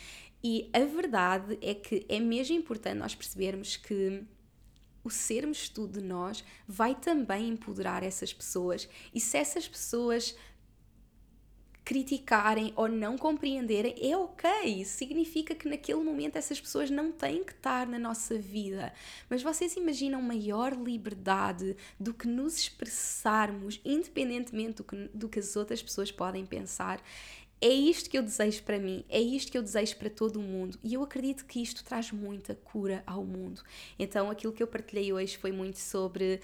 E 0.43 0.69
a 0.73 0.79
verdade 0.79 1.57
é 1.61 1.73
que 1.73 2.05
é 2.09 2.19
mesmo 2.19 2.57
importante 2.57 2.97
nós 2.97 3.15
percebermos 3.15 3.77
que 3.77 4.23
o 5.03 5.09
sermos 5.09 5.69
tudo 5.69 5.99
de 5.99 6.05
nós 6.05 6.43
vai 6.67 6.95
também 6.95 7.49
empoderar 7.49 8.03
essas 8.03 8.33
pessoas. 8.33 8.87
E 9.13 9.19
se 9.19 9.37
essas 9.37 9.67
pessoas 9.67 10.35
criticarem 11.83 12.71
ou 12.75 12.87
não 12.87 13.17
compreenderem, 13.17 13.95
é 13.99 14.15
ok. 14.15 14.85
Significa 14.85 15.53
que 15.53 15.67
naquele 15.67 16.01
momento 16.01 16.37
essas 16.37 16.59
pessoas 16.59 16.89
não 16.89 17.11
têm 17.11 17.43
que 17.43 17.51
estar 17.51 17.85
na 17.87 17.99
nossa 17.99 18.37
vida. 18.37 18.93
Mas 19.29 19.43
vocês 19.43 19.75
imaginam 19.75 20.21
maior 20.21 20.73
liberdade 20.73 21.75
do 21.99 22.13
que 22.13 22.27
nos 22.27 22.57
expressarmos, 22.57 23.81
independentemente 23.83 24.77
do 24.77 24.83
que, 24.83 25.09
do 25.13 25.29
que 25.29 25.39
as 25.39 25.55
outras 25.55 25.83
pessoas 25.83 26.11
podem 26.11 26.45
pensar? 26.45 27.01
É 27.63 27.69
isto 27.69 28.09
que 28.09 28.17
eu 28.17 28.21
desejo 28.21 28.61
para 28.63 28.77
mim, 28.77 29.05
é 29.07 29.21
isto 29.21 29.49
que 29.49 29.57
eu 29.57 29.63
desejo 29.63 29.95
para 29.95 30.09
todo 30.09 30.35
o 30.35 30.41
mundo 30.41 30.77
e 30.83 30.95
eu 30.95 31.01
acredito 31.01 31.45
que 31.45 31.61
isto 31.61 31.81
traz 31.81 32.11
muita 32.11 32.53
cura 32.55 33.01
ao 33.07 33.23
mundo. 33.23 33.63
Então, 33.97 34.29
aquilo 34.29 34.51
que 34.51 34.61
eu 34.61 34.67
partilhei 34.67 35.13
hoje 35.13 35.37
foi 35.37 35.53
muito 35.53 35.79
sobre. 35.79 36.41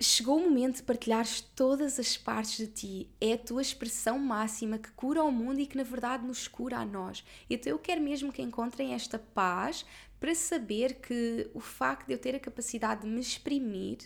Chegou 0.00 0.36
o 0.36 0.40
momento 0.40 0.78
de 0.78 0.82
partilhares 0.82 1.42
todas 1.54 1.96
as 2.00 2.16
partes 2.16 2.56
de 2.56 2.66
ti. 2.66 3.10
É 3.20 3.34
a 3.34 3.38
tua 3.38 3.62
expressão 3.62 4.18
máxima 4.18 4.78
que 4.78 4.90
cura 4.90 5.22
o 5.22 5.30
mundo 5.30 5.60
e 5.60 5.66
que 5.66 5.76
na 5.76 5.84
verdade 5.84 6.26
nos 6.26 6.48
cura 6.48 6.78
a 6.78 6.84
nós. 6.84 7.24
Então 7.48 7.70
eu 7.70 7.78
quero 7.78 8.00
mesmo 8.00 8.32
que 8.32 8.42
encontrem 8.42 8.94
esta 8.94 9.16
paz 9.16 9.86
para 10.18 10.34
saber 10.34 10.94
que 10.94 11.48
o 11.54 11.60
facto 11.60 12.08
de 12.08 12.14
eu 12.14 12.18
ter 12.18 12.34
a 12.34 12.40
capacidade 12.40 13.02
de 13.02 13.06
me 13.06 13.20
exprimir 13.20 13.98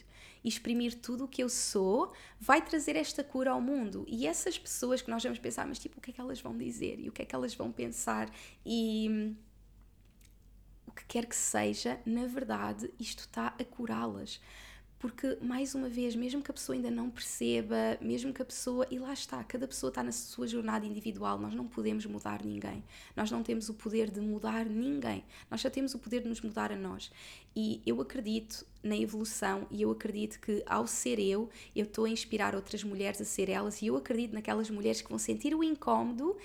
e 0.42 0.48
exprimir 0.48 1.00
tudo 1.00 1.24
o 1.24 1.28
que 1.28 1.42
eu 1.42 1.48
sou, 1.48 2.12
vai 2.40 2.60
trazer 2.62 2.96
esta 2.96 3.22
cura 3.22 3.50
ao 3.50 3.60
mundo. 3.60 4.04
E 4.08 4.26
essas 4.26 4.58
pessoas 4.58 5.00
que 5.00 5.10
nós 5.10 5.22
vamos 5.22 5.38
pensar, 5.38 5.66
mas 5.66 5.78
tipo, 5.78 5.98
o 5.98 6.00
que 6.00 6.10
é 6.10 6.14
que 6.14 6.20
elas 6.20 6.40
vão 6.40 6.56
dizer? 6.56 6.98
E 6.98 7.08
o 7.08 7.12
que 7.12 7.22
é 7.22 7.24
que 7.24 7.34
elas 7.34 7.54
vão 7.54 7.70
pensar? 7.70 8.30
E 8.64 9.08
hum, 9.10 9.36
o 10.86 10.92
que 10.92 11.04
quer 11.06 11.26
que 11.26 11.36
seja, 11.36 12.00
na 12.04 12.26
verdade, 12.26 12.92
isto 12.98 13.20
está 13.20 13.54
a 13.58 13.64
curá-las 13.64 14.40
porque 15.02 15.36
mais 15.42 15.74
uma 15.74 15.88
vez, 15.88 16.14
mesmo 16.14 16.40
que 16.40 16.52
a 16.52 16.54
pessoa 16.54 16.76
ainda 16.76 16.88
não 16.88 17.10
perceba, 17.10 17.98
mesmo 18.00 18.32
que 18.32 18.40
a 18.40 18.44
pessoa, 18.44 18.86
e 18.88 19.00
lá 19.00 19.12
está, 19.12 19.42
cada 19.42 19.66
pessoa 19.66 19.88
está 19.88 20.00
na 20.00 20.12
sua 20.12 20.46
jornada 20.46 20.86
individual, 20.86 21.40
nós 21.40 21.52
não 21.54 21.66
podemos 21.66 22.06
mudar 22.06 22.44
ninguém, 22.44 22.84
nós 23.16 23.28
não 23.28 23.42
temos 23.42 23.68
o 23.68 23.74
poder 23.74 24.12
de 24.12 24.20
mudar 24.20 24.64
ninguém, 24.64 25.24
nós 25.50 25.60
só 25.60 25.68
temos 25.68 25.92
o 25.92 25.98
poder 25.98 26.20
de 26.20 26.28
nos 26.28 26.40
mudar 26.40 26.70
a 26.70 26.76
nós. 26.76 27.10
E 27.54 27.82
eu 27.84 28.00
acredito 28.00 28.64
na 28.80 28.96
evolução 28.96 29.66
e 29.72 29.82
eu 29.82 29.90
acredito 29.90 30.38
que 30.38 30.62
ao 30.64 30.86
ser 30.86 31.18
eu, 31.18 31.50
eu 31.74 31.82
estou 31.84 32.04
a 32.04 32.08
inspirar 32.08 32.54
outras 32.54 32.84
mulheres 32.84 33.20
a 33.20 33.24
ser 33.24 33.48
elas 33.48 33.82
e 33.82 33.88
eu 33.88 33.96
acredito 33.96 34.32
naquelas 34.32 34.70
mulheres 34.70 35.02
que 35.02 35.08
vão 35.08 35.18
sentir 35.18 35.52
o 35.52 35.64
incómodo 35.64 36.36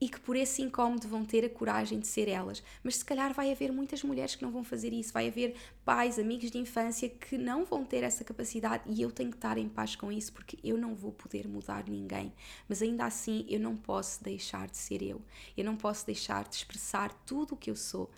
e 0.00 0.08
que 0.08 0.20
por 0.20 0.36
esse 0.36 0.60
incómodo 0.60 1.08
vão 1.08 1.24
ter 1.24 1.44
a 1.44 1.48
coragem 1.48 1.98
de 1.98 2.06
ser 2.06 2.28
elas. 2.28 2.62
Mas 2.82 2.96
se 2.96 3.04
calhar 3.04 3.32
vai 3.32 3.50
haver 3.52 3.72
muitas 3.72 4.02
mulheres 4.02 4.34
que 4.34 4.42
não 4.42 4.50
vão 4.50 4.64
fazer 4.64 4.92
isso, 4.92 5.12
vai 5.12 5.28
haver 5.28 5.54
pais, 5.84 6.18
amigos 6.18 6.50
de 6.50 6.58
infância 6.58 7.08
que 7.08 7.38
não 7.38 7.64
vão 7.64 7.84
ter 7.84 8.02
essa 8.02 8.24
capacidade 8.24 8.82
e 8.86 9.00
eu 9.00 9.10
tenho 9.10 9.30
que 9.30 9.36
estar 9.36 9.56
em 9.56 9.68
paz 9.68 9.96
com 9.96 10.10
isso 10.12 10.32
porque 10.32 10.58
eu 10.62 10.76
não 10.76 10.94
vou 10.94 11.12
poder 11.12 11.48
mudar 11.48 11.84
ninguém. 11.88 12.32
Mas 12.68 12.82
ainda 12.82 13.04
assim 13.04 13.46
eu 13.48 13.60
não 13.60 13.76
posso 13.76 14.22
deixar 14.22 14.68
de 14.68 14.76
ser 14.76 15.02
eu, 15.02 15.22
eu 15.56 15.64
não 15.64 15.76
posso 15.76 16.04
deixar 16.04 16.44
de 16.48 16.56
expressar 16.56 17.12
tudo 17.24 17.54
o 17.54 17.56
que 17.56 17.70
eu 17.70 17.76
sou. 17.76 18.10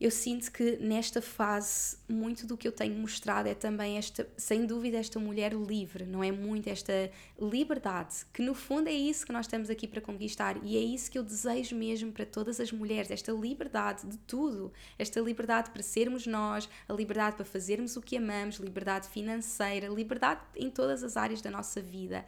eu 0.00 0.10
sinto 0.10 0.50
que 0.50 0.78
nesta 0.78 1.22
fase 1.22 1.96
muito 2.08 2.44
do 2.44 2.56
que 2.56 2.66
eu 2.66 2.72
tenho 2.72 2.98
mostrado 2.98 3.48
é 3.48 3.54
também 3.54 3.96
esta, 3.98 4.28
sem 4.36 4.66
dúvida, 4.66 4.98
esta 4.98 5.20
mulher 5.20 5.52
livre, 5.52 6.04
não 6.04 6.24
é 6.24 6.32
muito 6.32 6.68
esta 6.68 7.08
liberdade, 7.42 8.24
que 8.32 8.40
no 8.40 8.54
fundo 8.54 8.88
é 8.88 8.92
isso 8.92 9.26
que 9.26 9.32
nós 9.32 9.46
estamos 9.46 9.68
aqui 9.68 9.88
para 9.88 10.00
conquistar 10.00 10.56
e 10.62 10.76
é 10.76 10.80
isso 10.80 11.10
que 11.10 11.18
eu 11.18 11.22
desejo 11.22 11.74
mesmo 11.74 12.12
para 12.12 12.24
todas 12.24 12.60
as 12.60 12.70
mulheres, 12.70 13.10
esta 13.10 13.32
liberdade 13.32 14.06
de 14.06 14.16
tudo, 14.18 14.72
esta 14.98 15.20
liberdade 15.20 15.70
para 15.70 15.82
sermos 15.82 16.26
nós, 16.26 16.68
a 16.88 16.92
liberdade 16.92 17.36
para 17.36 17.44
fazermos 17.44 17.96
o 17.96 18.00
que 18.00 18.16
amamos, 18.16 18.56
liberdade 18.56 19.08
financeira, 19.08 19.88
liberdade 19.88 20.40
em 20.56 20.70
todas 20.70 21.02
as 21.02 21.16
áreas 21.16 21.42
da 21.42 21.50
nossa 21.50 21.80
vida. 21.80 22.24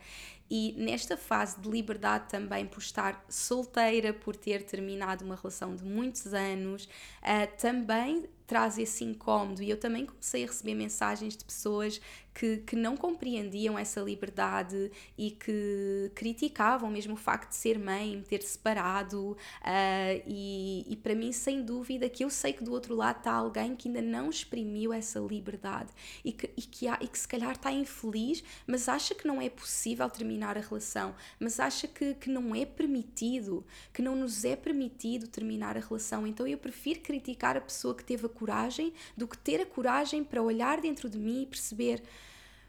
E 0.50 0.74
nesta 0.76 1.16
fase 1.16 1.58
de 1.60 1.68
liberdade 1.68 2.28
também 2.28 2.66
por 2.66 2.80
estar 2.80 3.24
solteira, 3.28 4.12
por 4.12 4.36
ter 4.36 4.62
terminado 4.62 5.24
uma 5.24 5.36
relação 5.36 5.74
de 5.74 5.82
muitos 5.84 6.34
anos, 6.34 6.84
uh, 6.84 7.56
também 7.58 8.28
traz 8.46 8.78
esse 8.78 9.04
incómodo. 9.04 9.62
E 9.62 9.70
eu 9.70 9.76
também 9.76 10.06
comecei 10.06 10.44
a 10.44 10.46
receber 10.46 10.74
mensagens 10.74 11.36
de 11.36 11.44
pessoas 11.44 12.00
que, 12.34 12.58
que 12.58 12.74
não 12.74 12.96
compreendiam 12.96 13.78
essa 13.78 14.00
liberdade 14.00 14.90
e 15.16 15.30
que 15.30 16.10
criticavam 16.14 16.90
mesmo 16.90 17.14
o 17.14 17.16
facto 17.16 17.50
de 17.50 17.56
ser 17.56 17.78
mãe, 17.78 18.22
ter 18.28 18.42
separado. 18.42 19.36
Uh, 19.62 20.22
e, 20.26 20.84
e 20.88 20.96
para 20.96 21.14
mim 21.14 21.30
sem 21.32 21.62
dúvida 21.62 22.08
que 22.08 22.24
eu 22.24 22.30
sei 22.30 22.52
que 22.52 22.64
do 22.64 22.72
outro 22.72 22.94
lado 22.94 23.18
está 23.18 23.32
alguém 23.32 23.76
que 23.76 23.88
ainda 23.88 24.02
não 24.02 24.28
exprimiu 24.28 24.92
essa 24.92 25.20
liberdade 25.20 25.90
e 26.24 26.32
que, 26.32 26.50
e 26.56 26.62
que, 26.62 26.88
há, 26.88 26.98
e 27.00 27.06
que 27.06 27.18
se 27.18 27.28
calhar 27.28 27.52
está 27.52 27.70
infeliz 27.70 28.42
mas 28.66 28.88
acha 28.88 29.14
que 29.14 29.26
não 29.26 29.40
é 29.40 29.48
possível 29.48 30.08
terminar 30.10 30.58
a 30.58 30.60
relação 30.60 31.14
mas 31.38 31.60
acha 31.60 31.86
que, 31.86 32.14
que 32.14 32.28
não 32.28 32.54
é 32.54 32.66
permitido 32.66 33.64
que 33.92 34.02
não 34.02 34.16
nos 34.16 34.44
é 34.44 34.56
permitido 34.56 35.28
terminar 35.28 35.76
a 35.76 35.80
relação. 35.80 36.26
Então 36.26 36.46
eu 36.46 36.58
prefiro 36.58 37.00
criticar 37.00 37.56
a 37.56 37.60
pessoa 37.60 37.94
que 37.94 38.04
teve 38.04 38.26
a 38.26 38.28
coragem 38.34 38.92
do 39.16 39.26
que 39.26 39.38
ter 39.38 39.60
a 39.60 39.66
coragem 39.66 40.22
para 40.22 40.42
olhar 40.42 40.80
dentro 40.80 41.08
de 41.08 41.18
mim 41.18 41.42
e 41.42 41.46
perceber 41.46 42.02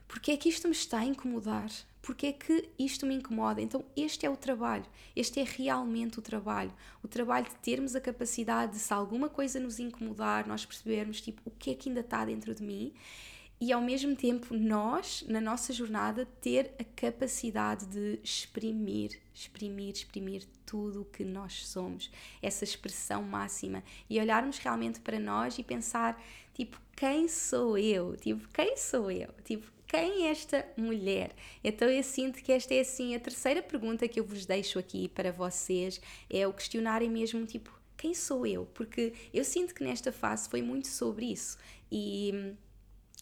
porque 0.08 0.32
é 0.32 0.38
que 0.38 0.50
isto 0.50 0.68
me 0.68 0.74
está 0.74 1.00
a 1.00 1.06
incomodar, 1.06 1.70
porque 2.02 2.28
é 2.28 2.34
que 2.34 2.70
isto 2.78 3.06
me 3.06 3.16
incomoda. 3.16 3.62
Então, 3.62 3.84
este 3.98 4.26
é 4.26 4.30
o 4.30 4.38
trabalho, 4.38 4.86
este 5.16 5.40
é 5.40 5.44
realmente 5.44 6.20
o 6.20 6.22
trabalho. 6.22 6.72
O 7.04 7.08
trabalho 7.08 7.46
de 7.46 7.56
termos 7.56 7.96
a 7.96 8.02
capacidade 8.02 8.74
de, 8.74 8.80
se 8.80 8.94
alguma 8.94 9.30
coisa 9.30 9.60
nos 9.60 9.80
incomodar, 9.80 10.48
nós 10.48 10.66
percebermos 10.66 11.20
tipo, 11.22 11.42
o 11.46 11.52
que 11.52 11.72
é 11.72 11.74
que 11.74 11.90
ainda 11.90 12.02
está 12.02 12.24
dentro 12.24 12.54
de 12.54 12.64
mim 12.64 12.94
e 13.60 13.72
ao 13.72 13.82
mesmo 13.82 14.16
tempo 14.16 14.54
nós, 14.56 15.24
na 15.28 15.40
nossa 15.40 15.72
jornada, 15.72 16.28
ter 16.42 16.74
a 16.80 16.84
capacidade 16.84 17.86
de 17.86 18.20
exprimir, 18.24 19.20
exprimir, 19.34 19.94
exprimir 19.94 20.44
tudo 20.66 21.02
o 21.02 21.06
que 21.06 21.24
nós 21.24 21.68
somos, 21.68 22.12
essa 22.42 22.64
expressão 22.64 23.24
máxima 23.24 23.84
e 24.10 24.20
olharmos 24.20 24.58
realmente 24.58 25.00
para 25.00 25.20
nós 25.20 25.58
e 25.58 25.64
pensar, 25.64 26.22
tipo, 26.54 26.80
quem 26.96 27.28
sou 27.28 27.78
eu? 27.78 28.18
Tipo, 28.18 28.48
quem 28.50 28.76
sou 28.76 29.10
eu? 29.10 29.30
Tipo, 29.44 29.72
quem 29.88 30.28
é 30.28 30.32
esta 30.32 30.68
mulher? 30.76 31.34
Então 31.64 31.90
eu 31.90 32.04
sinto 32.04 32.44
que 32.44 32.52
esta 32.52 32.74
é 32.74 32.82
assim 32.82 33.16
a 33.16 33.20
terceira 33.20 33.62
pergunta 33.62 34.08
que 34.08 34.20
eu 34.20 34.26
vos 34.26 34.46
deixo 34.46 34.78
aqui 34.78 35.08
para 35.08 35.32
vocês, 35.32 36.02
é 36.30 36.46
o 36.46 36.52
questionarem 36.52 37.10
mesmo, 37.10 37.46
tipo, 37.46 37.72
quem 37.96 38.14
sou 38.14 38.46
eu? 38.46 38.66
Porque 38.74 39.14
eu 39.34 39.46
sinto 39.46 39.74
que 39.74 39.84
nesta 39.84 40.12
fase 40.12 40.50
foi 40.50 40.62
muito 40.62 40.88
sobre 40.88 41.32
isso 41.32 41.58
e 41.90 42.54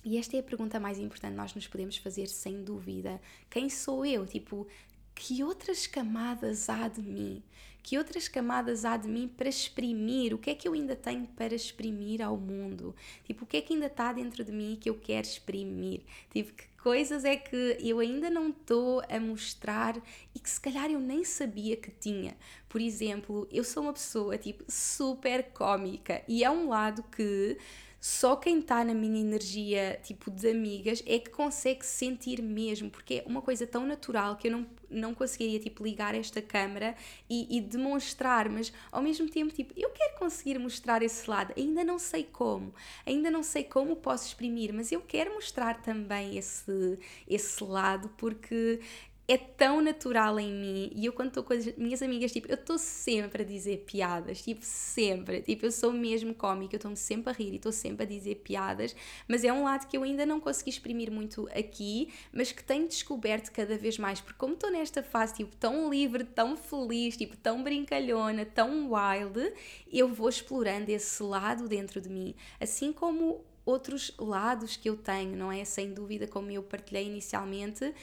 e 0.03 0.17
esta 0.17 0.35
é 0.35 0.39
a 0.39 0.43
pergunta 0.43 0.79
mais 0.79 0.99
importante 0.99 1.35
nós 1.35 1.53
nos 1.55 1.67
podemos 1.67 1.97
fazer, 1.97 2.27
sem 2.27 2.63
dúvida. 2.63 3.21
Quem 3.49 3.69
sou 3.69 4.05
eu? 4.05 4.25
Tipo, 4.25 4.67
que 5.15 5.43
outras 5.43 5.87
camadas 5.87 6.69
há 6.69 6.87
de 6.87 7.01
mim? 7.01 7.41
Que 7.81 7.97
outras 7.97 8.27
camadas 8.27 8.85
há 8.85 8.97
de 8.97 9.07
mim 9.07 9.27
para 9.27 9.49
exprimir? 9.49 10.33
O 10.33 10.37
que 10.37 10.49
é 10.49 10.55
que 10.55 10.67
eu 10.67 10.73
ainda 10.73 10.95
tenho 10.95 11.27
para 11.27 11.53
exprimir 11.53 12.21
ao 12.21 12.37
mundo? 12.37 12.95
Tipo, 13.23 13.43
o 13.43 13.47
que 13.47 13.57
é 13.57 13.61
que 13.61 13.73
ainda 13.73 13.87
está 13.87 14.13
dentro 14.13 14.43
de 14.43 14.51
mim 14.51 14.77
que 14.79 14.89
eu 14.89 14.95
quero 14.95 15.27
exprimir? 15.27 16.01
Tipo, 16.31 16.53
que 16.53 16.67
coisas 16.77 17.23
é 17.23 17.35
que 17.35 17.77
eu 17.79 17.99
ainda 17.99 18.29
não 18.29 18.49
estou 18.49 19.01
a 19.09 19.19
mostrar 19.19 20.01
e 20.35 20.39
que 20.39 20.49
se 20.49 20.59
calhar 20.59 20.91
eu 20.91 20.99
nem 20.99 21.23
sabia 21.23 21.77
que 21.77 21.91
tinha. 21.91 22.35
Por 22.67 22.81
exemplo, 22.81 23.47
eu 23.51 23.63
sou 23.63 23.83
uma 23.83 23.93
pessoa 23.93 24.37
tipo 24.37 24.63
super 24.69 25.51
cómica 25.51 26.21
e 26.27 26.43
é 26.43 26.51
um 26.51 26.67
lado 26.67 27.03
que 27.03 27.57
só 28.05 28.35
quem 28.35 28.59
está 28.59 28.83
na 28.83 28.93
minha 28.93 29.21
energia, 29.21 29.97
tipo, 30.03 30.29
de 30.29 30.49
amigas, 30.49 31.01
é 31.07 31.17
que 31.19 31.29
consegue 31.29 31.85
sentir 31.85 32.41
mesmo, 32.41 32.89
porque 32.89 33.23
é 33.25 33.29
uma 33.29 33.41
coisa 33.41 33.65
tão 33.65 33.87
natural 33.87 34.35
que 34.35 34.49
eu 34.49 34.51
não, 34.51 34.67
não 34.89 35.13
conseguiria, 35.13 35.57
tipo, 35.57 35.81
ligar 35.85 36.13
esta 36.13 36.41
câmera 36.41 36.97
e, 37.29 37.47
e 37.57 37.61
demonstrar, 37.61 38.49
mas 38.49 38.73
ao 38.91 39.01
mesmo 39.01 39.29
tempo, 39.29 39.53
tipo, 39.53 39.73
eu 39.77 39.89
quero 39.91 40.19
conseguir 40.19 40.59
mostrar 40.59 41.01
esse 41.01 41.29
lado, 41.29 41.53
ainda 41.55 41.81
não 41.81 41.97
sei 41.97 42.25
como, 42.25 42.73
ainda 43.05 43.31
não 43.31 43.41
sei 43.41 43.63
como 43.63 43.95
posso 43.95 44.27
exprimir, 44.27 44.73
mas 44.73 44.91
eu 44.91 44.99
quero 44.99 45.33
mostrar 45.33 45.81
também 45.81 46.37
esse, 46.37 46.99
esse 47.25 47.63
lado, 47.63 48.09
porque 48.17 48.81
é 49.25 49.37
tão 49.37 49.81
natural 49.81 50.37
em 50.37 50.51
mim 50.51 50.91
e 50.93 51.05
eu 51.05 51.13
quando 51.13 51.29
estou 51.29 51.43
com 51.43 51.53
as 51.53 51.65
minhas 51.77 52.01
amigas, 52.01 52.31
tipo, 52.31 52.49
eu 52.49 52.55
estou 52.55 52.77
sempre 52.77 53.43
a 53.43 53.45
dizer 53.45 53.85
piadas, 53.85 54.41
tipo, 54.41 54.61
sempre, 54.63 55.41
tipo, 55.41 55.65
eu 55.65 55.71
sou 55.71 55.93
mesmo 55.93 56.33
cómica, 56.33 56.75
eu 56.75 56.77
estou-me 56.77 56.97
sempre 56.97 57.29
a 57.31 57.33
rir 57.33 57.53
e 57.53 57.55
estou 57.55 57.71
sempre 57.71 58.03
a 58.03 58.05
dizer 58.05 58.35
piadas, 58.35 58.93
mas 59.27 59.45
é 59.45 59.53
um 59.53 59.63
lado 59.63 59.87
que 59.87 59.95
eu 59.95 60.03
ainda 60.03 60.25
não 60.25 60.41
consegui 60.41 60.71
exprimir 60.71 61.09
muito 61.09 61.47
aqui, 61.57 62.09
mas 62.33 62.51
que 62.51 62.63
tenho 62.63 62.85
descoberto 62.87 63.49
cada 63.51 63.77
vez 63.77 63.97
mais, 63.97 64.19
porque 64.19 64.37
como 64.37 64.55
estou 64.55 64.69
nesta 64.69 65.01
fase, 65.01 65.35
tipo, 65.35 65.55
tão 65.55 65.89
livre, 65.89 66.25
tão 66.25 66.57
feliz, 66.57 67.15
tipo, 67.15 67.37
tão 67.37 67.63
brincalhona, 67.63 68.45
tão 68.45 68.91
wild, 68.91 69.53
eu 69.91 70.13
vou 70.13 70.27
explorando 70.27 70.91
esse 70.91 71.23
lado 71.23 71.69
dentro 71.69 72.01
de 72.01 72.09
mim, 72.09 72.35
assim 72.59 72.91
como 72.91 73.45
outros 73.65 74.13
lados 74.19 74.75
que 74.75 74.89
eu 74.89 74.97
tenho, 74.97 75.35
não 75.35 75.51
é? 75.51 75.63
Sem 75.63 75.93
dúvida, 75.93 76.27
como 76.27 76.51
eu 76.51 76.61
partilhei 76.61 77.05
inicialmente, 77.05 77.93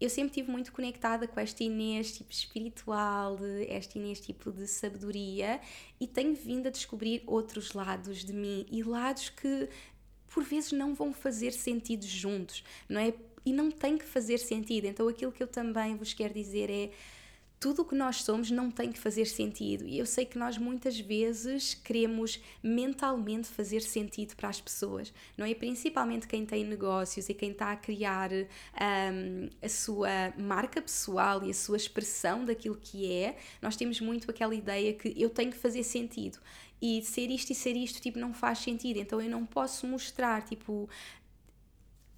eu 0.00 0.08
sempre 0.08 0.30
estive 0.30 0.50
muito 0.50 0.72
conectada 0.72 1.28
com 1.28 1.38
esta 1.38 1.62
Inês 1.62 2.12
tipo 2.12 2.32
espiritual, 2.32 3.38
esta 3.68 3.98
Inês 3.98 4.20
tipo 4.20 4.50
de 4.50 4.66
sabedoria 4.66 5.60
e 6.00 6.06
tenho 6.06 6.34
vindo 6.34 6.68
a 6.68 6.70
descobrir 6.70 7.22
outros 7.26 7.72
lados 7.72 8.24
de 8.24 8.32
mim 8.32 8.66
e 8.70 8.82
lados 8.82 9.28
que 9.28 9.68
por 10.28 10.42
vezes 10.42 10.72
não 10.72 10.94
vão 10.94 11.12
fazer 11.12 11.52
sentido 11.52 12.06
juntos, 12.06 12.64
não 12.88 13.00
é? 13.00 13.12
E 13.44 13.52
não 13.52 13.70
tem 13.70 13.98
que 13.98 14.04
fazer 14.04 14.38
sentido. 14.38 14.86
Então 14.86 15.08
aquilo 15.08 15.32
que 15.32 15.42
eu 15.42 15.48
também 15.48 15.96
vos 15.96 16.14
quero 16.14 16.32
dizer 16.32 16.70
é 16.70 16.90
tudo 17.60 17.82
o 17.82 17.84
que 17.84 17.94
nós 17.94 18.22
somos 18.24 18.50
não 18.50 18.70
tem 18.70 18.90
que 18.90 18.98
fazer 18.98 19.26
sentido. 19.26 19.86
E 19.86 19.98
eu 19.98 20.06
sei 20.06 20.24
que 20.24 20.38
nós 20.38 20.56
muitas 20.56 20.98
vezes 20.98 21.74
queremos 21.74 22.40
mentalmente 22.62 23.48
fazer 23.48 23.82
sentido 23.82 24.34
para 24.34 24.48
as 24.48 24.58
pessoas, 24.58 25.12
não 25.36 25.44
é? 25.44 25.52
Principalmente 25.52 26.26
quem 26.26 26.46
tem 26.46 26.64
negócios 26.64 27.28
e 27.28 27.34
quem 27.34 27.50
está 27.50 27.72
a 27.72 27.76
criar 27.76 28.30
um, 28.32 29.50
a 29.62 29.68
sua 29.68 30.32
marca 30.38 30.80
pessoal 30.80 31.44
e 31.44 31.50
a 31.50 31.54
sua 31.54 31.76
expressão 31.76 32.46
daquilo 32.46 32.76
que 32.76 33.12
é. 33.12 33.36
Nós 33.60 33.76
temos 33.76 34.00
muito 34.00 34.30
aquela 34.30 34.54
ideia 34.54 34.94
que 34.94 35.12
eu 35.14 35.28
tenho 35.28 35.50
que 35.50 35.58
fazer 35.58 35.82
sentido 35.82 36.38
e 36.80 37.02
ser 37.02 37.30
isto 37.30 37.50
e 37.50 37.54
ser 37.54 37.76
isto 37.76 38.00
tipo 38.00 38.18
não 38.18 38.32
faz 38.32 38.60
sentido 38.60 38.96
então 38.96 39.20
eu 39.20 39.28
não 39.28 39.44
posso 39.44 39.86
mostrar 39.86 40.42
tipo 40.42 40.88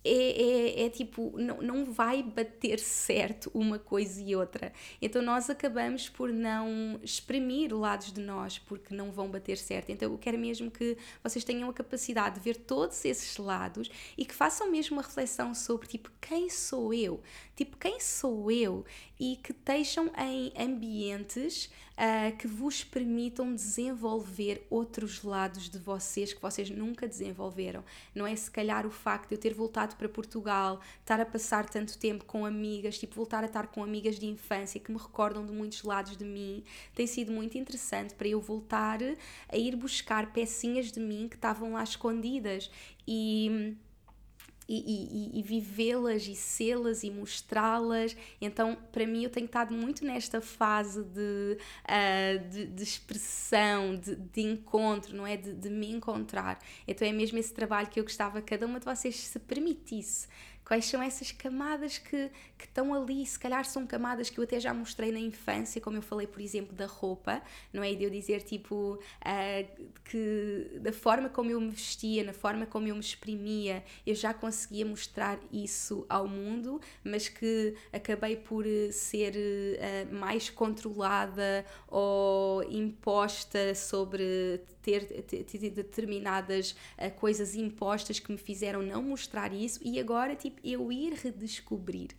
é, 0.04 0.82
é, 0.82 0.86
é, 0.86 0.90
tipo, 0.90 1.32
não, 1.36 1.62
não 1.62 1.84
vai 1.84 2.22
bater 2.22 2.78
certo 2.78 3.50
uma 3.54 3.78
coisa 3.78 4.20
e 4.20 4.34
outra. 4.34 4.72
Então 5.00 5.22
nós 5.22 5.48
acabamos 5.48 6.08
por 6.08 6.32
não 6.32 6.98
exprimir 7.02 7.74
lados 7.74 8.12
de 8.12 8.20
nós 8.20 8.58
porque 8.58 8.94
não 8.94 9.12
vão 9.12 9.30
bater 9.30 9.56
certo. 9.56 9.90
Então 9.90 10.10
eu 10.10 10.18
quero 10.18 10.38
mesmo 10.38 10.70
que 10.70 10.96
vocês 11.22 11.44
tenham 11.44 11.68
a 11.70 11.72
capacidade 11.72 12.36
de 12.36 12.40
ver 12.40 12.56
todos 12.56 13.04
esses 13.04 13.36
lados 13.36 13.88
e 14.18 14.24
que 14.24 14.34
façam 14.34 14.70
mesmo 14.70 14.96
uma 14.96 15.02
reflexão 15.02 15.54
sobre 15.54 15.86
tipo 15.86 16.10
quem 16.20 16.50
sou 16.50 16.92
eu, 16.92 17.22
tipo 17.54 17.76
quem 17.76 18.00
sou 18.00 18.50
eu 18.50 18.84
e 19.20 19.36
que 19.36 19.52
estejam 19.52 20.10
em 20.18 20.52
ambientes 20.60 21.70
uh, 22.02 22.36
que 22.36 22.48
vos 22.48 22.82
permitam 22.82 23.54
desenvolver 23.54 24.66
outros 24.68 25.22
lados 25.22 25.68
de 25.70 25.78
vocês 25.78 26.32
que 26.32 26.42
vocês 26.42 26.68
nunca 26.68 27.06
desenvolveram. 27.06 27.84
Não 28.14 28.26
é 28.26 28.34
se 28.34 28.50
calhar 28.50 28.84
o 28.84 28.90
facto 28.90 29.28
de 29.28 29.36
eu 29.36 29.38
ter 29.38 29.54
voltado 29.54 29.94
para 29.94 30.08
Portugal, 30.08 30.80
estar 31.00 31.20
a 31.20 31.26
passar 31.26 31.68
tanto 31.68 31.96
tempo 31.96 32.24
com 32.24 32.44
amigas, 32.44 32.98
tipo 32.98 33.14
voltar 33.14 33.44
a 33.44 33.46
estar 33.46 33.68
com 33.68 33.84
amigas 33.84 34.18
de 34.18 34.26
infância 34.26 34.80
que 34.80 34.90
me 34.90 34.98
recordam 34.98 35.46
de 35.46 35.52
muitos 35.52 35.82
lados 35.84 36.16
de 36.16 36.24
mim, 36.24 36.64
tem 36.94 37.06
sido 37.06 37.30
muito 37.30 37.56
interessante 37.56 38.14
para 38.14 38.26
eu 38.26 38.40
voltar 38.40 38.98
a 39.48 39.56
ir 39.56 39.76
buscar 39.76 40.32
pecinhas 40.32 40.90
de 40.90 40.98
mim 40.98 41.28
que 41.28 41.36
estavam 41.36 41.74
lá 41.74 41.84
escondidas 41.84 42.70
e 43.06 43.76
e, 44.68 45.30
e, 45.34 45.38
e 45.40 45.42
vivê-las 45.42 46.26
e 46.26 46.34
sê-las 46.34 47.02
e 47.02 47.10
mostrá-las. 47.10 48.16
Então, 48.40 48.76
para 48.90 49.06
mim, 49.06 49.24
eu 49.24 49.30
tenho 49.30 49.46
estado 49.46 49.74
muito 49.74 50.04
nesta 50.04 50.40
fase 50.40 51.02
de, 51.02 51.58
uh, 51.84 52.48
de, 52.50 52.66
de, 52.66 52.82
expressão, 52.82 53.96
de, 53.96 54.16
de 54.16 54.40
encontro, 54.40 55.16
não 55.16 55.26
é? 55.26 55.36
De, 55.36 55.52
de 55.52 55.70
me 55.70 55.90
encontrar. 55.90 56.58
Então, 56.86 57.06
é 57.06 57.12
mesmo 57.12 57.38
esse 57.38 57.52
trabalho 57.52 57.88
que 57.88 57.98
eu 58.00 58.04
gostava 58.04 58.40
que 58.40 58.48
cada 58.48 58.66
uma 58.66 58.78
de 58.78 58.84
vocês 58.84 59.16
se 59.16 59.38
permitisse 59.38 60.28
Quais 60.64 60.84
são 60.84 61.02
essas 61.02 61.32
camadas 61.32 61.98
que, 61.98 62.30
que 62.56 62.64
estão 62.64 62.94
ali? 62.94 63.26
Se 63.26 63.38
calhar 63.38 63.64
são 63.64 63.86
camadas 63.86 64.30
que 64.30 64.38
eu 64.38 64.44
até 64.44 64.60
já 64.60 64.72
mostrei 64.72 65.10
na 65.10 65.18
infância, 65.18 65.80
como 65.80 65.96
eu 65.96 66.02
falei, 66.02 66.26
por 66.26 66.40
exemplo, 66.40 66.74
da 66.74 66.86
roupa, 66.86 67.42
não 67.72 67.82
é? 67.82 67.94
De 67.94 68.04
eu 68.04 68.10
dizer, 68.10 68.42
tipo, 68.42 68.94
uh, 68.94 69.88
que 70.04 70.78
da 70.80 70.92
forma 70.92 71.28
como 71.28 71.50
eu 71.50 71.60
me 71.60 71.70
vestia, 71.70 72.22
na 72.22 72.32
forma 72.32 72.64
como 72.66 72.86
eu 72.86 72.94
me 72.94 73.00
exprimia, 73.00 73.84
eu 74.06 74.14
já 74.14 74.32
conseguia 74.32 74.86
mostrar 74.86 75.38
isso 75.52 76.06
ao 76.08 76.28
mundo, 76.28 76.80
mas 77.02 77.28
que 77.28 77.74
acabei 77.92 78.36
por 78.36 78.66
eh, 78.66 78.90
ser 78.92 79.34
uh, 79.34 80.14
mais 80.14 80.48
controlada 80.48 81.64
ou 81.88 82.62
imposta 82.64 83.74
sobre 83.74 84.60
ter, 84.82 85.06
ter, 85.22 85.44
ter 85.44 85.70
determinadas 85.70 86.72
uh, 86.98 87.10
coisas 87.16 87.54
impostas 87.54 88.18
que 88.18 88.30
me 88.30 88.38
fizeram 88.38 88.82
não 88.82 89.02
mostrar 89.02 89.52
isso 89.52 89.80
e 89.82 89.98
agora, 89.98 90.34
tipo, 90.34 90.51
eu 90.62 90.90
ir 90.92 91.12
redescobrir. 91.14 92.10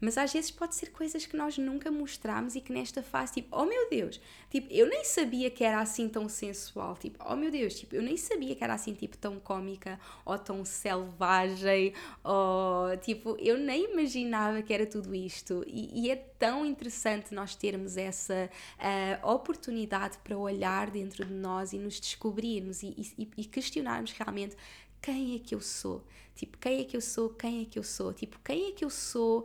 Mas 0.00 0.18
às 0.18 0.32
vezes 0.32 0.50
pode 0.50 0.74
ser 0.74 0.90
coisas 0.90 1.24
que 1.24 1.36
nós 1.36 1.56
nunca 1.56 1.90
mostramos 1.90 2.54
e 2.54 2.60
que 2.60 2.72
nesta 2.72 3.02
fase, 3.02 3.34
tipo, 3.34 3.56
oh 3.56 3.64
meu 3.64 3.88
Deus, 3.88 4.20
tipo, 4.50 4.70
eu 4.70 4.86
nem 4.86 5.02
sabia 5.04 5.50
que 5.50 5.64
era 5.64 5.80
assim 5.80 6.06
tão 6.08 6.28
sensual, 6.28 6.96
tipo, 6.96 7.18
oh 7.26 7.34
meu 7.34 7.50
Deus, 7.50 7.74
tipo, 7.74 7.94
eu 7.94 8.02
nem 8.02 8.16
sabia 8.16 8.54
que 8.54 8.62
era 8.62 8.74
assim, 8.74 8.92
tipo, 8.92 9.16
tão 9.16 9.40
cômica 9.40 9.98
ou 10.24 10.38
tão 10.38 10.64
selvagem, 10.66 11.94
ou 12.22 12.94
tipo, 12.98 13.36
eu 13.38 13.56
nem 13.56 13.90
imaginava 13.92 14.60
que 14.60 14.72
era 14.72 14.84
tudo 14.84 15.14
isto. 15.14 15.64
E, 15.66 16.06
e 16.06 16.10
é 16.10 16.16
tão 16.16 16.66
interessante 16.66 17.34
nós 17.34 17.54
termos 17.54 17.96
essa 17.96 18.50
uh, 18.78 19.28
oportunidade 19.28 20.18
para 20.18 20.36
olhar 20.36 20.90
dentro 20.90 21.24
de 21.24 21.32
nós 21.32 21.72
e 21.72 21.78
nos 21.78 21.98
descobrirmos 21.98 22.82
e, 22.82 22.88
e, 23.18 23.28
e 23.38 23.44
questionarmos 23.44 24.12
realmente 24.12 24.56
quem 25.00 25.34
é 25.36 25.38
que 25.38 25.54
eu 25.54 25.60
sou? 25.60 26.04
Tipo, 26.34 26.58
quem 26.58 26.80
é 26.80 26.84
que 26.84 26.96
eu 26.96 27.00
sou? 27.00 27.30
Quem 27.30 27.62
é 27.62 27.64
que 27.64 27.78
eu 27.78 27.82
sou? 27.82 28.12
Tipo, 28.12 28.38
quem 28.44 28.68
é 28.68 28.72
que 28.72 28.84
eu 28.84 28.90
sou 28.90 29.44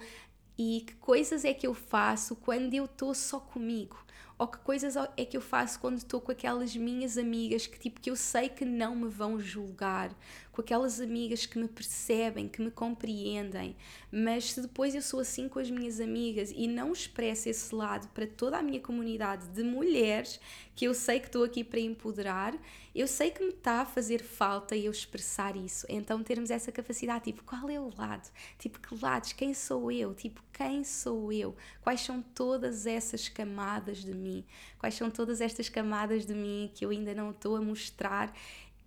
e 0.57 0.83
que 0.85 0.95
coisas 0.95 1.45
é 1.45 1.53
que 1.53 1.65
eu 1.65 1.73
faço 1.73 2.35
quando 2.35 2.73
eu 2.73 2.85
estou 2.85 3.13
só 3.13 3.39
comigo? 3.39 3.97
Ou 4.41 4.47
que 4.47 4.57
coisas 4.57 4.95
é 5.15 5.23
que 5.23 5.37
eu 5.37 5.41
faço 5.41 5.79
quando 5.79 5.99
estou 5.99 6.19
com 6.19 6.31
aquelas 6.31 6.75
minhas 6.75 7.15
amigas 7.15 7.67
que 7.67 7.77
tipo 7.77 8.01
que 8.01 8.09
eu 8.09 8.15
sei 8.15 8.49
que 8.49 8.65
não 8.65 8.95
me 8.95 9.07
vão 9.07 9.39
julgar, 9.39 10.11
com 10.51 10.61
aquelas 10.61 10.99
amigas 10.99 11.45
que 11.45 11.59
me 11.59 11.67
percebem, 11.67 12.47
que 12.47 12.59
me 12.59 12.71
compreendem, 12.71 13.75
mas 14.11 14.53
se 14.53 14.61
depois 14.63 14.95
eu 14.95 15.01
sou 15.03 15.19
assim 15.19 15.47
com 15.47 15.59
as 15.59 15.69
minhas 15.69 15.99
amigas 15.99 16.51
e 16.55 16.67
não 16.67 16.91
expresso 16.91 17.49
esse 17.49 17.75
lado 17.75 18.07
para 18.15 18.25
toda 18.25 18.57
a 18.57 18.63
minha 18.63 18.79
comunidade 18.79 19.47
de 19.49 19.61
mulheres 19.63 20.39
que 20.75 20.85
eu 20.85 20.93
sei 20.95 21.19
que 21.19 21.27
estou 21.27 21.43
aqui 21.43 21.63
para 21.63 21.79
empoderar, 21.79 22.57
eu 22.95 23.07
sei 23.07 23.29
que 23.29 23.43
me 23.43 23.51
está 23.51 23.81
a 23.81 23.85
fazer 23.85 24.23
falta 24.23 24.75
eu 24.75 24.91
expressar 24.91 25.55
isso. 25.55 25.85
Então 25.87 26.23
termos 26.23 26.49
essa 26.49 26.71
capacidade, 26.71 27.25
tipo, 27.25 27.43
qual 27.43 27.69
é 27.69 27.79
o 27.79 27.91
lado? 27.95 28.27
Tipo, 28.57 28.79
que 28.79 28.99
lados? 29.01 29.33
Quem 29.33 29.53
sou 29.53 29.91
eu? 29.91 30.13
Tipo, 30.15 30.41
quem 30.51 30.83
sou 30.83 31.31
eu? 31.31 31.55
Quais 31.81 32.01
são 32.01 32.21
todas 32.21 32.85
essas 32.85 33.29
camadas 33.29 33.99
de 33.99 34.13
mim? 34.15 34.30
Quais 34.79 34.95
são 34.95 35.09
todas 35.09 35.41
estas 35.41 35.69
camadas 35.69 36.25
de 36.25 36.33
mim 36.33 36.71
que 36.73 36.85
eu 36.85 36.89
ainda 36.89 37.13
não 37.13 37.31
estou 37.31 37.55
a 37.55 37.61
mostrar 37.61 38.33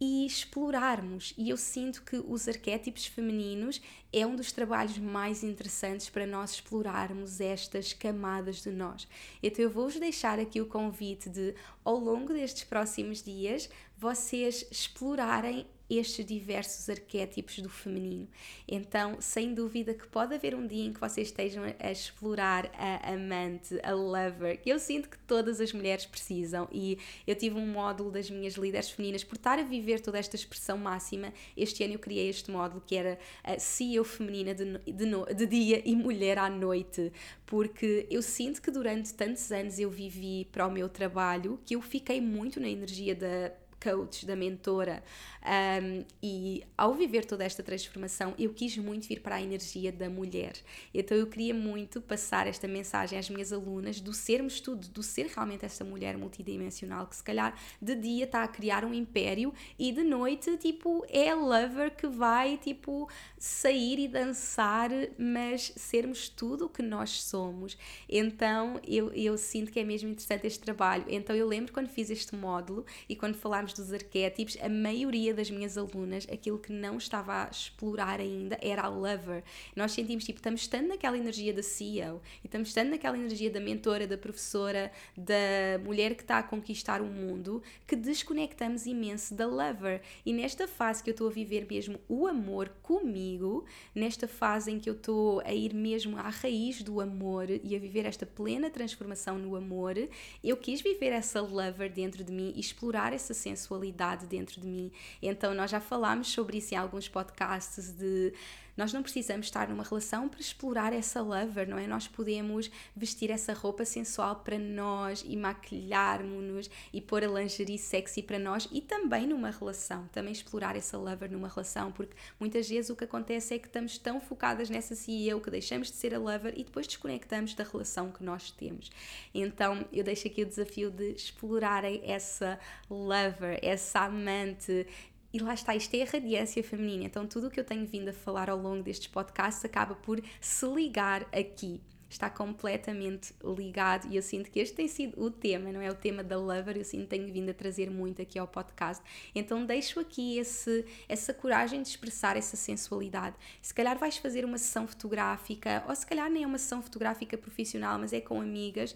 e 0.00 0.26
explorarmos. 0.26 1.32
E 1.36 1.50
eu 1.50 1.56
sinto 1.56 2.02
que 2.02 2.16
os 2.16 2.48
arquétipos 2.48 3.06
femininos 3.06 3.80
é 4.12 4.26
um 4.26 4.36
dos 4.36 4.52
trabalhos 4.52 4.98
mais 4.98 5.42
interessantes 5.42 6.10
para 6.10 6.26
nós 6.26 6.52
explorarmos 6.52 7.40
estas 7.40 7.92
camadas 7.92 8.62
de 8.62 8.70
nós. 8.70 9.06
Então 9.42 9.64
eu 9.64 9.70
vou-vos 9.70 9.98
deixar 9.98 10.38
aqui 10.38 10.60
o 10.60 10.66
convite 10.66 11.28
de, 11.28 11.54
ao 11.84 11.96
longo 11.96 12.32
destes 12.32 12.64
próximos 12.64 13.22
dias, 13.22 13.70
vocês 13.96 14.66
explorarem 14.70 15.66
estes 15.88 16.24
diversos 16.24 16.88
arquétipos 16.88 17.58
do 17.58 17.68
feminino. 17.68 18.28
Então, 18.66 19.16
sem 19.20 19.54
dúvida 19.54 19.94
que 19.94 20.06
pode 20.06 20.34
haver 20.34 20.54
um 20.54 20.66
dia 20.66 20.86
em 20.86 20.92
que 20.92 21.00
vocês 21.00 21.28
estejam 21.28 21.64
a 21.78 21.90
explorar 21.90 22.70
a 22.74 23.12
amante, 23.12 23.78
a 23.82 23.92
lover, 23.92 24.60
que 24.60 24.70
eu 24.70 24.78
sinto 24.78 25.08
que 25.08 25.18
todas 25.18 25.60
as 25.60 25.72
mulheres 25.72 26.06
precisam 26.06 26.68
e 26.72 26.98
eu 27.26 27.34
tive 27.34 27.56
um 27.56 27.66
módulo 27.66 28.10
das 28.10 28.30
minhas 28.30 28.54
líderes 28.54 28.90
femininas 28.90 29.24
por 29.24 29.36
estar 29.36 29.58
a 29.58 29.62
viver 29.62 30.00
toda 30.00 30.18
esta 30.18 30.36
expressão 30.36 30.78
máxima. 30.78 31.32
Este 31.56 31.84
ano 31.84 31.94
eu 31.94 31.98
criei 31.98 32.28
este 32.28 32.50
módulo 32.50 32.82
que 32.84 32.96
era 32.96 33.18
a 33.42 33.58
CEO 33.58 34.04
feminina 34.04 34.54
de, 34.54 34.78
de, 34.78 35.06
no, 35.06 35.26
de 35.26 35.46
dia 35.46 35.82
e 35.84 35.94
mulher 35.94 36.38
à 36.38 36.48
noite, 36.48 37.12
porque 37.44 38.06
eu 38.10 38.22
sinto 38.22 38.62
que 38.62 38.70
durante 38.70 39.12
tantos 39.14 39.50
anos 39.52 39.78
eu 39.78 39.90
vivi 39.90 40.46
para 40.50 40.66
o 40.66 40.70
meu 40.70 40.88
trabalho 40.88 41.60
que 41.64 41.76
eu 41.76 41.82
fiquei 41.82 42.20
muito 42.20 42.58
na 42.58 42.68
energia 42.68 43.14
da 43.14 43.52
coach, 43.84 44.24
da 44.24 44.34
mentora. 44.34 45.02
Um, 45.44 46.04
e 46.22 46.64
ao 46.76 46.94
viver 46.94 47.26
toda 47.26 47.44
esta 47.44 47.62
transformação, 47.62 48.34
eu 48.38 48.54
quis 48.54 48.78
muito 48.78 49.06
vir 49.06 49.20
para 49.20 49.36
a 49.36 49.42
energia 49.42 49.92
da 49.92 50.08
mulher. 50.08 50.54
Então 50.94 51.14
eu 51.14 51.26
queria 51.26 51.52
muito 51.52 52.00
passar 52.00 52.46
esta 52.46 52.66
mensagem 52.66 53.18
às 53.18 53.28
minhas 53.28 53.52
alunas 53.52 54.00
do 54.00 54.14
sermos 54.14 54.58
tudo, 54.58 54.88
do 54.88 55.02
ser 55.02 55.26
realmente 55.26 55.66
esta 55.66 55.84
mulher 55.84 56.16
multidimensional 56.16 57.06
que 57.06 57.16
se 57.16 57.22
calhar 57.22 57.54
de 57.80 57.94
dia 57.94 58.24
está 58.24 58.42
a 58.42 58.48
criar 58.48 58.86
um 58.86 58.94
império 58.94 59.52
e 59.78 59.92
de 59.92 60.02
noite, 60.02 60.56
tipo, 60.56 61.04
é 61.10 61.28
a 61.28 61.34
lover 61.34 61.94
que 61.94 62.06
vai, 62.06 62.56
tipo, 62.56 63.10
sair 63.38 63.98
e 63.98 64.08
dançar, 64.08 64.90
mas 65.18 65.72
sermos 65.76 66.30
tudo 66.30 66.66
o 66.66 66.68
que 66.70 66.82
nós 66.82 67.22
somos. 67.22 67.76
Então 68.08 68.80
eu, 68.86 69.12
eu 69.12 69.36
sinto 69.36 69.70
que 69.70 69.78
é 69.78 69.84
mesmo 69.84 70.08
interessante 70.08 70.46
este 70.46 70.60
trabalho. 70.60 71.04
Então 71.08 71.36
eu 71.36 71.46
lembro 71.46 71.70
quando 71.70 71.88
fiz 71.88 72.08
este 72.08 72.34
módulo 72.34 72.86
e 73.08 73.14
quando 73.14 73.34
falámos 73.34 73.73
dos 73.80 73.92
arquétipos, 73.92 74.56
a 74.60 74.68
maioria 74.68 75.34
das 75.34 75.50
minhas 75.50 75.76
alunas, 75.76 76.26
aquilo 76.30 76.58
que 76.58 76.72
não 76.72 76.96
estava 76.96 77.44
a 77.44 77.50
explorar 77.50 78.20
ainda 78.20 78.58
era 78.62 78.82
a 78.82 78.88
lover. 78.88 79.42
Nós 79.74 79.92
sentimos, 79.92 80.24
tipo, 80.24 80.38
estamos 80.38 80.60
estando 80.60 80.88
naquela 80.88 81.16
energia 81.16 81.52
da 81.52 81.62
CEO 81.62 82.22
e 82.42 82.46
estamos 82.46 82.68
estando 82.68 82.90
naquela 82.90 83.16
energia 83.16 83.50
da 83.50 83.60
mentora, 83.60 84.06
da 84.06 84.16
professora, 84.16 84.92
da 85.16 85.82
mulher 85.82 86.14
que 86.14 86.22
está 86.22 86.38
a 86.38 86.42
conquistar 86.42 87.00
o 87.00 87.06
mundo, 87.06 87.62
que 87.86 87.96
desconectamos 87.96 88.86
imenso 88.86 89.34
da 89.34 89.46
lover. 89.46 90.02
E 90.24 90.32
nesta 90.32 90.68
fase 90.68 91.02
que 91.02 91.10
eu 91.10 91.14
estou 91.14 91.28
a 91.28 91.32
viver 91.32 91.66
mesmo 91.68 91.98
o 92.08 92.26
amor 92.26 92.68
comigo, 92.82 93.64
nesta 93.94 94.28
fase 94.28 94.70
em 94.70 94.78
que 94.78 94.88
eu 94.88 94.94
estou 94.94 95.40
a 95.40 95.52
ir 95.52 95.74
mesmo 95.74 96.16
à 96.16 96.28
raiz 96.28 96.82
do 96.82 97.00
amor 97.00 97.48
e 97.50 97.74
a 97.74 97.78
viver 97.78 98.06
esta 98.06 98.26
plena 98.26 98.70
transformação 98.70 99.38
no 99.38 99.56
amor, 99.56 99.96
eu 100.42 100.56
quis 100.56 100.80
viver 100.80 101.12
essa 101.12 101.40
lover 101.40 101.90
dentro 101.92 102.22
de 102.22 102.32
mim 102.32 102.52
e 102.54 102.60
explorar 102.60 103.12
essa 103.12 103.34
sensação 103.34 103.63
sensualidade 103.64 104.26
dentro 104.26 104.60
de 104.60 104.66
mim. 104.66 104.92
Então, 105.22 105.54
nós 105.54 105.70
já 105.70 105.80
falámos 105.80 106.28
sobre 106.28 106.58
isso 106.58 106.74
em 106.74 106.76
alguns 106.76 107.08
podcasts 107.08 107.90
de 107.92 108.32
nós 108.76 108.92
não 108.92 109.02
precisamos 109.02 109.46
estar 109.46 109.68
numa 109.68 109.84
relação 109.84 110.28
para 110.28 110.40
explorar 110.40 110.92
essa 110.92 111.20
lover, 111.20 111.68
não 111.68 111.78
é? 111.78 111.86
Nós 111.86 112.08
podemos 112.08 112.70
vestir 112.94 113.30
essa 113.30 113.52
roupa 113.52 113.84
sensual 113.84 114.36
para 114.36 114.58
nós 114.58 115.24
e 115.26 115.36
maquilharmos-nos 115.36 116.70
e 116.92 117.00
pôr 117.00 117.24
a 117.24 117.28
lingerie 117.28 117.78
sexy 117.78 118.22
para 118.22 118.38
nós 118.38 118.68
e 118.72 118.80
também 118.80 119.26
numa 119.26 119.50
relação, 119.50 120.08
também 120.08 120.32
explorar 120.32 120.76
essa 120.76 120.98
lover 120.98 121.30
numa 121.30 121.48
relação, 121.48 121.92
porque 121.92 122.14
muitas 122.38 122.68
vezes 122.68 122.90
o 122.90 122.96
que 122.96 123.04
acontece 123.04 123.54
é 123.54 123.58
que 123.58 123.66
estamos 123.66 123.98
tão 123.98 124.20
focadas 124.20 124.68
nessa 124.70 124.94
CEO 124.94 125.40
que 125.40 125.50
deixamos 125.50 125.88
de 125.88 125.96
ser 125.96 126.14
a 126.14 126.18
lover 126.18 126.54
e 126.56 126.64
depois 126.64 126.86
desconectamos 126.86 127.54
da 127.54 127.64
relação 127.64 128.10
que 128.10 128.22
nós 128.22 128.50
temos. 128.50 128.90
Então 129.34 129.84
eu 129.92 130.02
deixo 130.04 130.26
aqui 130.26 130.42
o 130.42 130.46
desafio 130.46 130.90
de 130.90 131.12
explorarem 131.12 132.00
essa 132.04 132.58
lover, 132.90 133.58
essa 133.62 134.00
amante, 134.00 134.86
e 135.34 135.40
lá 135.40 135.52
está, 135.52 135.74
isto 135.74 135.92
é 135.96 136.02
a 136.02 136.06
radiância 136.06 136.62
feminina. 136.62 137.02
Então, 137.02 137.26
tudo 137.26 137.48
o 137.48 137.50
que 137.50 137.58
eu 137.58 137.64
tenho 137.64 137.84
vindo 137.84 138.08
a 138.08 138.12
falar 138.12 138.48
ao 138.48 138.56
longo 138.56 138.84
destes 138.84 139.08
podcasts 139.08 139.64
acaba 139.64 139.96
por 139.96 140.22
se 140.40 140.64
ligar 140.64 141.26
aqui. 141.32 141.80
Está 142.08 142.30
completamente 142.30 143.34
ligado 143.42 144.06
e 144.08 144.14
eu 144.14 144.22
sinto 144.22 144.48
que 144.48 144.60
este 144.60 144.76
tem 144.76 144.86
sido 144.86 145.20
o 145.20 145.32
tema, 145.32 145.72
não 145.72 145.80
é? 145.80 145.90
O 145.90 145.94
tema 145.96 146.22
da 146.22 146.38
Lover, 146.38 146.76
eu 146.76 146.84
sinto 146.84 147.02
que 147.02 147.08
tenho 147.08 147.32
vindo 147.32 147.50
a 147.50 147.52
trazer 147.52 147.90
muito 147.90 148.22
aqui 148.22 148.38
ao 148.38 148.46
podcast. 148.46 149.02
Então, 149.34 149.66
deixo 149.66 149.98
aqui 149.98 150.38
esse, 150.38 150.84
essa 151.08 151.34
coragem 151.34 151.82
de 151.82 151.88
expressar 151.88 152.36
essa 152.36 152.56
sensualidade. 152.56 153.34
Se 153.60 153.74
calhar 153.74 153.98
vais 153.98 154.16
fazer 154.16 154.44
uma 154.44 154.56
sessão 154.56 154.86
fotográfica, 154.86 155.82
ou 155.88 155.96
se 155.96 156.06
calhar 156.06 156.30
nem 156.30 156.44
é 156.44 156.46
uma 156.46 156.58
sessão 156.58 156.80
fotográfica 156.80 157.36
profissional, 157.36 157.98
mas 157.98 158.12
é 158.12 158.20
com 158.20 158.40
amigas 158.40 158.94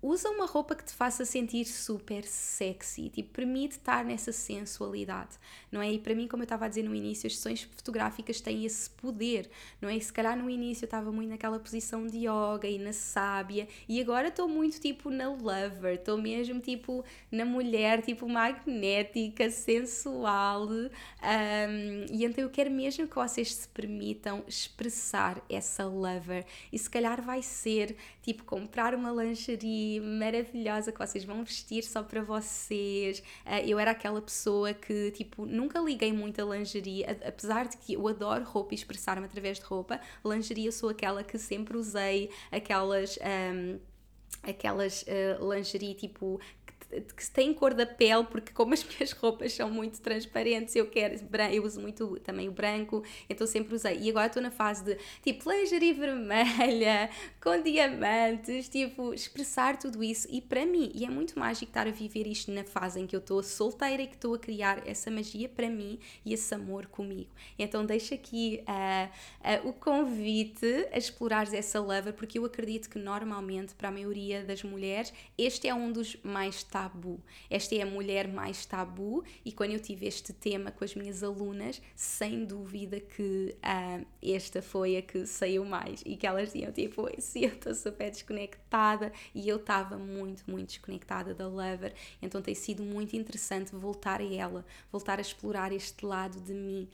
usa 0.00 0.30
uma 0.30 0.46
roupa 0.46 0.76
que 0.76 0.84
te 0.84 0.92
faça 0.92 1.24
sentir 1.24 1.64
super 1.64 2.24
sexy, 2.24 3.08
tipo, 3.08 3.30
permite 3.30 3.72
estar 3.72 4.04
nessa 4.04 4.30
sensualidade, 4.30 5.36
não 5.72 5.82
é? 5.82 5.92
E 5.92 5.98
para 5.98 6.14
mim, 6.14 6.28
como 6.28 6.42
eu 6.42 6.44
estava 6.44 6.66
a 6.66 6.68
dizer 6.68 6.84
no 6.84 6.94
início, 6.94 7.26
as 7.26 7.36
sessões 7.36 7.62
fotográficas 7.62 8.40
têm 8.40 8.64
esse 8.64 8.88
poder, 8.90 9.50
não 9.80 9.88
é? 9.88 9.96
E 9.96 10.00
se 10.00 10.12
calhar 10.12 10.38
no 10.38 10.48
início 10.48 10.84
eu 10.84 10.86
estava 10.86 11.10
muito 11.10 11.30
naquela 11.30 11.58
posição 11.58 12.06
de 12.06 12.18
yoga 12.18 12.68
e 12.68 12.78
na 12.78 12.92
sábia, 12.92 13.66
e 13.88 14.00
agora 14.00 14.28
estou 14.28 14.48
muito 14.48 14.80
tipo 14.80 15.10
na 15.10 15.28
lover, 15.28 15.94
estou 15.94 16.16
mesmo 16.16 16.60
tipo 16.60 17.04
na 17.30 17.44
mulher, 17.44 18.00
tipo 18.02 18.28
magnética, 18.28 19.50
sensual, 19.50 20.68
um, 20.68 22.06
e 22.12 22.24
então 22.24 22.44
eu 22.44 22.50
quero 22.50 22.70
mesmo 22.70 23.08
que 23.08 23.16
vocês 23.16 23.52
se 23.52 23.68
permitam 23.68 24.44
expressar 24.46 25.42
essa 25.48 25.84
lover, 25.84 26.46
e 26.72 26.78
se 26.78 26.88
calhar 26.88 27.20
vai 27.20 27.42
ser 27.42 27.96
tipo 28.22 28.44
comprar 28.44 28.94
uma 28.94 29.10
lingerie 29.10 29.87
maravilhosa 30.00 30.92
que 30.92 30.98
vocês 30.98 31.24
vão 31.24 31.42
vestir 31.44 31.82
só 31.82 32.02
para 32.02 32.22
vocês. 32.22 33.20
Uh, 33.46 33.66
eu 33.66 33.78
era 33.78 33.90
aquela 33.90 34.20
pessoa 34.20 34.72
que, 34.74 35.10
tipo, 35.12 35.46
nunca 35.46 35.80
liguei 35.80 36.12
muito 36.12 36.40
a 36.40 36.56
lingerie, 36.56 37.04
apesar 37.04 37.66
de 37.66 37.76
que 37.76 37.94
eu 37.94 38.08
adoro 38.08 38.44
roupa 38.44 38.74
e 38.74 38.76
expressar-me 38.76 39.26
através 39.26 39.58
de 39.58 39.64
roupa, 39.64 40.00
lingerie 40.24 40.66
eu 40.66 40.72
sou 40.72 40.88
aquela 40.88 41.22
que 41.24 41.38
sempre 41.38 41.76
usei 41.76 42.30
aquelas. 42.50 43.18
Um, 43.18 43.78
aquelas 44.42 45.02
uh, 45.02 45.52
lingerie 45.52 45.94
tipo 45.94 46.40
que 46.88 47.30
tem 47.30 47.52
cor 47.52 47.74
da 47.74 47.84
pele, 47.84 48.24
porque 48.24 48.52
como 48.52 48.72
as 48.72 48.82
minhas 48.84 49.12
roupas 49.12 49.52
são 49.52 49.70
muito 49.70 50.00
transparentes, 50.00 50.74
eu 50.74 50.86
quero, 50.86 51.14
eu 51.52 51.64
uso 51.64 51.80
muito 51.80 52.18
também 52.20 52.48
o 52.48 52.52
branco, 52.52 53.04
então 53.28 53.46
sempre 53.46 53.74
usei. 53.74 53.98
E 53.98 54.10
agora 54.10 54.26
estou 54.26 54.42
na 54.42 54.50
fase 54.50 54.84
de 54.84 54.98
tipo 55.22 55.50
lingerie 55.50 55.92
vermelha, 55.92 57.10
com 57.40 57.60
diamantes, 57.62 58.68
tipo, 58.68 59.12
expressar 59.12 59.78
tudo 59.78 60.02
isso. 60.02 60.26
E 60.30 60.40
para 60.40 60.64
mim, 60.64 60.90
e 60.94 61.04
é 61.04 61.10
muito 61.10 61.38
mágico 61.38 61.70
estar 61.70 61.86
a 61.86 61.90
viver 61.90 62.26
isto 62.26 62.50
na 62.50 62.64
fase 62.64 63.00
em 63.00 63.06
que 63.06 63.14
eu 63.14 63.20
estou 63.20 63.42
solteira 63.42 64.02
e 64.02 64.06
que 64.06 64.14
estou 64.14 64.34
a 64.34 64.38
criar 64.38 64.86
essa 64.86 65.10
magia 65.10 65.48
para 65.48 65.68
mim 65.68 65.98
e 66.24 66.32
esse 66.32 66.54
amor 66.54 66.86
comigo. 66.86 67.30
Então 67.58 67.84
deixo 67.84 68.14
aqui 68.14 68.62
uh, 68.62 69.66
uh, 69.66 69.68
o 69.68 69.72
convite 69.72 70.88
a 70.92 70.98
explorares 70.98 71.52
essa 71.52 71.80
lover, 71.80 72.12
porque 72.14 72.38
eu 72.38 72.44
acredito 72.44 72.88
que 72.88 72.98
normalmente 72.98 73.74
para 73.74 73.88
a 73.88 73.92
maioria 73.92 74.42
das 74.44 74.62
mulheres 74.62 75.12
este 75.36 75.68
é 75.68 75.74
um 75.74 75.92
dos 75.92 76.16
mais 76.22 76.62
tabu. 76.78 77.20
Esta 77.50 77.74
é 77.74 77.82
a 77.82 77.86
mulher 77.86 78.28
mais 78.28 78.64
tabu 78.64 79.24
e 79.44 79.50
quando 79.50 79.72
eu 79.72 79.80
tive 79.80 80.06
este 80.06 80.32
tema 80.32 80.70
com 80.70 80.84
as 80.84 80.94
minhas 80.94 81.24
alunas, 81.24 81.82
sem 81.96 82.44
dúvida 82.44 83.00
que 83.00 83.56
uh, 83.56 84.06
esta 84.22 84.62
foi 84.62 84.96
a 84.96 85.02
que 85.02 85.26
saiu 85.26 85.64
mais 85.64 86.02
e 86.06 86.16
que 86.16 86.24
elas 86.24 86.52
diziam 86.52 86.70
tipo, 86.70 87.08
sim, 87.18 87.40
eu 87.46 87.48
estou 87.48 87.74
super 87.74 88.10
desconectada 88.10 89.12
e 89.34 89.48
eu 89.48 89.56
estava 89.56 89.98
muito, 89.98 90.48
muito 90.48 90.68
desconectada 90.68 91.34
da 91.34 91.48
Lover, 91.48 91.92
então 92.22 92.40
tem 92.40 92.54
sido 92.54 92.84
muito 92.84 93.16
interessante 93.16 93.74
voltar 93.74 94.20
a 94.20 94.32
ela, 94.32 94.64
voltar 94.92 95.18
a 95.18 95.22
explorar 95.22 95.72
este 95.72 96.06
lado 96.06 96.40
de 96.40 96.54
mim. 96.54 96.88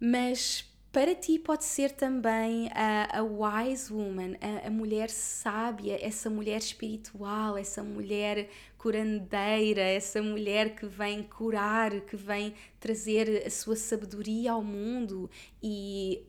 Mas 0.00 0.64
para 0.96 1.14
ti 1.14 1.38
pode 1.38 1.62
ser 1.62 1.90
também 1.90 2.70
a, 2.72 3.18
a 3.18 3.22
wise 3.22 3.92
woman, 3.92 4.32
a, 4.40 4.68
a, 4.68 4.70
mulher 4.70 5.10
sábia, 5.10 5.98
essa 6.00 6.30
mulher 6.30 6.56
espiritual, 6.56 7.58
essa 7.58 7.84
mulher 7.84 8.48
curandeira, 8.78 9.82
essa 9.82 10.22
mulher 10.22 10.74
que 10.74 10.86
vem 10.86 11.22
curar, 11.22 12.00
que 12.00 12.16
vem 12.16 12.54
trazer 12.80 13.42
a 13.46 13.50
sua 13.50 13.76
sabedoria 13.76 14.52
ao 14.52 14.64
mundo 14.64 15.28
e 15.62 16.26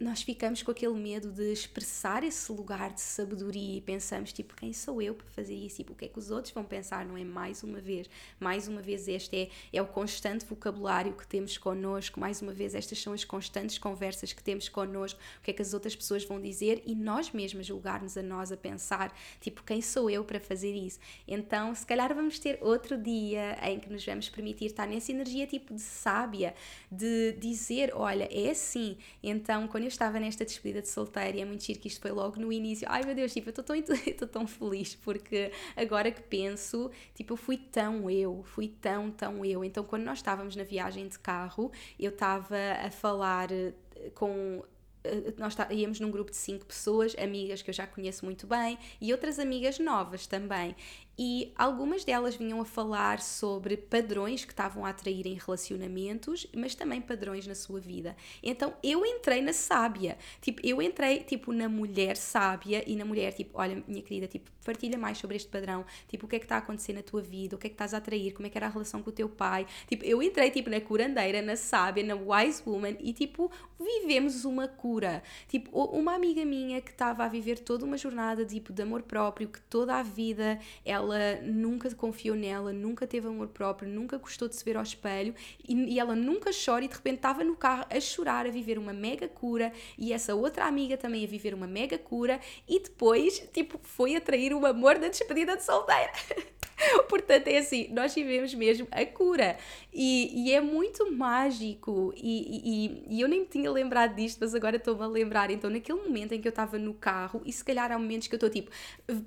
nós 0.00 0.22
ficamos 0.22 0.62
com 0.62 0.70
aquele 0.70 0.94
medo 0.94 1.30
de 1.30 1.52
expressar 1.52 2.24
esse 2.24 2.50
lugar 2.50 2.92
de 2.92 3.02
sabedoria 3.02 3.76
e 3.76 3.80
pensamos, 3.82 4.32
tipo, 4.32 4.56
quem 4.56 4.72
sou 4.72 5.02
eu 5.02 5.14
para 5.14 5.26
fazer 5.28 5.54
isso? 5.54 5.76
Tipo, 5.76 5.92
o 5.92 5.96
que 5.96 6.06
é 6.06 6.08
que 6.08 6.18
os 6.18 6.30
outros 6.30 6.54
vão 6.54 6.64
pensar? 6.64 7.04
Não 7.04 7.18
é? 7.18 7.24
Mais 7.24 7.62
uma 7.62 7.80
vez, 7.80 8.08
mais 8.38 8.66
uma 8.66 8.80
vez, 8.80 9.06
este 9.06 9.36
é, 9.36 9.48
é 9.70 9.82
o 9.82 9.86
constante 9.86 10.46
vocabulário 10.46 11.12
que 11.12 11.26
temos 11.26 11.58
connosco, 11.58 12.18
mais 12.18 12.40
uma 12.40 12.52
vez, 12.52 12.74
estas 12.74 12.98
são 12.98 13.12
as 13.12 13.24
constantes 13.24 13.76
conversas 13.76 14.32
que 14.32 14.42
temos 14.42 14.70
connosco, 14.70 15.20
o 15.38 15.42
que 15.42 15.50
é 15.50 15.54
que 15.54 15.60
as 15.60 15.74
outras 15.74 15.94
pessoas 15.94 16.24
vão 16.24 16.40
dizer 16.40 16.82
e 16.86 16.94
nós 16.94 17.30
mesmas 17.30 17.66
julgar-nos 17.66 18.16
a 18.16 18.22
nós 18.22 18.50
a 18.50 18.56
pensar, 18.56 19.14
tipo, 19.38 19.62
quem 19.62 19.82
sou 19.82 20.08
eu 20.08 20.24
para 20.24 20.40
fazer 20.40 20.74
isso? 20.74 20.98
Então, 21.28 21.74
se 21.74 21.84
calhar 21.84 22.14
vamos 22.14 22.38
ter 22.38 22.58
outro 22.62 22.96
dia 22.96 23.58
em 23.62 23.78
que 23.78 23.90
nos 23.90 24.04
vamos 24.04 24.30
permitir 24.30 24.66
estar 24.66 24.86
nessa 24.86 25.12
energia, 25.12 25.46
tipo, 25.46 25.74
de 25.74 25.80
sábia, 25.82 26.54
de 26.90 27.32
dizer, 27.32 27.92
olha, 27.94 28.26
é 28.32 28.50
assim, 28.50 28.96
então, 29.22 29.68
quando 29.68 29.84
eu 29.84 29.89
estava 29.92 30.18
nesta 30.18 30.44
despedida 30.44 30.82
de 30.82 30.88
solteiro 30.88 31.38
e 31.38 31.40
é 31.40 31.44
muito 31.44 31.64
giro 31.64 31.78
que 31.78 31.88
isto 31.88 32.00
foi 32.00 32.10
logo 32.10 32.40
no 32.40 32.52
início. 32.52 32.86
Ai 32.90 33.02
meu 33.04 33.14
Deus, 33.14 33.32
tipo, 33.32 33.48
eu 33.48 33.50
estou 33.50 33.64
tão, 33.64 33.76
tão 34.28 34.46
feliz 34.46 34.94
porque 34.94 35.52
agora 35.76 36.10
que 36.10 36.22
penso, 36.22 36.90
tipo, 37.14 37.34
eu 37.34 37.36
fui 37.36 37.56
tão 37.56 38.10
eu, 38.10 38.42
fui 38.44 38.68
tão, 38.68 39.10
tão 39.10 39.44
eu. 39.44 39.64
Então, 39.64 39.84
quando 39.84 40.04
nós 40.04 40.18
estávamos 40.18 40.56
na 40.56 40.64
viagem 40.64 41.08
de 41.08 41.18
carro, 41.18 41.70
eu 41.98 42.10
estava 42.10 42.56
a 42.84 42.90
falar 42.90 43.50
eh, 43.52 43.72
com 44.14 44.62
eh, 45.04 45.34
nós 45.38 45.56
íamos 45.70 46.00
num 46.00 46.10
grupo 46.10 46.30
de 46.30 46.36
cinco 46.36 46.66
pessoas, 46.66 47.14
amigas 47.18 47.62
que 47.62 47.70
eu 47.70 47.74
já 47.74 47.86
conheço 47.86 48.24
muito 48.24 48.46
bem 48.46 48.78
e 49.00 49.12
outras 49.12 49.38
amigas 49.38 49.78
novas 49.78 50.26
também 50.26 50.74
e 51.18 51.52
algumas 51.56 52.04
delas 52.04 52.34
vinham 52.34 52.60
a 52.60 52.64
falar 52.64 53.20
sobre 53.20 53.76
padrões 53.76 54.44
que 54.44 54.52
estavam 54.52 54.86
a 54.86 54.90
atrair 54.90 55.26
em 55.26 55.34
relacionamentos, 55.34 56.46
mas 56.56 56.74
também 56.74 57.00
padrões 57.00 57.46
na 57.46 57.54
sua 57.54 57.78
vida. 57.78 58.16
Então 58.42 58.72
eu 58.82 59.04
entrei 59.04 59.42
na 59.42 59.52
sábia, 59.52 60.16
tipo, 60.40 60.60
eu 60.64 60.80
entrei 60.80 61.20
tipo 61.20 61.52
na 61.52 61.68
mulher 61.68 62.16
sábia 62.16 62.82
e 62.86 62.96
na 62.96 63.04
mulher 63.04 63.32
tipo, 63.32 63.58
olha, 63.58 63.82
minha 63.86 64.02
querida, 64.02 64.26
tipo, 64.26 64.50
partilha 64.64 64.98
mais 64.98 65.18
sobre 65.18 65.36
este 65.36 65.48
padrão, 65.48 65.84
tipo, 66.08 66.26
o 66.26 66.28
que 66.28 66.36
é 66.36 66.38
que 66.38 66.44
está 66.44 66.56
a 66.56 66.58
acontecer 66.58 66.92
na 66.92 67.02
tua 67.02 67.20
vida, 67.20 67.56
o 67.56 67.58
que 67.58 67.66
é 67.66 67.70
que 67.70 67.74
estás 67.74 67.92
a 67.92 67.98
atrair, 67.98 68.32
como 68.32 68.46
é 68.46 68.50
que 68.50 68.56
era 68.56 68.66
a 68.66 68.70
relação 68.70 69.02
com 69.02 69.10
o 69.10 69.12
teu 69.12 69.28
pai. 69.28 69.66
Tipo, 69.86 70.04
eu 70.04 70.22
entrei 70.22 70.50
tipo 70.50 70.70
na 70.70 70.80
curandeira, 70.80 71.42
na 71.42 71.56
sábia, 71.56 72.02
na 72.04 72.14
wise 72.14 72.62
woman 72.66 72.96
e 73.00 73.12
tipo, 73.12 73.50
vivemos 73.78 74.44
uma 74.44 74.68
cura. 74.68 75.22
Tipo, 75.48 75.78
uma 75.78 76.14
amiga 76.14 76.44
minha 76.44 76.80
que 76.80 76.90
estava 76.90 77.24
a 77.24 77.28
viver 77.28 77.58
toda 77.58 77.84
uma 77.84 77.96
jornada 77.96 78.44
tipo 78.44 78.72
de 78.72 78.82
amor 78.82 79.02
próprio, 79.02 79.48
que 79.48 79.60
toda 79.62 79.96
a 79.96 80.02
vida 80.02 80.58
ela 80.84 81.09
ela 81.12 81.40
nunca 81.42 81.92
confiou 81.94 82.36
nela, 82.36 82.72
nunca 82.72 83.06
teve 83.06 83.26
amor 83.26 83.48
próprio, 83.48 83.88
nunca 83.88 84.18
gostou 84.18 84.48
de 84.48 84.56
se 84.56 84.64
ver 84.64 84.76
ao 84.76 84.82
espelho 84.82 85.34
e, 85.66 85.94
e 85.94 85.98
ela 85.98 86.14
nunca 86.14 86.50
chora 86.52 86.84
e 86.84 86.88
de 86.88 86.94
repente 86.94 87.16
estava 87.16 87.44
no 87.44 87.56
carro 87.56 87.84
a 87.90 88.00
chorar, 88.00 88.46
a 88.46 88.50
viver 88.50 88.78
uma 88.78 88.92
mega 88.92 89.28
cura 89.28 89.72
e 89.98 90.12
essa 90.12 90.34
outra 90.34 90.66
amiga 90.66 90.96
também 90.96 91.24
a 91.24 91.28
viver 91.28 91.54
uma 91.54 91.66
mega 91.66 91.98
cura 91.98 92.40
e 92.68 92.80
depois, 92.80 93.38
tipo, 93.52 93.78
foi 93.82 94.16
atrair 94.16 94.52
o 94.54 94.66
amor 94.66 94.98
da 94.98 95.08
despedida 95.08 95.56
de 95.56 95.64
solteira. 95.64 96.12
Portanto, 97.08 97.48
é 97.48 97.58
assim, 97.58 97.88
nós 97.92 98.14
vivemos 98.14 98.54
mesmo 98.54 98.86
a 98.90 99.04
cura 99.04 99.56
e, 99.92 100.46
e 100.46 100.52
é 100.52 100.60
muito 100.60 101.10
mágico. 101.12 102.12
E, 102.16 103.06
e, 103.08 103.16
e, 103.16 103.20
eu 103.20 103.28
nem 103.28 103.40
me 103.40 103.46
tinha 103.46 103.70
lembrado 103.70 104.14
disto, 104.14 104.38
mas 104.40 104.54
agora 104.54 104.76
estou-me 104.76 105.02
a 105.02 105.06
lembrar. 105.06 105.50
Então, 105.50 105.70
naquele 105.70 106.00
momento 106.00 106.32
em 106.32 106.40
que 106.40 106.48
eu 106.48 106.50
estava 106.50 106.78
no 106.78 106.94
carro, 106.94 107.42
e 107.44 107.52
se 107.52 107.64
calhar 107.64 107.90
há 107.92 107.98
momentos 107.98 108.28
que 108.28 108.34
eu 108.34 108.38
estou 108.38 108.50
tipo, 108.50 108.70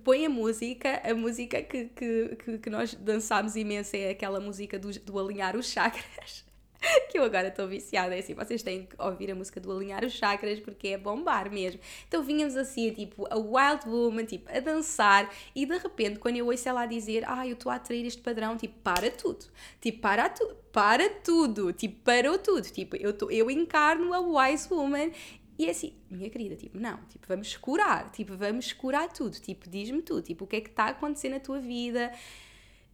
põe 0.04 0.26
a 0.26 0.30
música, 0.30 1.02
a 1.04 1.14
música 1.14 1.62
que, 1.62 1.86
que, 1.86 2.36
que, 2.36 2.58
que 2.60 2.70
nós 2.70 2.94
dançámos 2.96 3.56
imenso 3.56 3.96
é 3.96 4.10
aquela 4.10 4.40
música 4.40 4.80
do, 4.80 4.92
do 5.00 5.20
alinhar 5.20 5.56
os 5.56 5.68
chakras. 5.72 6.53
que 7.10 7.18
eu 7.18 7.24
agora 7.24 7.48
estou 7.48 7.68
viciada, 7.68 8.16
é 8.16 8.20
assim, 8.20 8.34
vocês 8.34 8.62
têm 8.62 8.86
que 8.86 8.96
ouvir 9.00 9.32
a 9.32 9.36
música 9.36 9.60
do 9.60 9.72
Alinhar 9.72 10.04
os 10.04 10.14
Chakras 10.14 10.60
porque 10.60 10.90
é 10.90 10.98
bombar 10.98 11.52
mesmo. 11.52 11.80
Então 12.08 12.24
vínhamos 12.24 12.56
assim, 12.56 12.92
tipo, 12.92 13.26
a 13.30 13.38
Wild 13.38 13.88
Woman, 13.88 14.26
tipo, 14.26 14.50
a 14.50 14.60
dançar 14.60 15.32
e 15.56 15.66
de 15.66 15.78
repente 15.78 16.20
quando 16.20 16.38
eu 16.38 16.48
ouço 16.48 16.68
ela 16.68 16.86
dizer, 16.86 17.24
ah, 17.28 17.48
eu 17.48 17.54
estou 17.54 17.72
a 17.72 17.76
atrair 17.76 18.06
este 18.06 18.22
padrão, 18.22 18.58
tipo, 18.58 18.78
para 18.84 19.10
tudo, 19.12 19.46
tipo, 19.80 20.00
para 20.00 20.30
tudo, 20.30 20.56
para 20.72 21.10
tudo, 21.10 21.74
tipo, 21.74 22.02
parou 22.04 22.38
tudo, 22.38 22.64
tipo, 22.64 22.96
eu, 22.96 23.14
tô, 23.14 23.30
eu 23.30 23.50
encarno 23.50 24.14
a 24.14 24.20
Wise 24.20 24.74
Woman 24.74 25.12
e 25.58 25.68
é 25.68 25.70
assim, 25.70 25.94
minha 26.10 26.30
querida, 26.30 26.56
tipo, 26.56 26.80
não, 26.80 26.98
tipo, 27.06 27.28
vamos 27.28 27.56
curar, 27.58 28.12
tipo, 28.12 28.36
vamos 28.36 28.74
curar 28.74 29.08
tudo, 29.14 29.40
tipo, 29.40 29.70
diz-me 29.70 30.02
tudo, 30.02 30.24
tipo, 30.24 30.46
o 30.46 30.48
que 30.48 30.56
é 30.56 30.62
que 30.62 30.70
está 30.70 30.86
a 30.86 30.90
acontecer 30.90 31.30
na 31.30 31.40
tua 31.40 31.60
vida, 31.60 32.12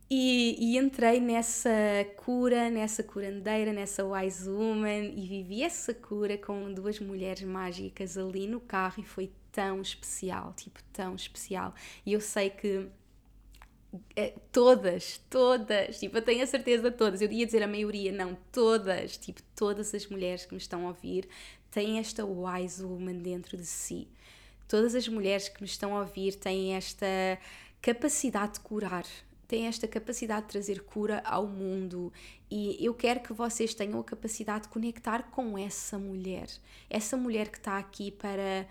e, 0.10 0.56
e, 0.60 0.78
entrei 0.78 1.20
nessa 1.20 1.70
cura, 2.18 2.70
nessa 2.70 3.04
curandeira, 3.04 3.72
nessa 3.72 4.04
wise 4.04 4.50
woman 4.50 5.14
e 5.16 5.28
vivi 5.28 5.62
essa 5.62 5.94
cura 5.94 6.38
com 6.38 6.74
duas 6.74 7.00
mulheres 7.00 7.44
mágicas 7.44 8.18
ali 8.18 8.48
no 8.48 8.60
carro 8.60 9.04
e 9.04 9.06
foi 9.06 9.32
tão 9.52 9.82
especial, 9.82 10.54
tipo, 10.54 10.82
tão 10.92 11.16
especial. 11.16 11.76
E 12.06 12.14
eu 12.14 12.22
sei 12.22 12.50
que 12.50 12.88
é, 14.16 14.34
todas, 14.52 15.20
todas, 15.30 16.00
tipo, 16.00 16.18
eu 16.18 16.22
tenho 16.22 16.44
a 16.44 16.48
certeza 16.48 16.92
todas, 16.92 17.22
eu 17.22 17.32
ia 17.32 17.46
dizer 17.46 17.64
a 17.64 17.68
maioria, 17.68 18.12
não, 18.12 18.38
todas, 18.52 19.18
tipo, 19.18 19.42
todas 19.56 19.94
as 19.94 20.08
mulheres 20.08 20.46
que 20.46 20.54
me 20.54 20.60
estão 20.60 20.86
a 20.86 20.90
ouvir 20.90 21.28
têm 21.72 22.00
esta 22.00 22.26
wise 22.26 22.84
woman 22.84 23.20
dentro 23.20 23.58
de 23.58 23.66
si. 23.66 24.08
Todas 24.68 24.94
as 24.96 25.08
mulheres 25.08 25.50
que 25.50 25.62
me 25.62 25.68
estão 25.68 25.96
a 25.96 26.02
ouvir 26.02 26.36
têm 26.36 26.76
esta 26.76 27.06
capacidade 27.82 28.54
de 28.54 28.60
curar, 28.60 29.06
tem 29.50 29.66
esta 29.66 29.88
capacidade 29.88 30.46
de 30.46 30.52
trazer 30.52 30.84
cura 30.84 31.24
ao 31.26 31.48
mundo. 31.48 32.14
E 32.52 32.78
eu 32.86 32.94
quero 32.94 33.20
que 33.20 33.34
vocês 33.34 33.74
tenham 33.74 34.00
a 34.00 34.04
capacidade 34.04 34.66
de 34.66 34.70
conectar 34.70 35.24
com 35.32 35.58
essa 35.58 35.98
mulher, 35.98 36.48
essa 36.88 37.18
mulher 37.18 37.50
que 37.50 37.58
está 37.58 37.80
aqui 37.80 38.12
para 38.12 38.68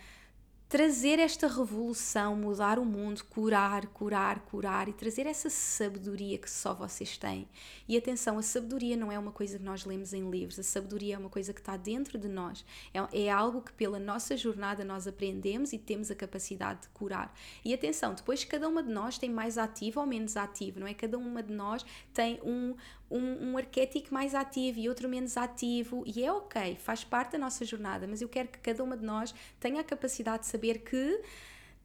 trazer 0.69 1.19
esta 1.19 1.49
revolução, 1.49 2.37
mudar 2.37 2.79
o 2.79 2.85
mundo, 2.85 3.25
curar, 3.25 3.87
curar, 3.87 4.41
curar 4.41 4.87
e 4.87 4.93
trazer 4.93 5.27
essa 5.27 5.49
sabedoria 5.49 6.37
que 6.37 6.51
só 6.51 6.75
vocês 6.75 7.17
têm. 7.17 7.49
E 7.89 7.97
atenção, 7.97 8.37
a 8.39 8.43
sabedoria 8.43 8.95
não 8.95 9.11
é 9.11 9.19
uma 9.19 9.33
coisa 9.33 9.59
que 9.59 9.65
nós 9.65 9.87
lemos 9.87 10.13
em 10.13 10.29
livros, 10.29 10.59
a 10.59 10.63
sabedoria 10.63 11.15
é 11.15 11.19
uma 11.19 11.31
coisa 11.31 11.55
que 11.55 11.61
está 11.61 11.75
dentro 11.79 12.19
de 12.19 12.29
nós. 12.29 12.67
É, 12.93 13.25
é 13.25 13.31
algo 13.31 13.63
que 13.63 13.73
pela 13.73 13.99
nossa 13.99 14.37
jornada 14.37 14.85
nós 14.85 15.07
aprendemos 15.07 15.73
e 15.73 15.79
temos 15.79 16.11
a 16.11 16.15
capacidade 16.15 16.83
de 16.83 16.89
curar. 16.89 17.33
E 17.65 17.73
atenção, 17.73 18.13
depois 18.13 18.45
cada 18.45 18.69
uma 18.69 18.83
de 18.83 18.93
nós 18.93 19.17
tem 19.17 19.31
mais 19.31 19.57
ativo 19.57 20.01
ou 20.01 20.07
menos 20.07 20.37
ativo, 20.37 20.81
não 20.81 20.87
é? 20.87 20.93
Cada 20.93 21.17
uma 21.17 21.43
de 21.43 21.53
nós 21.53 21.85
tem 22.13 22.39
um, 22.43 22.77
um, 23.11 23.51
um 23.51 23.57
arquétipo 23.57 24.13
mais 24.13 24.35
ativo 24.35 24.79
e 24.79 24.89
outro 24.89 25.09
menos 25.09 25.37
ativo, 25.37 26.03
e 26.07 26.25
é 26.25 26.33
ok, 26.33 26.77
faz 26.77 27.05
parte 27.05 27.33
da 27.33 27.39
nossa 27.39 27.65
jornada, 27.65 28.07
mas 28.07 28.21
eu 28.21 28.29
quero 28.29 28.49
que 28.49 28.59
cada 28.59 28.83
uma 28.83 28.97
de 28.97 29.05
nós 29.05 29.35
tenha 29.59 29.81
a 29.81 29.85
capacidade 29.85 30.43
de 30.43 30.49
saber 30.49 30.81
que 30.81 31.23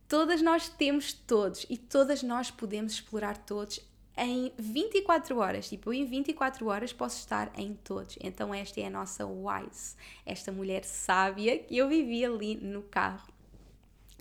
Todas 0.07 0.41
nós 0.41 0.69
temos 0.69 1.11
todos 1.11 1.65
e 1.69 1.78
todas 1.78 2.21
nós 2.21 2.51
podemos 2.51 2.93
explorar 2.93 3.36
todos 3.36 3.80
em 4.15 4.53
24 4.59 5.38
horas. 5.39 5.69
Tipo, 5.69 5.89
eu 5.89 5.93
em 5.93 6.05
24 6.05 6.67
horas 6.67 6.93
posso 6.93 7.17
estar 7.17 7.51
em 7.57 7.74
todos. 7.74 8.17
Então, 8.21 8.53
esta 8.53 8.80
é 8.80 8.86
a 8.86 8.89
nossa 8.91 9.26
Wise, 9.26 9.95
esta 10.26 10.51
mulher 10.51 10.84
sábia 10.84 11.57
que 11.57 11.78
eu 11.78 11.88
vivi 11.88 12.24
ali 12.24 12.55
no 12.55 12.84
carro. 12.84 13.32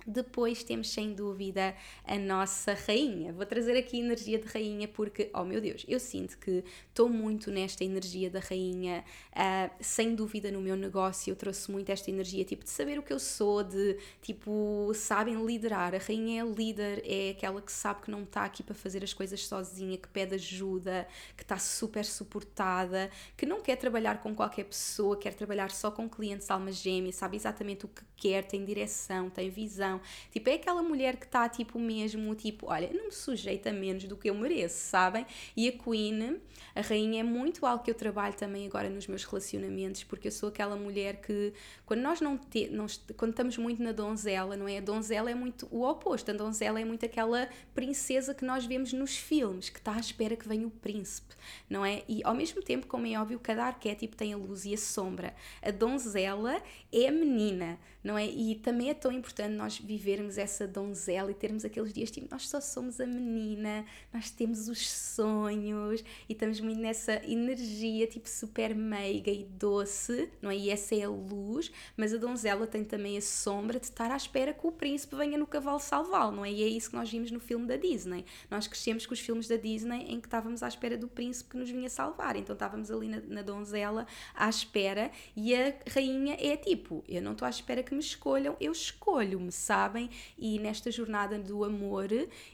Depois 0.05 0.63
temos 0.63 0.89
sem 0.89 1.13
dúvida 1.13 1.75
a 2.03 2.17
nossa 2.17 2.73
rainha. 2.73 3.31
Vou 3.33 3.45
trazer 3.45 3.77
aqui 3.77 3.99
energia 3.99 4.37
de 4.37 4.47
rainha 4.47 4.87
porque, 4.87 5.29
oh 5.33 5.43
meu 5.43 5.61
Deus, 5.61 5.85
eu 5.87 5.99
sinto 5.99 6.37
que 6.37 6.63
estou 6.89 7.09
muito 7.09 7.49
nesta 7.51 7.83
energia 7.83 8.29
da 8.29 8.39
rainha. 8.39 9.03
Uh, 9.31 9.71
sem 9.79 10.15
dúvida 10.15 10.51
no 10.51 10.61
meu 10.61 10.75
negócio 10.75 11.31
eu 11.31 11.35
trouxe 11.35 11.71
muito 11.71 11.89
esta 11.89 12.09
energia, 12.09 12.43
tipo, 12.43 12.63
de 12.63 12.69
saber 12.69 12.99
o 12.99 13.03
que 13.03 13.13
eu 13.13 13.19
sou, 13.19 13.63
de, 13.63 13.97
tipo, 14.21 14.91
sabem 14.93 15.43
liderar. 15.45 15.95
A 15.95 15.97
rainha 15.97 16.41
é 16.41 16.45
líder, 16.45 17.01
é 17.05 17.31
aquela 17.31 17.61
que 17.61 17.71
sabe 17.71 18.01
que 18.01 18.11
não 18.11 18.23
está 18.23 18.43
aqui 18.43 18.63
para 18.63 18.75
fazer 18.75 19.03
as 19.03 19.13
coisas 19.13 19.45
sozinha, 19.45 19.97
que 19.97 20.07
pede 20.07 20.35
ajuda, 20.35 21.07
que 21.35 21.43
está 21.43 21.57
super 21.57 22.05
suportada, 22.05 23.09
que 23.37 23.45
não 23.45 23.61
quer 23.61 23.77
trabalhar 23.77 24.21
com 24.21 24.35
qualquer 24.35 24.65
pessoa, 24.65 25.17
quer 25.17 25.33
trabalhar 25.33 25.71
só 25.71 25.91
com 25.91 26.09
clientes 26.09 26.49
alma 26.49 26.71
gêmea, 26.71 27.11
sabe 27.11 27.37
exatamente 27.37 27.85
o 27.85 27.87
que 27.87 28.03
quer, 28.15 28.45
tem 28.45 28.63
direção, 28.63 29.29
tem 29.29 29.49
visão 29.49 29.92
Tipo, 30.31 30.49
é 30.49 30.53
aquela 30.53 30.81
mulher 30.81 31.17
que 31.17 31.25
está, 31.25 31.47
tipo, 31.49 31.79
mesmo, 31.79 32.33
tipo, 32.35 32.67
olha, 32.67 32.91
não 32.93 33.05
me 33.05 33.11
sujeita 33.11 33.71
menos 33.71 34.03
do 34.05 34.15
que 34.15 34.29
eu 34.29 34.35
mereço, 34.35 34.75
sabem? 34.75 35.25
E 35.55 35.67
a 35.67 35.71
Queen, 35.71 36.41
a 36.75 36.81
rainha, 36.81 37.21
é 37.21 37.23
muito 37.23 37.65
algo 37.65 37.83
que 37.83 37.91
eu 37.91 37.95
trabalho 37.95 38.33
também 38.35 38.65
agora 38.65 38.89
nos 38.89 39.07
meus 39.07 39.23
relacionamentos, 39.23 40.03
porque 40.03 40.27
eu 40.27 40.31
sou 40.31 40.49
aquela 40.49 40.75
mulher 40.75 41.17
que, 41.21 41.53
quando 41.85 42.01
nós 42.01 42.21
não, 42.21 42.37
te, 42.37 42.67
não 42.69 42.85
quando 43.17 43.31
estamos 43.31 43.57
muito 43.57 43.81
na 43.81 43.91
donzela, 43.91 44.55
não 44.55 44.67
é? 44.67 44.77
A 44.77 44.81
donzela 44.81 45.29
é 45.29 45.35
muito 45.35 45.67
o 45.71 45.83
oposto, 45.83 46.31
a 46.31 46.33
donzela 46.33 46.79
é 46.79 46.85
muito 46.85 47.05
aquela 47.05 47.47
princesa 47.73 48.33
que 48.33 48.45
nós 48.45 48.65
vemos 48.65 48.93
nos 48.93 49.17
filmes, 49.17 49.69
que 49.69 49.79
está 49.79 49.95
à 49.95 49.99
espera 49.99 50.35
que 50.35 50.47
venha 50.47 50.67
o 50.67 50.71
príncipe, 50.71 51.35
não 51.69 51.85
é? 51.85 52.03
E 52.07 52.21
ao 52.23 52.33
mesmo 52.33 52.61
tempo, 52.61 52.87
como 52.87 53.07
é 53.07 53.19
óbvio, 53.19 53.39
cada 53.39 53.65
arquétipo 53.65 54.15
tem 54.15 54.33
a 54.33 54.37
luz 54.37 54.65
e 54.65 54.73
a 54.73 54.77
sombra. 54.77 55.33
A 55.61 55.71
donzela 55.71 56.61
é 56.91 57.07
a 57.07 57.11
menina, 57.11 57.79
não 58.03 58.17
é? 58.17 58.27
E 58.27 58.55
também 58.55 58.89
é 58.89 58.93
tão 58.93 59.11
importante 59.11 59.55
nós 59.55 59.77
vivermos 59.77 60.37
essa 60.37 60.67
donzela 60.67 61.31
e 61.31 61.33
termos 61.33 61.63
aqueles 61.63 61.93
dias 61.93 62.11
tipo, 62.11 62.27
nós 62.29 62.47
só 62.49 62.59
somos 62.59 62.99
a 62.99 63.05
menina, 63.05 63.85
nós 64.11 64.29
temos 64.29 64.67
os 64.67 64.89
sonhos 64.89 66.03
e 66.27 66.33
estamos 66.33 66.59
muito 66.59 66.81
nessa 66.81 67.21
energia 67.25 68.05
tipo 68.07 68.27
super 68.27 68.75
meiga 68.75 69.31
e 69.31 69.45
doce, 69.45 70.29
não 70.41 70.51
é? 70.51 70.57
E 70.57 70.69
essa 70.69 70.95
é 70.95 71.03
a 71.03 71.09
luz, 71.09 71.71
mas 71.95 72.13
a 72.13 72.17
donzela 72.17 72.67
tem 72.67 72.83
também 72.83 73.17
a 73.17 73.21
sombra 73.21 73.79
de 73.79 73.85
estar 73.85 74.11
à 74.11 74.17
espera 74.17 74.53
que 74.53 74.67
o 74.67 74.71
príncipe 74.71 75.15
venha 75.15 75.37
no 75.37 75.47
cavalo 75.47 75.79
salvá-lo, 75.79 76.35
não 76.35 76.45
é? 76.45 76.51
E 76.51 76.63
é 76.63 76.67
isso 76.67 76.89
que 76.89 76.95
nós 76.95 77.09
vimos 77.09 77.31
no 77.31 77.39
filme 77.39 77.65
da 77.65 77.77
Disney. 77.77 78.25
Nós 78.49 78.67
crescemos 78.67 79.05
com 79.05 79.13
os 79.13 79.19
filmes 79.19 79.47
da 79.47 79.55
Disney 79.55 80.05
em 80.09 80.19
que 80.19 80.27
estávamos 80.27 80.61
à 80.61 80.67
espera 80.67 80.97
do 80.97 81.07
príncipe 81.07 81.51
que 81.51 81.57
nos 81.57 81.69
vinha 81.69 81.89
salvar, 81.89 82.35
então 82.35 82.53
estávamos 82.53 82.91
ali 82.91 83.07
na, 83.07 83.21
na 83.21 83.41
donzela 83.41 84.05
à 84.35 84.49
espera 84.49 85.11
e 85.35 85.55
a 85.55 85.73
rainha 85.87 86.35
é 86.39 86.57
tipo, 86.57 87.03
eu 87.07 87.21
não 87.21 87.33
estou 87.33 87.45
à 87.45 87.49
espera 87.49 87.81
que 87.83 87.92
me 87.93 87.99
escolham, 87.99 88.55
eu 88.59 88.71
escolho-me, 88.71 89.51
sabem? 89.51 90.09
E 90.37 90.59
nesta 90.59 90.91
jornada 90.91 91.37
do 91.39 91.63
amor, 91.63 92.07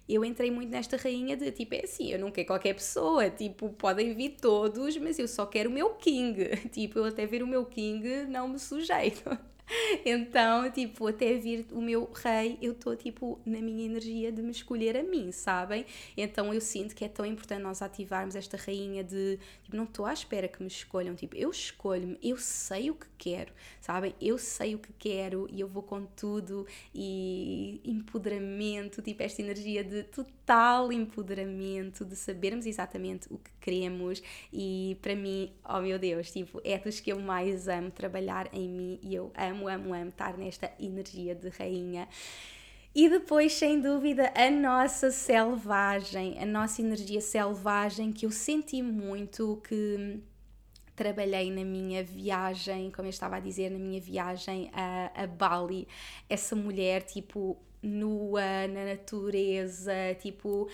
eu 0.08 0.24
entrei 0.26 0.52
muito 0.52 0.70
nesta 0.70 0.98
rainha 0.98 1.36
de 1.36 1.52
tipo, 1.52 1.76
é 1.76 1.84
assim, 1.84 2.12
eu 2.12 2.20
não 2.20 2.32
quero 2.32 2.48
qualquer 2.48 2.74
pessoa, 2.74 3.30
tipo, 3.30 3.70
podem 3.70 4.14
vir 4.14 4.38
todos, 4.42 4.98
mas 4.98 5.18
eu 5.20 5.28
só 5.28 5.46
quero 5.46 5.70
o 5.70 5.74
meu 5.74 5.96
king. 5.96 6.40
Tipo, 6.72 7.00
eu 7.00 7.06
até 7.06 7.26
ver 7.26 7.42
o 7.44 7.48
meu 7.48 7.66
king 7.66 8.26
não 8.28 8.48
me 8.48 8.60
sujeito. 8.60 9.38
então, 10.06 10.70
tipo, 10.72 11.08
até 11.08 11.36
vir 11.36 11.66
o 11.72 11.82
meu 11.82 12.10
rei, 12.12 12.58
eu 12.62 12.72
estou, 12.72 12.96
tipo, 12.96 13.40
na 13.46 13.60
minha 13.60 13.86
energia 13.86 14.32
de 14.32 14.42
me 14.42 14.52
escolher 14.52 14.98
a 14.98 15.04
mim, 15.04 15.32
sabem? 15.32 15.86
Então 16.18 16.54
eu 16.54 16.62
sinto 16.62 16.96
que 16.96 17.06
é 17.06 17.08
tão 17.08 17.26
importante 17.26 17.62
nós 17.62 17.82
ativarmos 17.82 18.36
esta 18.36 18.58
rainha 18.58 19.04
de, 19.04 19.38
tipo, 19.64 19.76
não 19.76 19.84
estou 19.84 20.06
à 20.06 20.14
espera 20.14 20.48
que 20.48 20.62
me 20.62 20.68
escolham, 20.68 21.16
tipo, 21.16 21.36
eu 21.36 21.50
escolho-me, 21.50 22.18
eu 22.22 22.38
sei 22.38 22.90
o 22.90 22.96
que 22.96 23.08
quero, 23.18 23.52
sabem? 23.80 24.16
Eu 24.20 24.38
sei 24.38 24.76
o 24.76 24.80
que 24.80 24.92
quero 24.94 25.48
e 25.52 25.60
eu 25.62 25.68
vou 25.68 25.84
com 25.84 26.06
tudo 26.06 26.66
e 26.94 27.82
empoderamento, 27.84 29.02
tipo, 29.02 29.22
esta 29.22 29.42
energia 29.42 29.84
de 29.84 30.04
total 30.04 30.92
empoderamento, 30.92 32.04
de 32.06 32.16
sabermos 32.16 32.66
exatamente 32.66 33.28
o 33.32 33.38
que 33.38 33.52
queremos 33.60 34.22
e 34.52 34.98
para 35.02 35.16
mim, 35.16 35.52
oh 35.64 35.80
meu 35.80 36.00
Deus, 36.00 36.32
tipo, 36.32 36.60
é 36.64 36.78
dos 36.78 37.00
que 37.00 37.12
eu 37.12 37.20
mais 37.20 37.68
amo 37.68 37.92
trabalhar 37.92 38.50
em 38.54 38.68
mim 38.68 39.00
e 39.04 39.14
eu 39.14 39.32
amo 39.38 39.59
amo, 39.68 39.86
amo, 39.86 39.94
amo 39.94 40.10
estar 40.10 40.38
nesta 40.38 40.72
energia 40.80 41.36
de 41.36 41.50
rainha. 41.50 42.08
E 42.94 43.08
depois, 43.08 43.54
sem 43.54 43.80
dúvida, 43.80 44.32
a 44.36 44.50
nossa 44.50 45.12
selvagem, 45.12 46.42
a 46.42 46.46
nossa 46.46 46.82
energia 46.82 47.22
selvagem 47.22 48.12
que 48.12 48.26
eu 48.26 48.32
senti 48.32 48.82
muito 48.82 49.62
que 49.68 50.20
trabalhei 50.96 51.50
na 51.52 51.64
minha 51.64 52.04
viagem, 52.04 52.92
como 52.92 53.08
eu 53.08 53.12
estava 53.12 53.38
a 53.38 53.40
dizer, 53.40 53.70
na 53.70 53.80
minha 53.80 54.02
viagem 54.02 54.70
a, 54.74 55.24
a 55.24 55.28
Bali. 55.28 55.88
Essa 56.28 56.56
mulher, 56.56 57.04
tipo, 57.04 57.58
nua 57.82 58.68
na 58.68 58.86
natureza, 58.86 59.94
tipo, 60.20 60.68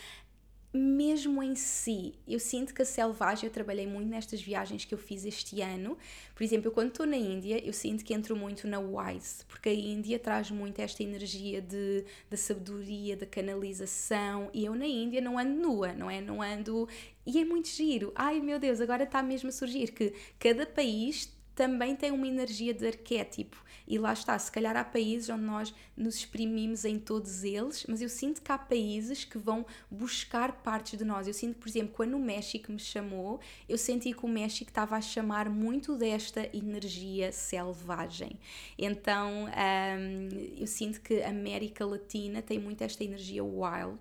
mesmo 0.76 1.42
em 1.42 1.56
si, 1.56 2.14
eu 2.28 2.40
sinto 2.40 2.74
que 2.74 2.82
a 2.82 2.86
selvagem, 2.86 3.48
eu 3.48 3.54
trabalhei 3.54 3.88
muito 3.88 4.10
nestas 4.10 4.42
viagens 4.42 4.86
que 4.86 4.94
eu 4.94 4.98
fiz 4.98 5.26
este 5.26 5.62
ano. 5.62 5.98
Por 6.34 6.44
exemplo, 6.44 6.68
eu 6.68 6.72
quando 6.72 6.90
estou 6.90 7.06
na 7.06 7.18
Índia, 7.18 7.66
eu 7.66 7.74
sinto 7.74 8.04
que 8.04 8.14
entro 8.14 8.36
muito 8.36 8.68
na 8.68 8.80
Wise, 8.80 9.46
porque 9.48 9.70
a 9.70 9.74
Índia 9.74 10.20
traz 10.20 10.52
muito 10.52 10.80
esta 10.80 11.02
energia 11.02 11.62
de, 11.62 12.04
de 12.30 12.38
sabedoria, 12.38 13.16
da 13.16 13.26
canalização, 13.26 14.50
e 14.54 14.66
eu 14.66 14.76
na 14.76 14.86
Índia 14.86 15.22
não 15.22 15.40
ando 15.40 15.60
nua, 15.60 15.94
não 15.94 16.10
é? 16.10 16.22
Não 16.22 16.42
ando. 16.42 16.88
E 17.26 17.40
é 17.40 17.46
muito 17.46 17.70
giro. 17.70 18.12
Ai 18.16 18.40
meu 18.40 18.60
Deus, 18.60 18.82
agora 18.82 19.04
está 19.04 19.24
mesmo 19.24 19.50
a 19.50 19.52
surgir 19.52 19.92
que 19.92 20.14
cada 20.38 20.66
país 20.66 21.34
também 21.56 21.96
tem 21.96 22.12
uma 22.12 22.28
energia 22.28 22.74
de 22.74 22.86
arquétipo. 22.86 23.64
E 23.88 23.98
lá 23.98 24.14
está, 24.14 24.38
se 24.38 24.52
calhar 24.52 24.76
há 24.76 24.84
países 24.84 25.30
onde 25.30 25.44
nós 25.44 25.74
nos 25.96 26.16
exprimimos 26.16 26.86
em 26.86 26.98
todos 26.98 27.44
eles, 27.44 27.86
mas 27.88 28.02
eu 28.02 28.10
sinto 28.10 28.42
que 28.42 28.52
há 28.52 28.58
países 28.58 29.24
que 29.24 29.38
vão 29.38 29.66
buscar 29.90 30.64
partes 30.64 30.98
de 30.98 31.06
nós. 31.06 31.28
Eu 31.28 31.34
sinto, 31.34 31.58
por 31.58 31.68
exemplo, 31.68 31.94
quando 31.94 32.16
o 32.16 32.20
México 32.20 32.72
me 32.72 32.80
chamou, 32.80 33.40
eu 33.70 33.78
senti 33.78 34.14
que 34.14 34.26
o 34.26 34.30
México 34.30 34.70
estava 34.70 34.96
a 34.96 35.02
chamar 35.02 35.50
muito 35.50 35.96
desta 35.96 36.50
energia 36.56 37.32
selvagem. 37.32 38.40
Então 38.78 39.46
um, 39.46 40.30
eu 40.58 40.68
sinto 40.68 41.02
que 41.02 41.22
a 41.22 41.30
América 41.30 41.86
Latina 41.86 42.42
tem 42.42 42.60
muito 42.60 42.82
esta 42.82 43.04
energia 43.04 43.44
wild, 43.44 44.00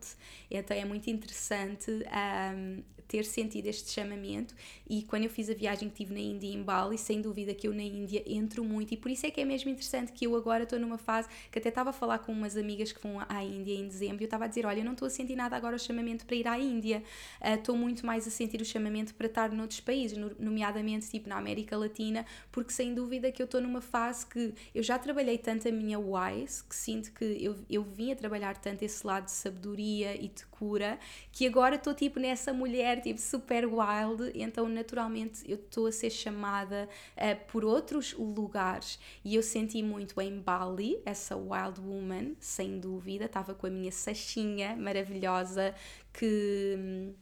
então 0.51 0.77
é 0.77 0.85
muito 0.85 1.09
interessante 1.11 1.91
um, 1.91 2.83
ter 3.07 3.25
sentido 3.25 3.67
este 3.67 3.91
chamamento. 3.91 4.55
E 4.89 5.03
quando 5.03 5.25
eu 5.25 5.31
fiz 5.31 5.49
a 5.49 5.55
viagem 5.55 5.89
que 5.89 5.97
tive 5.97 6.15
na 6.15 6.21
Índia 6.21 6.49
em 6.49 6.63
Bali, 6.63 6.99
sem 6.99 7.21
dúvida 7.21 7.55
que 7.55 7.67
eu 7.67 7.75
na 7.75 7.83
Índia 7.83 8.23
entro 8.27 8.65
muito, 8.65 8.93
e 8.95 8.97
por 8.97 9.11
isso 9.11 9.27
é 9.27 9.31
que 9.31 9.41
é 9.41 9.45
mesmo 9.45 9.71
interessante 9.71 10.13
que 10.13 10.27
eu 10.27 10.37
agora 10.37 10.65
estou 10.65 10.79
numa 10.79 10.99
fase 10.99 11.29
que 11.51 11.59
até 11.59 11.69
estava 11.69 11.91
a 11.91 11.93
falar 11.93 12.19
com 12.19 12.33
umas 12.33 12.57
amigas 12.57 12.93
que 12.93 13.03
vão 13.03 13.25
à 13.29 13.43
Índia 13.43 13.75
em 13.75 13.87
dezembro, 13.87 14.23
e 14.23 14.25
eu 14.25 14.27
estava 14.27 14.45
a 14.45 14.49
dizer: 14.49 14.67
Olha, 14.67 14.81
eu 14.81 14.85
não 14.85 14.93
estou 14.93 15.07
a 15.07 15.11
sentir 15.11 15.37
nada 15.37 15.57
agora 15.57 15.77
o 15.77 15.79
chamamento 15.79 16.27
para 16.27 16.37
ir 16.37 16.47
à 16.47 16.59
Índia, 16.59 17.03
uh, 17.41 17.55
estou 17.55 17.77
muito 17.77 18.05
mais 18.05 18.27
a 18.27 18.31
sentir 18.31 18.61
o 18.61 18.65
chamamento 18.65 19.15
para 19.15 19.27
estar 19.27 19.51
noutros 19.53 19.81
países, 19.81 20.17
nomeadamente 20.39 21.09
tipo 21.09 21.29
na 21.29 21.37
América 21.37 21.77
Latina, 21.77 22.25
porque 22.51 22.73
sem 22.73 22.95
dúvida 22.95 23.31
que 23.31 23.43
eu 23.43 23.45
estou 23.45 23.61
numa 23.61 23.81
fase 23.81 24.27
que 24.27 24.55
eu 24.75 24.83
já 24.83 24.99
trabalhei 24.99 25.39
tanto 25.39 25.69
a 25.69 25.73
minha 25.73 25.99
wise, 25.99 26.63
que 26.65 26.75
sinto 26.75 27.13
que 27.13 27.25
eu, 27.25 27.57
eu 27.69 27.83
vim 27.83 28.13
a 28.13 28.17
trabalhar 28.17 28.57
tanto 28.57 28.83
esse 28.83 29.07
lado 29.07 29.27
de 29.27 29.33
sabedoria 29.33 30.15
e 30.15 30.29
de 30.29 30.45
cura, 30.47 30.99
que 31.33 31.47
agora 31.47 31.77
estou 31.77 31.95
tipo 31.95 32.19
nessa 32.19 32.53
mulher 32.53 32.94
tipo 33.01 33.21
super 33.21 33.67
wild, 33.67 34.33
então 34.35 34.69
naturalmente 34.69 35.43
eu 35.49 35.57
estou 35.57 35.87
a 35.87 35.93
ser 35.93 36.11
chamada 36.11 36.89
uh, 37.17 37.51
por 37.51 37.65
outros 37.65 38.13
lugares. 38.13 38.99
E 39.25 39.35
eu 39.35 39.43
senti 39.43 39.83
muito 39.83 40.21
em 40.21 40.41
Bali, 40.41 41.01
essa 41.05 41.37
wild 41.37 41.81
woman, 41.81 42.35
sem 42.39 42.79
dúvida, 42.79 43.27
estava 43.27 43.55
com 43.55 43.67
a 43.67 43.71
minha 43.71 43.93
sachinha 43.93 44.77
maravilhosa 44.77 45.75
que 46.13 46.77
hum, 46.79 47.15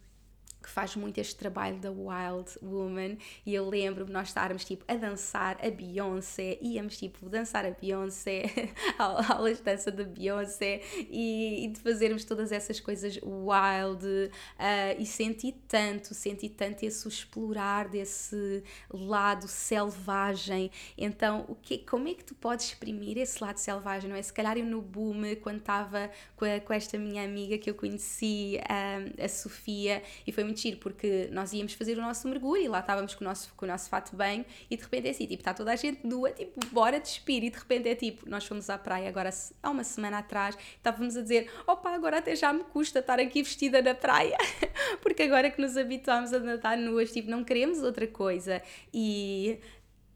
que 0.62 0.68
faz 0.68 0.96
muito 0.96 1.18
este 1.18 1.36
trabalho 1.36 1.78
da 1.78 1.90
Wild 1.90 2.50
Woman 2.62 3.16
e 3.44 3.54
eu 3.54 3.68
lembro-me 3.68 4.12
nós 4.12 4.28
estarmos 4.28 4.64
tipo 4.64 4.84
a 4.88 4.94
dançar 4.94 5.58
a 5.64 5.70
Beyoncé, 5.70 6.58
íamos 6.60 6.96
tipo 6.96 7.28
dançar 7.28 7.66
a 7.66 7.70
Beyoncé, 7.70 8.44
aulas 8.98 9.58
de 9.58 9.64
dança 9.64 9.90
da 9.90 10.04
Beyoncé 10.04 10.82
e, 11.10 11.64
e, 11.64 11.68
de 11.68 11.80
fazermos 11.80 12.24
todas 12.24 12.52
essas 12.52 12.80
coisas 12.80 13.18
wild 13.22 14.04
uh, 14.06 14.30
e 14.98 15.06
senti 15.06 15.52
tanto, 15.68 16.14
senti 16.14 16.48
tanto 16.48 16.84
esse 16.84 17.02
explorar 17.08 17.88
desse 17.88 18.62
lado 18.90 19.48
selvagem. 19.48 20.70
Então, 20.96 21.44
o 21.48 21.54
que, 21.54 21.78
como 21.78 22.08
é 22.08 22.14
que 22.14 22.24
tu 22.24 22.34
podes 22.34 22.66
exprimir 22.66 23.18
esse 23.18 23.42
lado 23.42 23.58
selvagem, 23.58 24.08
não 24.08 24.16
é? 24.16 24.22
Se 24.22 24.32
calhar 24.32 24.56
eu 24.56 24.64
no 24.64 24.80
boom, 24.80 25.34
quando 25.40 25.58
estava 25.58 26.10
com, 26.36 26.46
com 26.64 26.72
esta 26.72 26.98
minha 26.98 27.24
amiga 27.24 27.58
que 27.58 27.68
eu 27.68 27.74
conheci, 27.74 28.58
ah, 28.68 29.24
a 29.24 29.28
Sofia, 29.28 30.02
e 30.26 30.32
foi 30.32 30.44
muito 30.52 30.60
giro 30.60 30.76
porque 30.76 31.28
nós 31.32 31.52
íamos 31.52 31.72
fazer 31.72 31.98
o 31.98 32.02
nosso 32.02 32.28
mergulho 32.28 32.62
e 32.62 32.68
lá 32.68 32.80
estávamos 32.80 33.14
com 33.14 33.24
o 33.24 33.28
nosso, 33.28 33.52
com 33.56 33.64
o 33.64 33.68
nosso 33.68 33.88
fato 33.88 34.14
bem 34.14 34.44
e 34.70 34.76
de 34.76 34.82
repente 34.82 35.08
é 35.08 35.10
assim, 35.10 35.26
tipo, 35.26 35.40
está 35.40 35.54
toda 35.54 35.72
a 35.72 35.76
gente 35.76 36.06
nua, 36.06 36.30
tipo, 36.30 36.64
bora 36.70 37.00
despir 37.00 37.42
e 37.42 37.50
de 37.50 37.58
repente 37.58 37.88
é 37.88 37.94
tipo, 37.94 38.28
nós 38.28 38.44
fomos 38.44 38.68
à 38.70 38.78
praia 38.78 39.08
agora 39.08 39.30
há 39.62 39.70
uma 39.70 39.82
semana 39.82 40.18
atrás, 40.18 40.56
estávamos 40.76 41.16
a 41.16 41.22
dizer, 41.22 41.50
opa, 41.66 41.90
agora 41.90 42.18
até 42.18 42.36
já 42.36 42.52
me 42.52 42.64
custa 42.64 42.98
estar 42.98 43.18
aqui 43.18 43.42
vestida 43.42 43.80
na 43.80 43.94
praia, 43.94 44.36
porque 45.02 45.22
agora 45.22 45.50
que 45.50 45.60
nos 45.60 45.76
habituámos 45.76 46.32
a 46.32 46.38
nadar 46.38 46.76
nuas, 46.76 47.10
tipo, 47.10 47.30
não 47.30 47.42
queremos 47.42 47.82
outra 47.82 48.06
coisa 48.06 48.62
e 48.92 49.58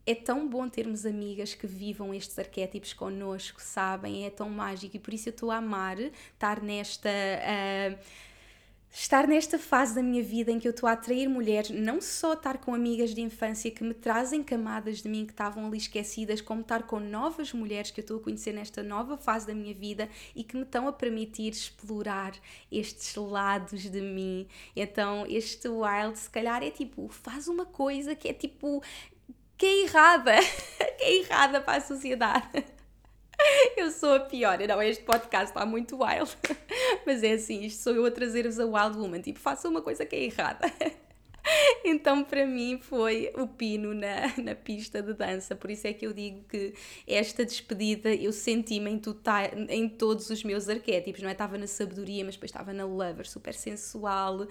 é 0.05 0.15
tão 0.15 0.47
bom 0.47 0.69
termos 0.69 1.05
amigas 1.05 1.53
que 1.53 1.67
vivam 1.67 2.13
estes 2.13 2.39
arquétipos 2.39 2.93
connosco, 2.93 3.61
sabem? 3.61 4.25
É 4.25 4.29
tão 4.29 4.49
mágico 4.49 4.95
e 4.95 4.99
por 4.99 5.13
isso 5.13 5.27
eu 5.27 5.31
estou 5.31 5.51
a 5.51 5.57
amar 5.57 5.99
estar 5.99 6.61
nesta. 6.61 7.09
Uh, 7.09 8.27
estar 8.91 9.27
nesta 9.27 9.59
fase 9.59 9.93
da 9.93 10.01
minha 10.01 10.23
vida 10.23 10.51
em 10.51 10.59
que 10.59 10.67
eu 10.67 10.71
estou 10.71 10.87
a 10.87 10.93
atrair 10.93 11.27
mulheres, 11.27 11.69
não 11.69 12.01
só 12.01 12.33
estar 12.33 12.57
com 12.57 12.73
amigas 12.73 13.13
de 13.13 13.21
infância 13.21 13.69
que 13.69 13.83
me 13.83 13.93
trazem 13.93 14.43
camadas 14.43 15.01
de 15.01 15.09
mim 15.09 15.25
que 15.25 15.33
estavam 15.33 15.67
ali 15.67 15.77
esquecidas, 15.77 16.41
como 16.41 16.61
estar 16.61 16.83
com 16.83 16.99
novas 16.99 17.53
mulheres 17.53 17.91
que 17.91 17.99
eu 17.99 18.03
estou 18.03 18.17
a 18.17 18.23
conhecer 18.23 18.53
nesta 18.53 18.81
nova 18.81 19.17
fase 19.17 19.45
da 19.45 19.53
minha 19.53 19.73
vida 19.73 20.09
e 20.35 20.43
que 20.43 20.55
me 20.55 20.63
estão 20.63 20.87
a 20.87 20.93
permitir 20.93 21.51
explorar 21.51 22.33
estes 22.71 23.15
lados 23.15 23.83
de 23.83 24.01
mim. 24.01 24.47
Então, 24.75 25.25
este 25.27 25.67
wild, 25.67 26.17
se 26.17 26.29
calhar, 26.29 26.63
é 26.63 26.71
tipo, 26.71 27.07
faz 27.09 27.47
uma 27.47 27.65
coisa 27.65 28.15
que 28.15 28.27
é 28.27 28.33
tipo 28.33 28.81
que 29.57 29.65
é 29.65 29.83
errada, 29.85 30.35
que 30.97 31.03
é 31.03 31.19
errada 31.19 31.59
para 31.61 31.77
a 31.77 31.81
sociedade. 31.81 32.76
Eu 33.77 33.91
sou 33.91 34.15
a 34.15 34.19
pior. 34.19 34.57
Não, 34.67 34.81
este 34.81 35.03
podcast 35.03 35.47
está 35.47 35.65
muito 35.65 35.97
wild. 36.03 36.35
Mas 37.05 37.23
é 37.23 37.33
assim, 37.33 37.63
isto 37.63 37.83
sou 37.83 37.93
eu 37.93 38.05
a 38.05 38.11
trazer-vos 38.11 38.59
a 38.59 38.65
Wild 38.65 38.97
Woman. 38.97 39.21
Tipo, 39.21 39.39
faça 39.39 39.67
uma 39.67 39.81
coisa 39.81 40.05
que 40.05 40.15
é 40.15 40.23
errada. 40.23 40.71
Então, 41.81 42.25
para 42.25 42.45
mim, 42.45 42.77
foi 42.77 43.31
o 43.33 43.47
pino 43.47 43.93
na, 43.93 44.35
na 44.37 44.53
pista 44.53 45.01
de 45.01 45.13
dança. 45.13 45.55
Por 45.55 45.71
isso 45.71 45.87
é 45.87 45.93
que 45.93 46.05
eu 46.05 46.11
digo 46.11 46.43
que 46.43 46.73
esta 47.07 47.45
despedida 47.45 48.13
eu 48.13 48.33
senti-me 48.33 48.91
em, 48.91 48.99
tota, 48.99 49.49
em 49.69 49.87
todos 49.87 50.29
os 50.29 50.43
meus 50.43 50.67
arquétipos. 50.67 51.21
Não 51.21 51.29
é? 51.29 51.31
Estava 51.31 51.57
na 51.57 51.65
sabedoria, 51.65 52.25
mas 52.25 52.35
depois 52.35 52.51
estava 52.51 52.73
na 52.73 52.83
lover, 52.83 53.25
super 53.25 53.53
sensual, 53.53 54.45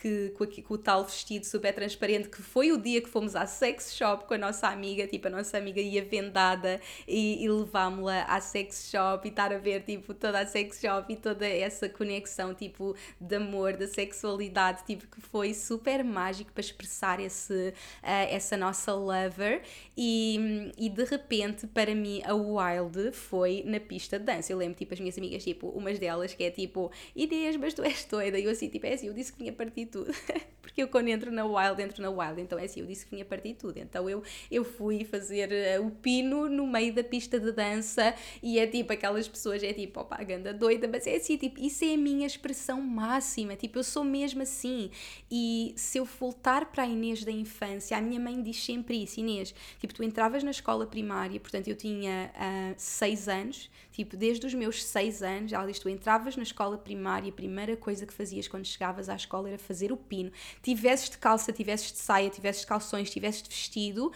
que, 0.00 0.30
com, 0.30 0.46
com, 0.46 0.74
o 0.74 0.78
tal 0.78 1.04
vestido 1.04 1.44
super 1.44 1.74
transparente, 1.74 2.28
que 2.28 2.42
foi 2.42 2.72
o 2.72 2.78
dia 2.78 3.02
que 3.02 3.08
fomos 3.08 3.36
à 3.36 3.46
sex 3.46 3.94
shop 3.94 4.24
com 4.24 4.34
a 4.34 4.38
nossa 4.38 4.68
amiga, 4.68 5.06
tipo, 5.06 5.28
a 5.28 5.30
nossa 5.30 5.58
amiga 5.58 5.80
ia 5.80 6.02
vendada 6.02 6.80
e, 7.06 7.44
e 7.44 7.48
levámos-la 7.48 8.22
à 8.22 8.40
sex 8.40 8.88
shop 8.90 9.28
e 9.28 9.30
estar 9.30 9.52
a 9.52 9.58
ver, 9.58 9.82
tipo, 9.82 10.14
toda 10.14 10.40
a 10.40 10.46
sex 10.46 10.80
shop 10.80 11.12
e 11.12 11.16
toda 11.16 11.46
essa 11.46 11.88
conexão, 11.88 12.54
tipo, 12.54 12.96
de 13.20 13.36
amor, 13.36 13.76
da 13.76 13.86
sexualidade, 13.86 14.84
tipo, 14.86 15.06
que 15.06 15.20
foi 15.20 15.52
super 15.52 16.02
mágico 16.02 16.50
para 16.52 16.62
expressar 16.62 17.20
esse, 17.20 17.74
uh, 18.02 18.26
essa 18.30 18.56
nossa 18.56 18.94
lover 18.94 19.62
e, 19.96 20.72
e 20.78 20.88
de 20.88 21.04
repente, 21.04 21.66
para 21.66 21.94
mim, 21.94 22.22
a 22.24 22.34
Wild 22.34 23.12
foi 23.12 23.62
na 23.66 23.78
pista 23.78 24.18
de 24.18 24.24
dança. 24.24 24.50
Eu 24.50 24.56
lembro, 24.56 24.78
tipo, 24.78 24.94
as 24.94 25.00
minhas 25.00 25.18
amigas, 25.18 25.44
tipo, 25.44 25.68
umas 25.68 25.98
delas 25.98 26.32
que 26.32 26.42
é 26.44 26.50
tipo, 26.50 26.90
Inês, 27.14 27.56
mas 27.56 27.74
tu 27.74 27.82
és 27.82 28.04
doida. 28.06 28.38
E 28.38 28.44
eu 28.44 28.50
assim, 28.50 28.68
tipo, 28.68 28.86
é 28.86 28.94
assim, 28.94 29.08
eu 29.08 29.12
disse 29.12 29.32
que 29.32 29.38
vinha 29.38 29.52
partir 29.52 29.89
tudo. 29.90 30.12
Porque 30.70 30.82
eu 30.82 30.88
quando 30.88 31.08
entro 31.08 31.32
na 31.32 31.44
Wild, 31.44 31.82
entro 31.82 32.00
na 32.00 32.10
Wild. 32.10 32.40
Então 32.40 32.58
é 32.58 32.64
assim, 32.64 32.80
eu 32.80 32.86
disse 32.86 33.04
que 33.04 33.10
vinha 33.10 33.24
partir 33.24 33.54
tudo. 33.54 33.78
Então 33.78 34.08
eu, 34.08 34.22
eu 34.50 34.64
fui 34.64 35.04
fazer 35.04 35.50
uh, 35.80 35.86
o 35.86 35.90
pino 35.90 36.48
no 36.48 36.66
meio 36.66 36.94
da 36.94 37.02
pista 37.02 37.40
de 37.40 37.50
dança 37.50 38.14
e 38.40 38.58
é 38.58 38.66
tipo, 38.66 38.92
aquelas 38.92 39.26
pessoas, 39.26 39.62
é 39.64 39.72
tipo, 39.72 40.00
opa, 40.00 40.22
ganda 40.22 40.54
doida, 40.54 40.86
mas 40.86 41.06
é 41.06 41.16
assim, 41.16 41.36
tipo, 41.36 41.60
isso 41.60 41.84
é 41.84 41.94
a 41.94 41.96
minha 41.96 42.26
expressão 42.26 42.80
máxima. 42.80 43.56
Tipo, 43.56 43.78
eu 43.80 43.84
sou 43.84 44.04
mesmo 44.04 44.42
assim. 44.42 44.90
E 45.30 45.74
se 45.76 45.98
eu 45.98 46.04
voltar 46.04 46.66
para 46.66 46.84
a 46.84 46.86
Inês 46.86 47.24
da 47.24 47.32
infância, 47.32 47.96
a 47.96 48.00
minha 48.00 48.20
mãe 48.20 48.40
diz 48.40 48.64
sempre 48.64 49.02
isso, 49.02 49.18
Inês, 49.18 49.52
tipo, 49.80 49.92
tu 49.92 50.04
entravas 50.04 50.44
na 50.44 50.50
escola 50.50 50.86
primária, 50.86 51.40
portanto 51.40 51.66
eu 51.66 51.74
tinha 51.74 52.30
uh, 52.36 52.74
seis 52.76 53.28
anos, 53.28 53.68
tipo, 53.90 54.16
desde 54.16 54.46
os 54.46 54.54
meus 54.54 54.82
seis 54.82 55.22
anos, 55.22 55.52
ela 55.52 55.66
diz, 55.66 55.78
tu 55.78 55.88
entravas 55.88 56.36
na 56.36 56.42
escola 56.42 56.78
primária, 56.78 57.28
a 57.28 57.32
primeira 57.32 57.76
coisa 57.76 58.06
que 58.06 58.12
fazias 58.12 58.48
quando 58.48 58.64
chegavas 58.64 59.08
à 59.08 59.16
escola 59.16 59.48
era 59.48 59.58
fazer 59.58 59.92
o 59.92 59.96
pino. 59.96 60.30
Tivesses 60.62 61.10
de 61.10 61.18
calça, 61.18 61.52
tivesses 61.52 61.92
de 61.92 61.98
saia, 61.98 62.30
tivesses 62.30 62.62
de 62.62 62.66
calções, 62.66 63.10
tivesses 63.10 63.42
de 63.42 63.48
vestido, 63.48 64.12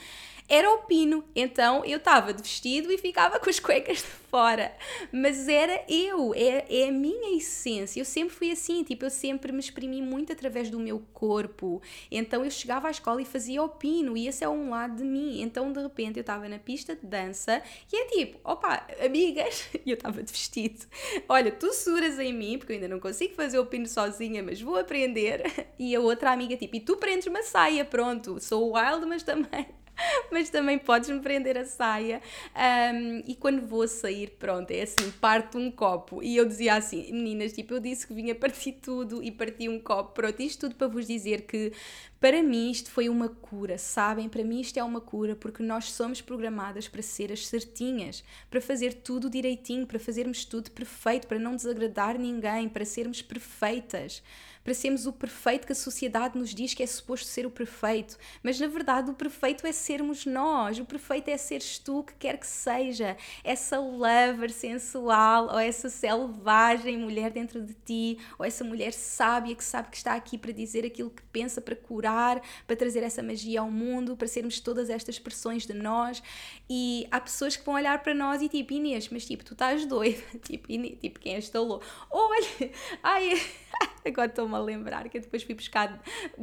era 0.48 0.70
o 0.70 0.78
pino. 0.82 1.24
Então 1.34 1.84
eu 1.84 1.98
estava 1.98 2.32
de 2.32 2.42
vestido 2.42 2.92
e 2.92 2.98
ficava 2.98 3.38
com 3.40 3.48
as 3.48 3.58
cuecas 3.58 3.98
de 3.98 4.04
fora. 4.04 4.74
Mas 5.12 5.48
era 5.48 5.84
eu, 5.88 6.34
é, 6.34 6.64
é 6.68 6.88
a 6.88 6.92
minha 6.92 7.36
essência. 7.36 8.00
Eu 8.00 8.04
sempre 8.04 8.34
fui 8.34 8.50
assim, 8.50 8.82
tipo, 8.82 9.04
eu 9.04 9.10
sempre 9.10 9.52
me 9.52 9.60
exprimi 9.60 10.02
muito 10.02 10.32
através 10.32 10.68
do 10.70 10.78
meu 10.78 11.02
corpo. 11.12 11.80
Então 12.10 12.44
eu 12.44 12.50
chegava 12.50 12.88
à 12.88 12.90
escola 12.90 13.22
e 13.22 13.24
fazia 13.24 13.62
o 13.62 13.68
pino, 13.68 14.16
e 14.16 14.28
esse 14.28 14.44
é 14.44 14.48
um 14.48 14.70
lado 14.70 14.96
de 14.96 15.04
mim. 15.04 15.40
Então 15.40 15.72
de 15.72 15.80
repente 15.80 16.18
eu 16.18 16.22
estava 16.22 16.48
na 16.48 16.58
pista 16.58 16.94
de 16.94 17.06
dança 17.06 17.62
e 17.92 17.96
é 17.96 18.06
tipo, 18.06 18.38
opa, 18.44 18.86
amigas, 19.04 19.68
e 19.84 19.90
eu 19.90 19.94
estava 19.94 20.22
de 20.22 20.30
vestido. 20.30 20.84
Olha, 21.28 21.50
tu 21.50 21.72
suras 21.72 22.18
em 22.18 22.32
mim, 22.32 22.58
porque 22.58 22.72
eu 22.72 22.76
ainda 22.76 22.88
não 22.88 23.00
consigo 23.00 23.34
fazer 23.34 23.58
o 23.58 23.66
pino 23.66 23.86
sozinha, 23.86 24.42
mas 24.42 24.60
vou 24.60 24.76
aprender. 24.76 25.42
E 25.76 25.94
a 25.94 26.00
outra 26.00 26.30
amiga, 26.32 26.56
tipo, 26.56 26.76
e 26.76 26.80
tu 26.80 26.96
prendes 26.96 27.26
uma 27.26 27.42
saia, 27.42 27.84
pronto, 27.84 28.40
sou 28.40 28.74
wild, 28.74 29.04
mas 29.06 29.22
também 29.22 29.66
mas 30.30 30.50
também 30.50 30.78
podes 30.78 31.10
me 31.10 31.20
prender 31.20 31.56
a 31.56 31.64
saia. 31.64 32.20
Um, 32.54 33.22
e 33.26 33.34
quando 33.34 33.66
vou 33.66 33.86
sair, 33.86 34.30
pronto, 34.38 34.70
é 34.70 34.82
assim, 34.82 35.10
parto 35.20 35.58
um 35.58 35.70
copo. 35.70 36.22
E 36.22 36.36
eu 36.36 36.44
dizia 36.44 36.74
assim, 36.74 37.12
meninas, 37.12 37.52
tipo, 37.52 37.74
eu 37.74 37.80
disse 37.80 38.06
que 38.06 38.14
vinha 38.14 38.34
partir 38.34 38.72
tudo 38.72 39.22
e 39.22 39.30
parti 39.30 39.68
um 39.68 39.78
copo. 39.80 40.12
Pronto, 40.12 40.40
isto 40.42 40.60
tudo 40.68 40.76
para 40.76 40.88
vos 40.88 41.06
dizer 41.06 41.42
que 41.42 41.72
para 42.20 42.42
mim 42.42 42.70
isto 42.70 42.90
foi 42.90 43.08
uma 43.08 43.28
cura, 43.28 43.76
sabem? 43.76 44.30
Para 44.30 44.42
mim 44.42 44.60
isto 44.60 44.78
é 44.78 44.82
uma 44.82 45.00
cura 45.00 45.36
porque 45.36 45.62
nós 45.62 45.92
somos 45.92 46.22
programadas 46.22 46.88
para 46.88 47.02
ser 47.02 47.30
as 47.30 47.46
certinhas, 47.46 48.24
para 48.50 48.62
fazer 48.62 48.94
tudo 48.94 49.28
direitinho, 49.28 49.86
para 49.86 49.98
fazermos 49.98 50.44
tudo 50.44 50.70
perfeito, 50.70 51.26
para 51.26 51.38
não 51.38 51.54
desagradar 51.54 52.18
ninguém, 52.18 52.68
para 52.68 52.84
sermos 52.86 53.20
perfeitas 53.20 54.22
para 54.64 54.72
sermos 54.72 55.06
o 55.06 55.12
perfeito 55.12 55.66
que 55.66 55.72
a 55.72 55.76
sociedade 55.76 56.38
nos 56.38 56.54
diz 56.54 56.72
que 56.72 56.82
é 56.82 56.86
suposto 56.86 57.26
ser 57.26 57.44
o 57.44 57.50
perfeito. 57.50 58.16
Mas 58.42 58.58
na 58.58 58.66
verdade, 58.66 59.10
o 59.10 59.14
perfeito 59.14 59.66
é 59.66 59.72
sermos 59.72 60.24
nós, 60.24 60.78
o 60.78 60.86
perfeito 60.86 61.28
é 61.28 61.36
seres 61.36 61.78
tu, 61.78 62.02
que 62.02 62.14
quer 62.14 62.38
que 62.38 62.46
seja, 62.46 63.16
essa 63.44 63.78
lover 63.78 64.50
sensual 64.50 65.48
ou 65.52 65.58
essa 65.58 65.90
selvagem 65.90 66.96
mulher 66.96 67.30
dentro 67.30 67.60
de 67.60 67.74
ti, 67.74 68.18
ou 68.38 68.44
essa 68.44 68.64
mulher 68.64 68.92
sábia 68.92 69.54
que 69.54 69.62
sabe 69.62 69.90
que 69.90 69.96
está 69.98 70.14
aqui 70.14 70.38
para 70.38 70.52
dizer 70.52 70.86
aquilo 70.86 71.10
que 71.10 71.22
pensa, 71.24 71.60
para 71.60 71.76
curar, 71.76 72.40
para 72.66 72.74
trazer 72.74 73.02
essa 73.02 73.22
magia 73.22 73.60
ao 73.60 73.70
mundo, 73.70 74.16
para 74.16 74.26
sermos 74.26 74.60
todas 74.60 74.88
estas 74.88 75.16
expressões 75.16 75.66
de 75.66 75.74
nós. 75.74 76.22
E 76.68 77.06
há 77.10 77.20
pessoas 77.20 77.56
que 77.56 77.64
vão 77.64 77.74
olhar 77.74 78.02
para 78.02 78.14
nós 78.14 78.40
e 78.40 78.48
tipo, 78.48 78.72
Inês, 78.72 79.08
mas 79.10 79.26
tipo, 79.26 79.44
tu 79.44 79.52
estás 79.52 79.84
doida, 79.84 80.22
tipo, 80.42 80.72
Inês, 80.72 80.98
tipo 81.00 81.20
quem 81.20 81.34
és 81.34 81.52
louco? 81.52 81.84
Olha, 82.10 82.70
ai, 83.02 83.40
agora 84.06 84.28
estou 84.28 84.48
a 84.54 84.58
lembrar 84.58 85.08
que 85.08 85.18
eu 85.18 85.22
depois 85.22 85.42
fui 85.42 85.54
buscar 85.54 86.00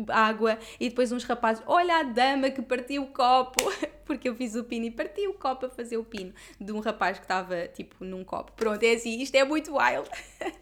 água 0.09 0.57
e 0.79 0.89
depois 0.89 1.11
uns 1.11 1.23
rapazes, 1.23 1.63
olha 1.65 1.97
a 1.97 2.03
dama 2.03 2.49
que 2.49 2.61
partiu 2.61 3.03
o 3.03 3.07
copo, 3.07 3.63
porque 4.05 4.29
eu 4.29 4.35
fiz 4.35 4.55
o 4.55 4.63
pino 4.63 4.85
e 4.85 4.91
parti 4.91 5.27
o 5.27 5.33
copo 5.33 5.65
a 5.65 5.69
fazer 5.69 5.97
o 5.97 6.03
pino 6.03 6.33
de 6.59 6.71
um 6.71 6.79
rapaz 6.79 7.17
que 7.17 7.25
estava 7.25 7.67
tipo 7.67 8.03
num 8.03 8.23
copo. 8.23 8.51
Pronto, 8.53 8.83
é 8.83 8.93
assim, 8.93 9.21
isto 9.21 9.35
é 9.35 9.43
muito 9.43 9.75
wild. 9.75 10.09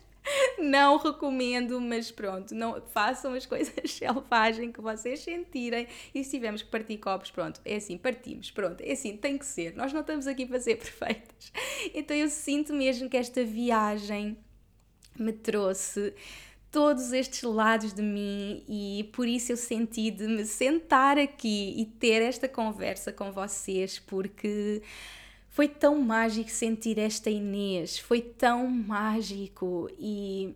Não 0.60 0.98
recomendo, 0.98 1.80
mas 1.82 2.12
pronto, 2.12 2.54
não 2.54 2.82
façam 2.82 3.34
as 3.34 3.46
coisas 3.46 3.74
selvagens 3.92 4.72
que 4.74 4.82
vocês 4.82 5.22
sentirem. 5.22 5.88
E 6.14 6.24
se 6.24 6.32
tivermos 6.32 6.62
que 6.62 6.70
partir 6.70 6.98
copos, 6.98 7.32
pronto, 7.32 7.60
é 7.66 7.78
assim, 7.78 7.98
partimos, 7.98 8.52
pronto, 8.52 8.82
é 8.82 8.92
assim, 8.92 9.18
tem 9.18 9.38
que 9.38 9.46
ser. 9.46 9.76
Nós 9.76 9.92
não 9.92 10.02
estamos 10.02 10.28
aqui 10.28 10.46
para 10.46 10.60
ser 10.60 10.76
perfeitas. 10.78 11.52
Então 11.94 12.16
eu 12.16 12.30
sinto 12.30 12.74
mesmo 12.74 13.10
que 13.10 13.18
esta 13.18 13.44
viagem 13.44 14.38
me 15.18 15.34
trouxe 15.34 16.14
todos 16.72 17.12
estes 17.14 17.42
lados 17.44 17.94
de 17.94 18.02
mim 18.02 18.64
e 18.68 19.10
por 19.14 19.28
isso 19.28 19.52
eu 19.52 19.58
senti 19.58 20.12
de 20.12 20.28
me 20.28 20.46
sentar 20.46 21.18
aqui 21.18 21.74
e 21.78 21.86
ter 21.86 22.22
esta 22.22 22.48
conversa 22.48 23.12
com 23.12 23.32
vocês 23.32 23.98
porque 24.00 24.82
foi 25.50 25.68
tão 25.68 26.00
mágico 26.00 26.50
sentir 26.50 27.00
esta 27.00 27.30
Inês, 27.30 27.98
foi 27.98 28.22
tão 28.22 28.68
mágico 28.68 29.90
e 29.98 30.56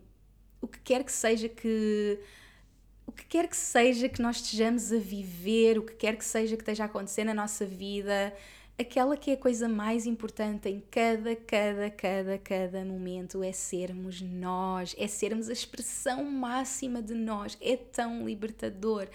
o 0.60 0.68
que 0.68 0.78
quer 0.80 1.04
que 1.04 1.12
seja 1.12 1.48
que 1.48 2.18
o 3.06 3.12
que 3.12 3.24
quer 3.26 3.48
que 3.48 3.56
seja 3.56 4.08
que 4.08 4.22
nós 4.22 4.36
estejamos 4.36 4.92
a 4.92 4.98
viver, 4.98 5.78
o 5.78 5.82
que 5.82 5.94
quer 5.94 6.16
que 6.16 6.24
seja 6.24 6.56
que 6.56 6.62
esteja 6.62 6.84
a 6.84 6.86
acontecer 6.86 7.24
na 7.24 7.34
nossa 7.34 7.66
vida, 7.66 8.32
aquela 8.78 9.16
que 9.16 9.30
é 9.30 9.34
a 9.34 9.38
coisa 9.38 9.68
mais 9.68 10.06
importante 10.06 10.68
em 10.68 10.82
cada, 10.90 11.36
cada, 11.36 11.90
cada, 11.90 12.38
cada 12.38 12.84
momento 12.84 13.42
é 13.42 13.52
sermos 13.52 14.20
nós, 14.20 14.94
é 14.98 15.06
sermos 15.06 15.48
a 15.48 15.52
expressão 15.52 16.24
máxima 16.24 17.00
de 17.00 17.14
nós. 17.14 17.56
É 17.60 17.76
tão 17.76 18.26
libertador. 18.26 19.08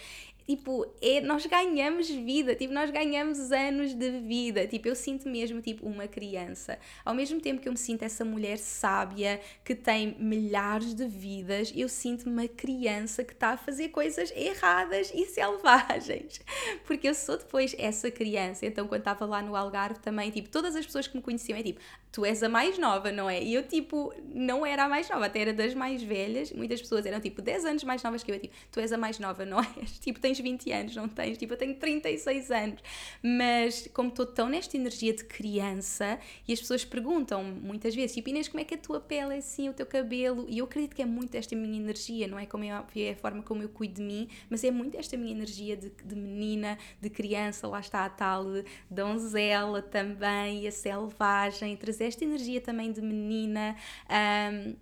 Tipo, 0.50 0.84
é, 1.00 1.22
nós 1.22 1.46
ganhamos 1.46 2.10
vida, 2.10 2.56
tipo, 2.56 2.74
nós 2.74 2.90
ganhamos 2.90 3.52
anos 3.52 3.94
de 3.94 4.10
vida. 4.10 4.66
Tipo, 4.66 4.88
eu 4.88 4.96
sinto 4.96 5.30
mesmo, 5.30 5.62
tipo, 5.62 5.86
uma 5.86 6.08
criança. 6.08 6.80
Ao 7.06 7.14
mesmo 7.14 7.40
tempo 7.40 7.62
que 7.62 7.68
eu 7.68 7.72
me 7.72 7.78
sinto 7.78 8.02
essa 8.02 8.26
mulher 8.26 8.58
sábia 8.58 9.40
que 9.64 9.76
tem 9.76 10.16
milhares 10.18 10.96
de 10.96 11.06
vidas, 11.06 11.72
eu 11.76 11.88
sinto 11.88 12.28
uma 12.28 12.48
criança 12.48 13.24
que 13.24 13.34
está 13.34 13.50
a 13.50 13.58
fazer 13.58 13.90
coisas 13.90 14.34
erradas 14.36 15.12
e 15.14 15.24
selvagens. 15.30 16.42
Porque 16.84 17.08
eu 17.08 17.14
sou 17.14 17.38
depois 17.38 17.76
essa 17.78 18.10
criança. 18.10 18.66
Então, 18.66 18.88
quando 18.88 19.02
estava 19.02 19.28
lá 19.28 19.44
no 19.44 19.56
Algarve 19.56 20.00
também, 20.00 20.32
tipo, 20.32 20.50
todas 20.50 20.76
as 20.76 20.84
pessoas 20.84 21.08
que 21.08 21.16
me 21.16 21.22
conheciam 21.22 21.60
é 21.60 21.62
tipo, 21.62 21.80
tu 22.12 22.26
és 22.26 22.42
a 22.42 22.50
mais 22.50 22.78
nova, 22.80 23.12
não 23.12 23.30
é? 23.30 23.42
E 23.42 23.54
eu, 23.54 23.62
tipo, 23.62 24.12
não 24.34 24.66
era 24.66 24.86
a 24.86 24.90
mais 24.90 25.08
nova, 25.10 25.28
até 25.28 25.42
era 25.42 25.54
das 25.54 25.76
mais 25.76 26.02
velhas. 26.02 26.52
Muitas 26.52 26.82
pessoas 26.82 27.06
eram, 27.06 27.20
tipo, 27.20 27.40
10 27.40 27.66
anos 27.66 27.84
mais 27.84 28.02
novas 28.02 28.24
que 28.24 28.32
eu. 28.32 28.40
tipo, 28.40 28.56
tu 28.72 28.80
és 28.80 28.92
a 28.92 28.98
mais 28.98 29.20
nova, 29.20 29.46
não 29.46 29.60
és? 29.80 30.00
Tipo, 30.00 30.20
tens 30.20 30.39
20 30.40 30.72
anos, 30.72 30.96
não 30.96 31.08
tens? 31.08 31.38
Tipo, 31.38 31.54
eu 31.54 31.58
tenho 31.58 31.76
36 31.76 32.52
anos. 32.52 32.82
Mas, 33.22 33.88
como 33.94 34.10
estou 34.10 34.26
tão 34.26 34.50
nesta 34.50 34.76
energia 34.76 35.14
de 35.14 35.24
criança, 35.24 36.20
e 36.48 36.54
as 36.54 36.60
pessoas 36.60 36.84
perguntam 36.86 37.44
muitas 37.44 37.94
vezes, 37.94 38.16
tipo, 38.16 38.30
Inês, 38.30 38.48
como 38.48 38.62
é 38.62 38.64
que 38.64 38.76
a 38.76 38.78
tua 38.78 39.00
pele 39.00 39.36
é 39.36 39.38
assim, 39.38 39.70
o 39.70 39.74
teu 39.74 39.86
cabelo? 39.86 40.46
E 40.48 40.60
eu 40.60 40.66
acredito 40.66 40.96
que 40.96 41.02
é 41.02 41.06
muito 41.06 41.36
esta 41.36 41.56
minha 41.56 41.78
energia, 41.78 42.28
não 42.28 42.40
é 42.40 42.46
como 42.46 42.64
é 42.64 42.72
a 42.72 43.16
forma 43.16 43.44
como 43.44 43.62
eu 43.62 43.70
cuido 43.70 43.96
de 43.96 44.02
mim, 44.02 44.30
mas 44.50 44.64
é 44.64 44.72
muito 44.72 44.98
esta 44.98 45.18
minha 45.18 45.32
energia 45.32 45.76
de, 45.76 45.90
de 45.90 46.16
menina, 46.16 46.78
de 47.02 47.10
criança, 47.10 47.68
lá 47.68 47.80
está 47.80 48.06
a 48.06 48.10
tal 48.10 48.46
donzela 48.90 49.82
também, 49.82 50.68
a 50.68 50.72
selvagem, 50.72 51.76
trazer 51.76 52.06
esta 52.06 52.24
energia 52.24 52.62
também 52.62 52.92
de 52.92 53.02
menina. 53.02 53.76
Um, 54.10 54.76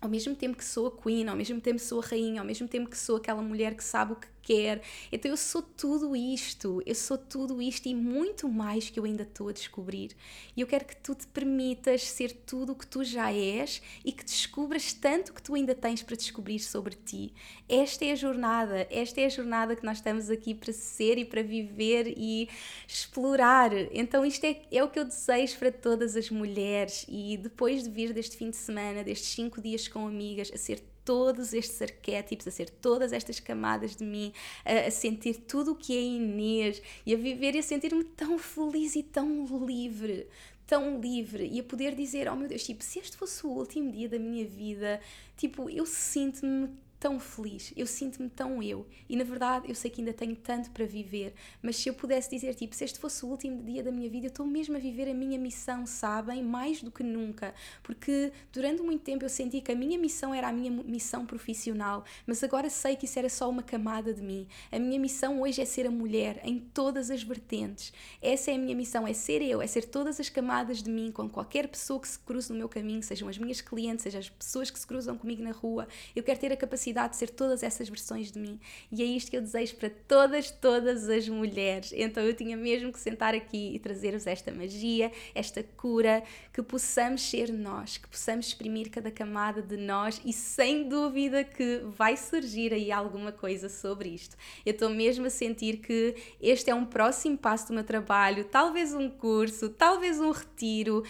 ao 0.00 0.08
mesmo 0.08 0.34
tempo 0.34 0.56
que 0.56 0.64
sou 0.64 0.88
a 0.88 1.02
queen, 1.02 1.28
ao 1.28 1.36
mesmo 1.36 1.60
tempo 1.60 1.78
que 1.78 1.84
sou 1.84 2.00
a 2.00 2.04
rainha, 2.04 2.40
ao 2.40 2.46
mesmo 2.46 2.68
tempo 2.68 2.90
que 2.90 2.98
sou 2.98 3.16
aquela 3.16 3.40
mulher 3.40 3.74
que 3.74 3.82
sabe 3.82 4.12
o 4.12 4.16
que 4.16 4.28
quer. 4.44 4.82
Então 5.10 5.30
eu 5.30 5.36
sou 5.36 5.62
tudo 5.62 6.14
isto, 6.14 6.82
eu 6.84 6.94
sou 6.94 7.16
tudo 7.16 7.60
isto 7.62 7.86
e 7.86 7.94
muito 7.94 8.48
mais 8.48 8.90
que 8.90 9.00
eu 9.00 9.04
ainda 9.04 9.22
estou 9.22 9.48
a 9.48 9.52
descobrir. 9.52 10.12
E 10.56 10.60
eu 10.60 10.66
quero 10.66 10.84
que 10.84 10.96
tu 10.96 11.14
te 11.14 11.26
permitas 11.26 12.02
ser 12.02 12.32
tudo 12.32 12.72
o 12.72 12.76
que 12.76 12.86
tu 12.86 13.02
já 13.02 13.32
és 13.32 13.80
e 14.04 14.12
que 14.12 14.24
descubras 14.24 14.92
tanto 14.92 15.32
que 15.32 15.42
tu 15.42 15.54
ainda 15.54 15.74
tens 15.74 16.02
para 16.02 16.16
descobrir 16.16 16.58
sobre 16.60 16.94
ti. 16.94 17.32
Esta 17.68 18.04
é 18.04 18.12
a 18.12 18.16
jornada, 18.16 18.86
esta 18.90 19.20
é 19.20 19.26
a 19.26 19.30
jornada 19.30 19.74
que 19.74 19.84
nós 19.84 19.98
estamos 19.98 20.30
aqui 20.30 20.54
para 20.54 20.72
ser 20.72 21.18
e 21.18 21.24
para 21.24 21.42
viver 21.42 22.12
e 22.16 22.48
explorar. 22.86 23.72
Então 23.92 24.24
isto 24.24 24.44
é, 24.44 24.62
é 24.70 24.84
o 24.84 24.90
que 24.90 24.98
eu 24.98 25.04
desejo 25.04 25.58
para 25.58 25.72
todas 25.72 26.16
as 26.16 26.30
mulheres 26.30 27.06
e 27.08 27.36
depois 27.36 27.82
de 27.82 27.90
vir 27.90 28.12
deste 28.12 28.36
fim 28.36 28.50
de 28.50 28.56
semana, 28.56 29.02
destes 29.02 29.30
cinco 29.30 29.60
dias 29.60 29.88
com 29.88 30.06
amigas, 30.06 30.50
a 30.52 30.56
ser 30.56 30.82
todos 31.04 31.52
estes 31.52 31.80
arquétipos, 31.82 32.46
a 32.46 32.50
ser 32.50 32.70
todas 32.70 33.12
estas 33.12 33.38
camadas 33.40 33.96
de 33.96 34.04
mim, 34.04 34.32
a, 34.64 34.88
a 34.88 34.90
sentir 34.90 35.34
tudo 35.46 35.72
o 35.72 35.76
que 35.76 35.96
é 35.96 36.00
Inês 36.00 36.82
e 37.04 37.14
a 37.14 37.16
viver 37.16 37.54
e 37.54 37.58
a 37.58 37.62
sentir-me 37.62 38.04
tão 38.04 38.38
feliz 38.38 38.96
e 38.96 39.02
tão 39.02 39.44
livre, 39.66 40.26
tão 40.66 41.00
livre. 41.00 41.48
E 41.52 41.60
a 41.60 41.64
poder 41.64 41.94
dizer, 41.94 42.28
oh 42.28 42.36
meu 42.36 42.48
Deus, 42.48 42.64
tipo, 42.64 42.82
se 42.82 42.98
este 42.98 43.16
fosse 43.16 43.46
o 43.46 43.50
último 43.50 43.90
dia 43.92 44.08
da 44.08 44.18
minha 44.18 44.46
vida, 44.46 45.00
tipo, 45.36 45.68
eu 45.68 45.86
sinto-me 45.86 46.70
tão 47.04 47.20
feliz, 47.20 47.70
eu 47.76 47.86
sinto-me 47.86 48.30
tão 48.30 48.62
eu. 48.62 48.86
E 49.10 49.14
na 49.14 49.24
verdade 49.24 49.68
eu 49.68 49.74
sei 49.74 49.90
que 49.90 50.00
ainda 50.00 50.14
tenho 50.14 50.34
tanto 50.34 50.70
para 50.70 50.86
viver, 50.86 51.34
mas 51.60 51.76
se 51.76 51.90
eu 51.90 51.92
pudesse 51.92 52.30
dizer, 52.30 52.54
tipo, 52.54 52.74
se 52.74 52.82
este 52.82 52.98
fosse 52.98 53.26
o 53.26 53.28
último 53.28 53.62
dia 53.62 53.82
da 53.82 53.92
minha 53.92 54.08
vida, 54.08 54.24
eu 54.24 54.28
estou 54.28 54.46
mesmo 54.46 54.74
a 54.74 54.80
viver 54.80 55.10
a 55.10 55.12
minha 55.12 55.38
missão, 55.38 55.84
sabem? 55.84 56.42
Mais 56.42 56.82
do 56.82 56.90
que 56.90 57.02
nunca. 57.02 57.54
Porque 57.82 58.32
durante 58.50 58.80
muito 58.80 59.02
tempo 59.02 59.22
eu 59.22 59.28
senti 59.28 59.60
que 59.60 59.70
a 59.70 59.74
minha 59.74 59.98
missão 59.98 60.32
era 60.32 60.48
a 60.48 60.52
minha 60.52 60.70
missão 60.70 61.26
profissional, 61.26 62.04
mas 62.26 62.42
agora 62.42 62.70
sei 62.70 62.96
que 62.96 63.04
isso 63.04 63.18
era 63.18 63.28
só 63.28 63.50
uma 63.50 63.62
camada 63.62 64.14
de 64.14 64.22
mim. 64.22 64.48
A 64.72 64.78
minha 64.78 64.98
missão 64.98 65.42
hoje 65.42 65.60
é 65.60 65.66
ser 65.66 65.86
a 65.86 65.90
mulher 65.90 66.40
em 66.42 66.58
todas 66.58 67.10
as 67.10 67.22
vertentes. 67.22 67.92
Essa 68.22 68.50
é 68.50 68.54
a 68.54 68.58
minha 68.58 68.74
missão, 68.74 69.06
é 69.06 69.12
ser 69.12 69.42
eu, 69.42 69.60
é 69.60 69.66
ser 69.66 69.84
todas 69.84 70.18
as 70.18 70.30
camadas 70.30 70.82
de 70.82 70.88
mim 70.88 71.12
com 71.12 71.28
qualquer 71.28 71.68
pessoa 71.68 72.00
que 72.00 72.08
se 72.08 72.18
cruze 72.18 72.50
no 72.50 72.56
meu 72.56 72.68
caminho, 72.68 73.02
sejam 73.02 73.28
as 73.28 73.36
minhas 73.36 73.60
clientes, 73.60 74.04
sejam 74.04 74.20
as 74.20 74.30
pessoas 74.30 74.70
que 74.70 74.78
se 74.78 74.86
cruzam 74.86 75.18
comigo 75.18 75.42
na 75.42 75.52
rua. 75.52 75.86
Eu 76.16 76.22
quero 76.22 76.40
ter 76.40 76.50
a 76.50 76.56
capacidade 76.56 76.93
capacidade 76.94 77.10
de 77.10 77.16
ser 77.16 77.30
todas 77.30 77.62
essas 77.62 77.88
versões 77.88 78.30
de 78.30 78.38
mim. 78.38 78.58
E 78.90 79.02
é 79.02 79.04
isto 79.04 79.30
que 79.30 79.36
eu 79.36 79.40
desejo 79.40 79.74
para 79.76 79.90
todas, 79.90 80.50
todas 80.50 81.08
as 81.08 81.28
mulheres. 81.28 81.92
Então 81.94 82.22
eu 82.22 82.34
tinha 82.34 82.56
mesmo 82.56 82.92
que 82.92 83.00
sentar 83.00 83.34
aqui 83.34 83.74
e 83.74 83.78
trazer-vos 83.78 84.26
esta 84.26 84.52
magia, 84.52 85.10
esta 85.34 85.62
cura, 85.62 86.22
que 86.52 86.62
possamos 86.62 87.22
ser 87.22 87.52
nós, 87.52 87.96
que 87.96 88.08
possamos 88.08 88.46
exprimir 88.46 88.90
cada 88.90 89.10
camada 89.10 89.60
de 89.60 89.76
nós 89.76 90.20
e 90.24 90.32
sem 90.32 90.88
dúvida 90.88 91.42
que 91.42 91.82
vai 91.96 92.16
surgir 92.16 92.72
aí 92.72 92.92
alguma 92.92 93.32
coisa 93.32 93.68
sobre 93.68 94.10
isto. 94.10 94.36
Eu 94.64 94.72
estou 94.72 94.88
mesmo 94.88 95.26
a 95.26 95.30
sentir 95.30 95.78
que 95.78 96.14
este 96.40 96.70
é 96.70 96.74
um 96.74 96.84
próximo 96.84 97.36
passo 97.36 97.68
do 97.68 97.74
meu 97.74 97.84
trabalho, 97.84 98.44
talvez 98.44 98.94
um 98.94 99.10
curso, 99.10 99.68
talvez 99.70 100.20
um 100.20 100.30
retiro 100.30 101.02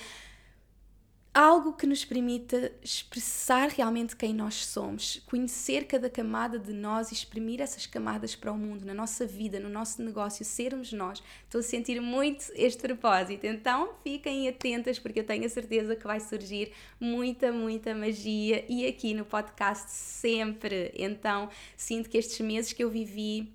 algo 1.35 1.73
que 1.73 1.85
nos 1.85 2.05
permita 2.05 2.71
expressar 2.81 3.69
realmente 3.69 4.15
quem 4.15 4.33
nós 4.33 4.65
somos, 4.67 5.21
conhecer 5.27 5.85
cada 5.85 6.09
camada 6.09 6.61
de 6.61 6.73
nós 6.73 7.11
e 7.11 7.15
exprimir 7.15 7.61
essas 7.61 7.87
camadas 7.87 8.37
para 8.37 8.53
o 8.53 8.57
mundo, 8.57 8.87
na 8.87 8.95
nossa 8.95 9.27
vida, 9.27 9.59
no 9.59 9.69
nosso 9.69 10.01
negócio, 10.01 10.45
sermos 10.45 10.93
nós. 10.93 11.21
Estou 11.43 11.59
a 11.59 11.63
sentir 11.63 12.01
muito 12.01 12.53
este 12.55 12.81
propósito, 12.81 13.47
então 13.47 13.95
fiquem 14.05 14.49
atentas 14.49 15.01
porque 15.01 15.21
eu 15.21 15.25
tenho 15.25 15.45
a 15.45 15.49
certeza 15.49 15.97
que 15.97 16.07
vai 16.07 16.21
surgir 16.21 16.73
muita, 17.01 17.51
muita 17.51 17.97
magia 17.97 18.65
e 18.69 18.87
aqui 18.87 19.13
no 19.13 19.25
podcast 19.25 19.91
sempre. 19.91 20.93
Então 20.95 21.51
sinto 21.77 22.09
que 22.09 22.17
estes 22.17 22.39
meses 22.41 22.73
que 22.73 22.85
eu 22.85 22.91
vivi 22.91 23.53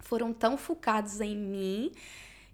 foram 0.00 0.32
tão 0.32 0.58
focados 0.58 1.20
em 1.20 1.36
mim 1.36 1.92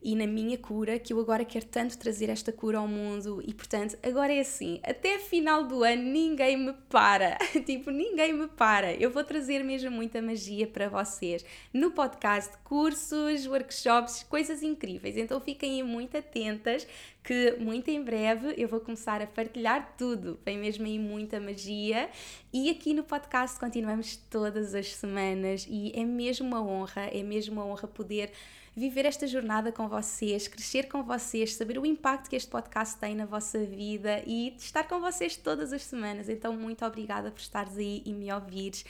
e 0.03 0.14
na 0.14 0.26
minha 0.26 0.57
cura, 0.57 0.98
que 0.98 1.12
eu 1.12 1.20
agora 1.20 1.44
quero 1.44 1.66
tanto 1.66 1.98
trazer 1.98 2.30
esta 2.30 2.51
cura 2.51 2.78
ao 2.78 2.88
mundo 2.88 3.42
e 3.46 3.53
portanto, 3.53 3.98
agora 4.03 4.32
é 4.32 4.40
assim, 4.40 4.80
até 4.82 5.18
final 5.18 5.64
do 5.64 5.82
ano 5.82 6.03
ninguém 6.03 6.57
me 6.57 6.72
para, 6.88 7.36
tipo, 7.66 7.90
ninguém 7.90 8.32
me 8.32 8.48
para. 8.48 8.94
Eu 8.94 9.11
vou 9.11 9.22
trazer 9.22 9.62
mesmo 9.62 9.90
muita 9.90 10.22
magia 10.22 10.66
para 10.66 10.88
vocês 10.88 11.44
no 11.72 11.90
podcast, 11.90 12.57
cursos, 12.64 13.46
workshops, 13.46 14.22
coisas 14.24 14.62
incríveis. 14.62 15.16
Então 15.16 15.40
fiquem 15.40 15.82
muito 15.82 16.16
atentas 16.16 16.86
que 17.22 17.57
muito 17.59 17.90
em 17.90 18.03
breve 18.03 18.55
eu 18.57 18.66
vou 18.66 18.80
começar 18.80 19.20
a 19.20 19.26
partilhar 19.26 19.94
tudo. 19.96 20.38
Vem 20.44 20.59
mesmo 20.59 20.86
aí 20.86 20.98
muita 20.98 21.38
magia. 21.38 22.09
E 22.53 22.70
aqui 22.70 22.94
no 22.94 23.05
podcast 23.05 23.59
continuamos 23.59 24.16
todas 24.16 24.74
as 24.74 24.94
semanas 24.94 25.66
e 25.68 25.92
é 25.94 26.05
mesmo 26.05 26.46
uma 26.46 26.62
honra, 26.62 27.03
é 27.12 27.22
mesmo 27.22 27.61
uma 27.61 27.66
honra 27.66 27.86
poder 27.86 28.32
viver 28.76 29.04
esta 29.04 29.26
jornada 29.26 29.72
com 29.72 29.88
vocês, 29.88 30.48
crescer 30.48 30.88
com 30.88 31.02
vocês, 31.02 31.54
saber 31.54 31.78
o 31.78 31.86
impacto 31.86 32.30
que 32.30 32.36
este 32.36 32.48
podcast 32.48 32.96
tem 32.98 33.14
na 33.14 33.26
vossa 33.26 33.58
vida 33.58 34.22
e 34.26 34.54
estar 34.56 34.84
com 34.84 35.00
vocês 35.00 35.36
todas 35.36 35.72
as 35.72 35.82
semanas. 35.82 36.28
Então, 36.28 36.56
muito 36.56 36.84
obrigada 36.84 37.30
por 37.30 37.40
estares 37.40 37.76
aí 37.76 38.02
e 38.04 38.12
me 38.12 38.32
ouvires. 38.32 38.84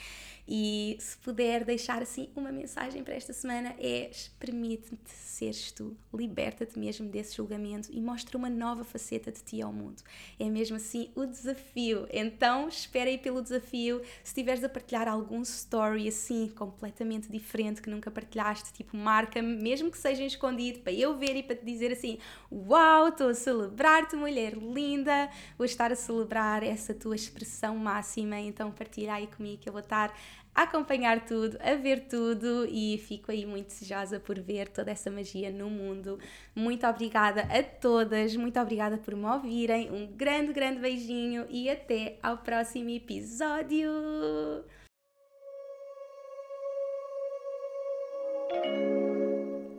E 0.47 0.97
se 0.99 1.17
puder 1.17 1.63
deixar 1.63 2.01
assim 2.01 2.29
uma 2.35 2.51
mensagem 2.51 3.03
para 3.03 3.13
esta 3.13 3.31
semana 3.31 3.73
é 3.79 4.11
permite-te 4.39 5.09
seres 5.09 5.71
tu, 5.71 5.95
liberta-te 6.13 6.77
mesmo 6.77 7.07
desse 7.09 7.37
julgamento 7.37 7.89
e 7.91 8.01
mostra 8.01 8.37
uma 8.37 8.49
nova 8.49 8.83
faceta 8.83 9.31
de 9.31 9.41
ti 9.41 9.61
ao 9.61 9.71
mundo. 9.71 10.03
É 10.39 10.49
mesmo 10.49 10.75
assim 10.75 11.09
o 11.15 11.25
desafio. 11.25 12.07
Então 12.11 12.67
espera 12.67 13.09
aí 13.09 13.17
pelo 13.17 13.41
desafio. 13.41 14.01
Se 14.23 14.33
tiveres 14.33 14.63
a 14.63 14.69
partilhar 14.69 15.07
algum 15.07 15.41
story 15.41 16.07
assim 16.07 16.49
completamente 16.49 17.31
diferente 17.31 17.81
que 17.81 17.89
nunca 17.89 18.11
partilhaste, 18.11 18.73
tipo 18.73 18.97
marca-me, 18.97 19.55
mesmo 19.71 19.89
que 19.89 19.97
seja 19.97 20.23
escondido, 20.23 20.79
para 20.79 20.91
eu 20.91 21.17
ver 21.17 21.37
e 21.37 21.43
para 21.43 21.55
te 21.55 21.63
dizer 21.63 21.93
assim: 21.93 22.17
Uau, 22.51 23.07
estou 23.07 23.29
a 23.29 23.33
celebrar-te, 23.33 24.17
mulher 24.17 24.53
linda, 24.57 25.29
vou 25.57 25.65
estar 25.65 25.91
a 25.91 25.95
celebrar 25.95 26.61
essa 26.61 26.93
tua 26.93 27.15
expressão 27.15 27.77
máxima. 27.77 28.37
Então 28.37 28.69
partilha 28.69 29.13
aí 29.13 29.27
comigo 29.27 29.61
que 29.61 29.69
eu 29.69 29.73
vou 29.73 29.81
estar 29.81 30.13
a 30.53 30.63
acompanhar 30.63 31.25
tudo, 31.25 31.57
a 31.61 31.75
ver 31.75 32.07
tudo 32.09 32.67
e 32.69 32.97
fico 32.97 33.31
aí 33.31 33.45
muito 33.45 33.67
desejosa 33.67 34.19
por 34.19 34.37
ver 34.41 34.67
toda 34.67 34.91
essa 34.91 35.09
magia 35.09 35.49
no 35.49 35.69
mundo. 35.69 36.19
Muito 36.53 36.85
obrigada 36.85 37.43
a 37.43 37.63
todas, 37.63 38.35
muito 38.35 38.59
obrigada 38.59 38.97
por 38.97 39.15
me 39.15 39.25
ouvirem. 39.25 39.89
Um 39.89 40.05
grande, 40.05 40.51
grande 40.51 40.81
beijinho 40.81 41.45
e 41.49 41.69
até 41.69 42.17
ao 42.21 42.39
próximo 42.39 42.89
episódio. 42.89 43.89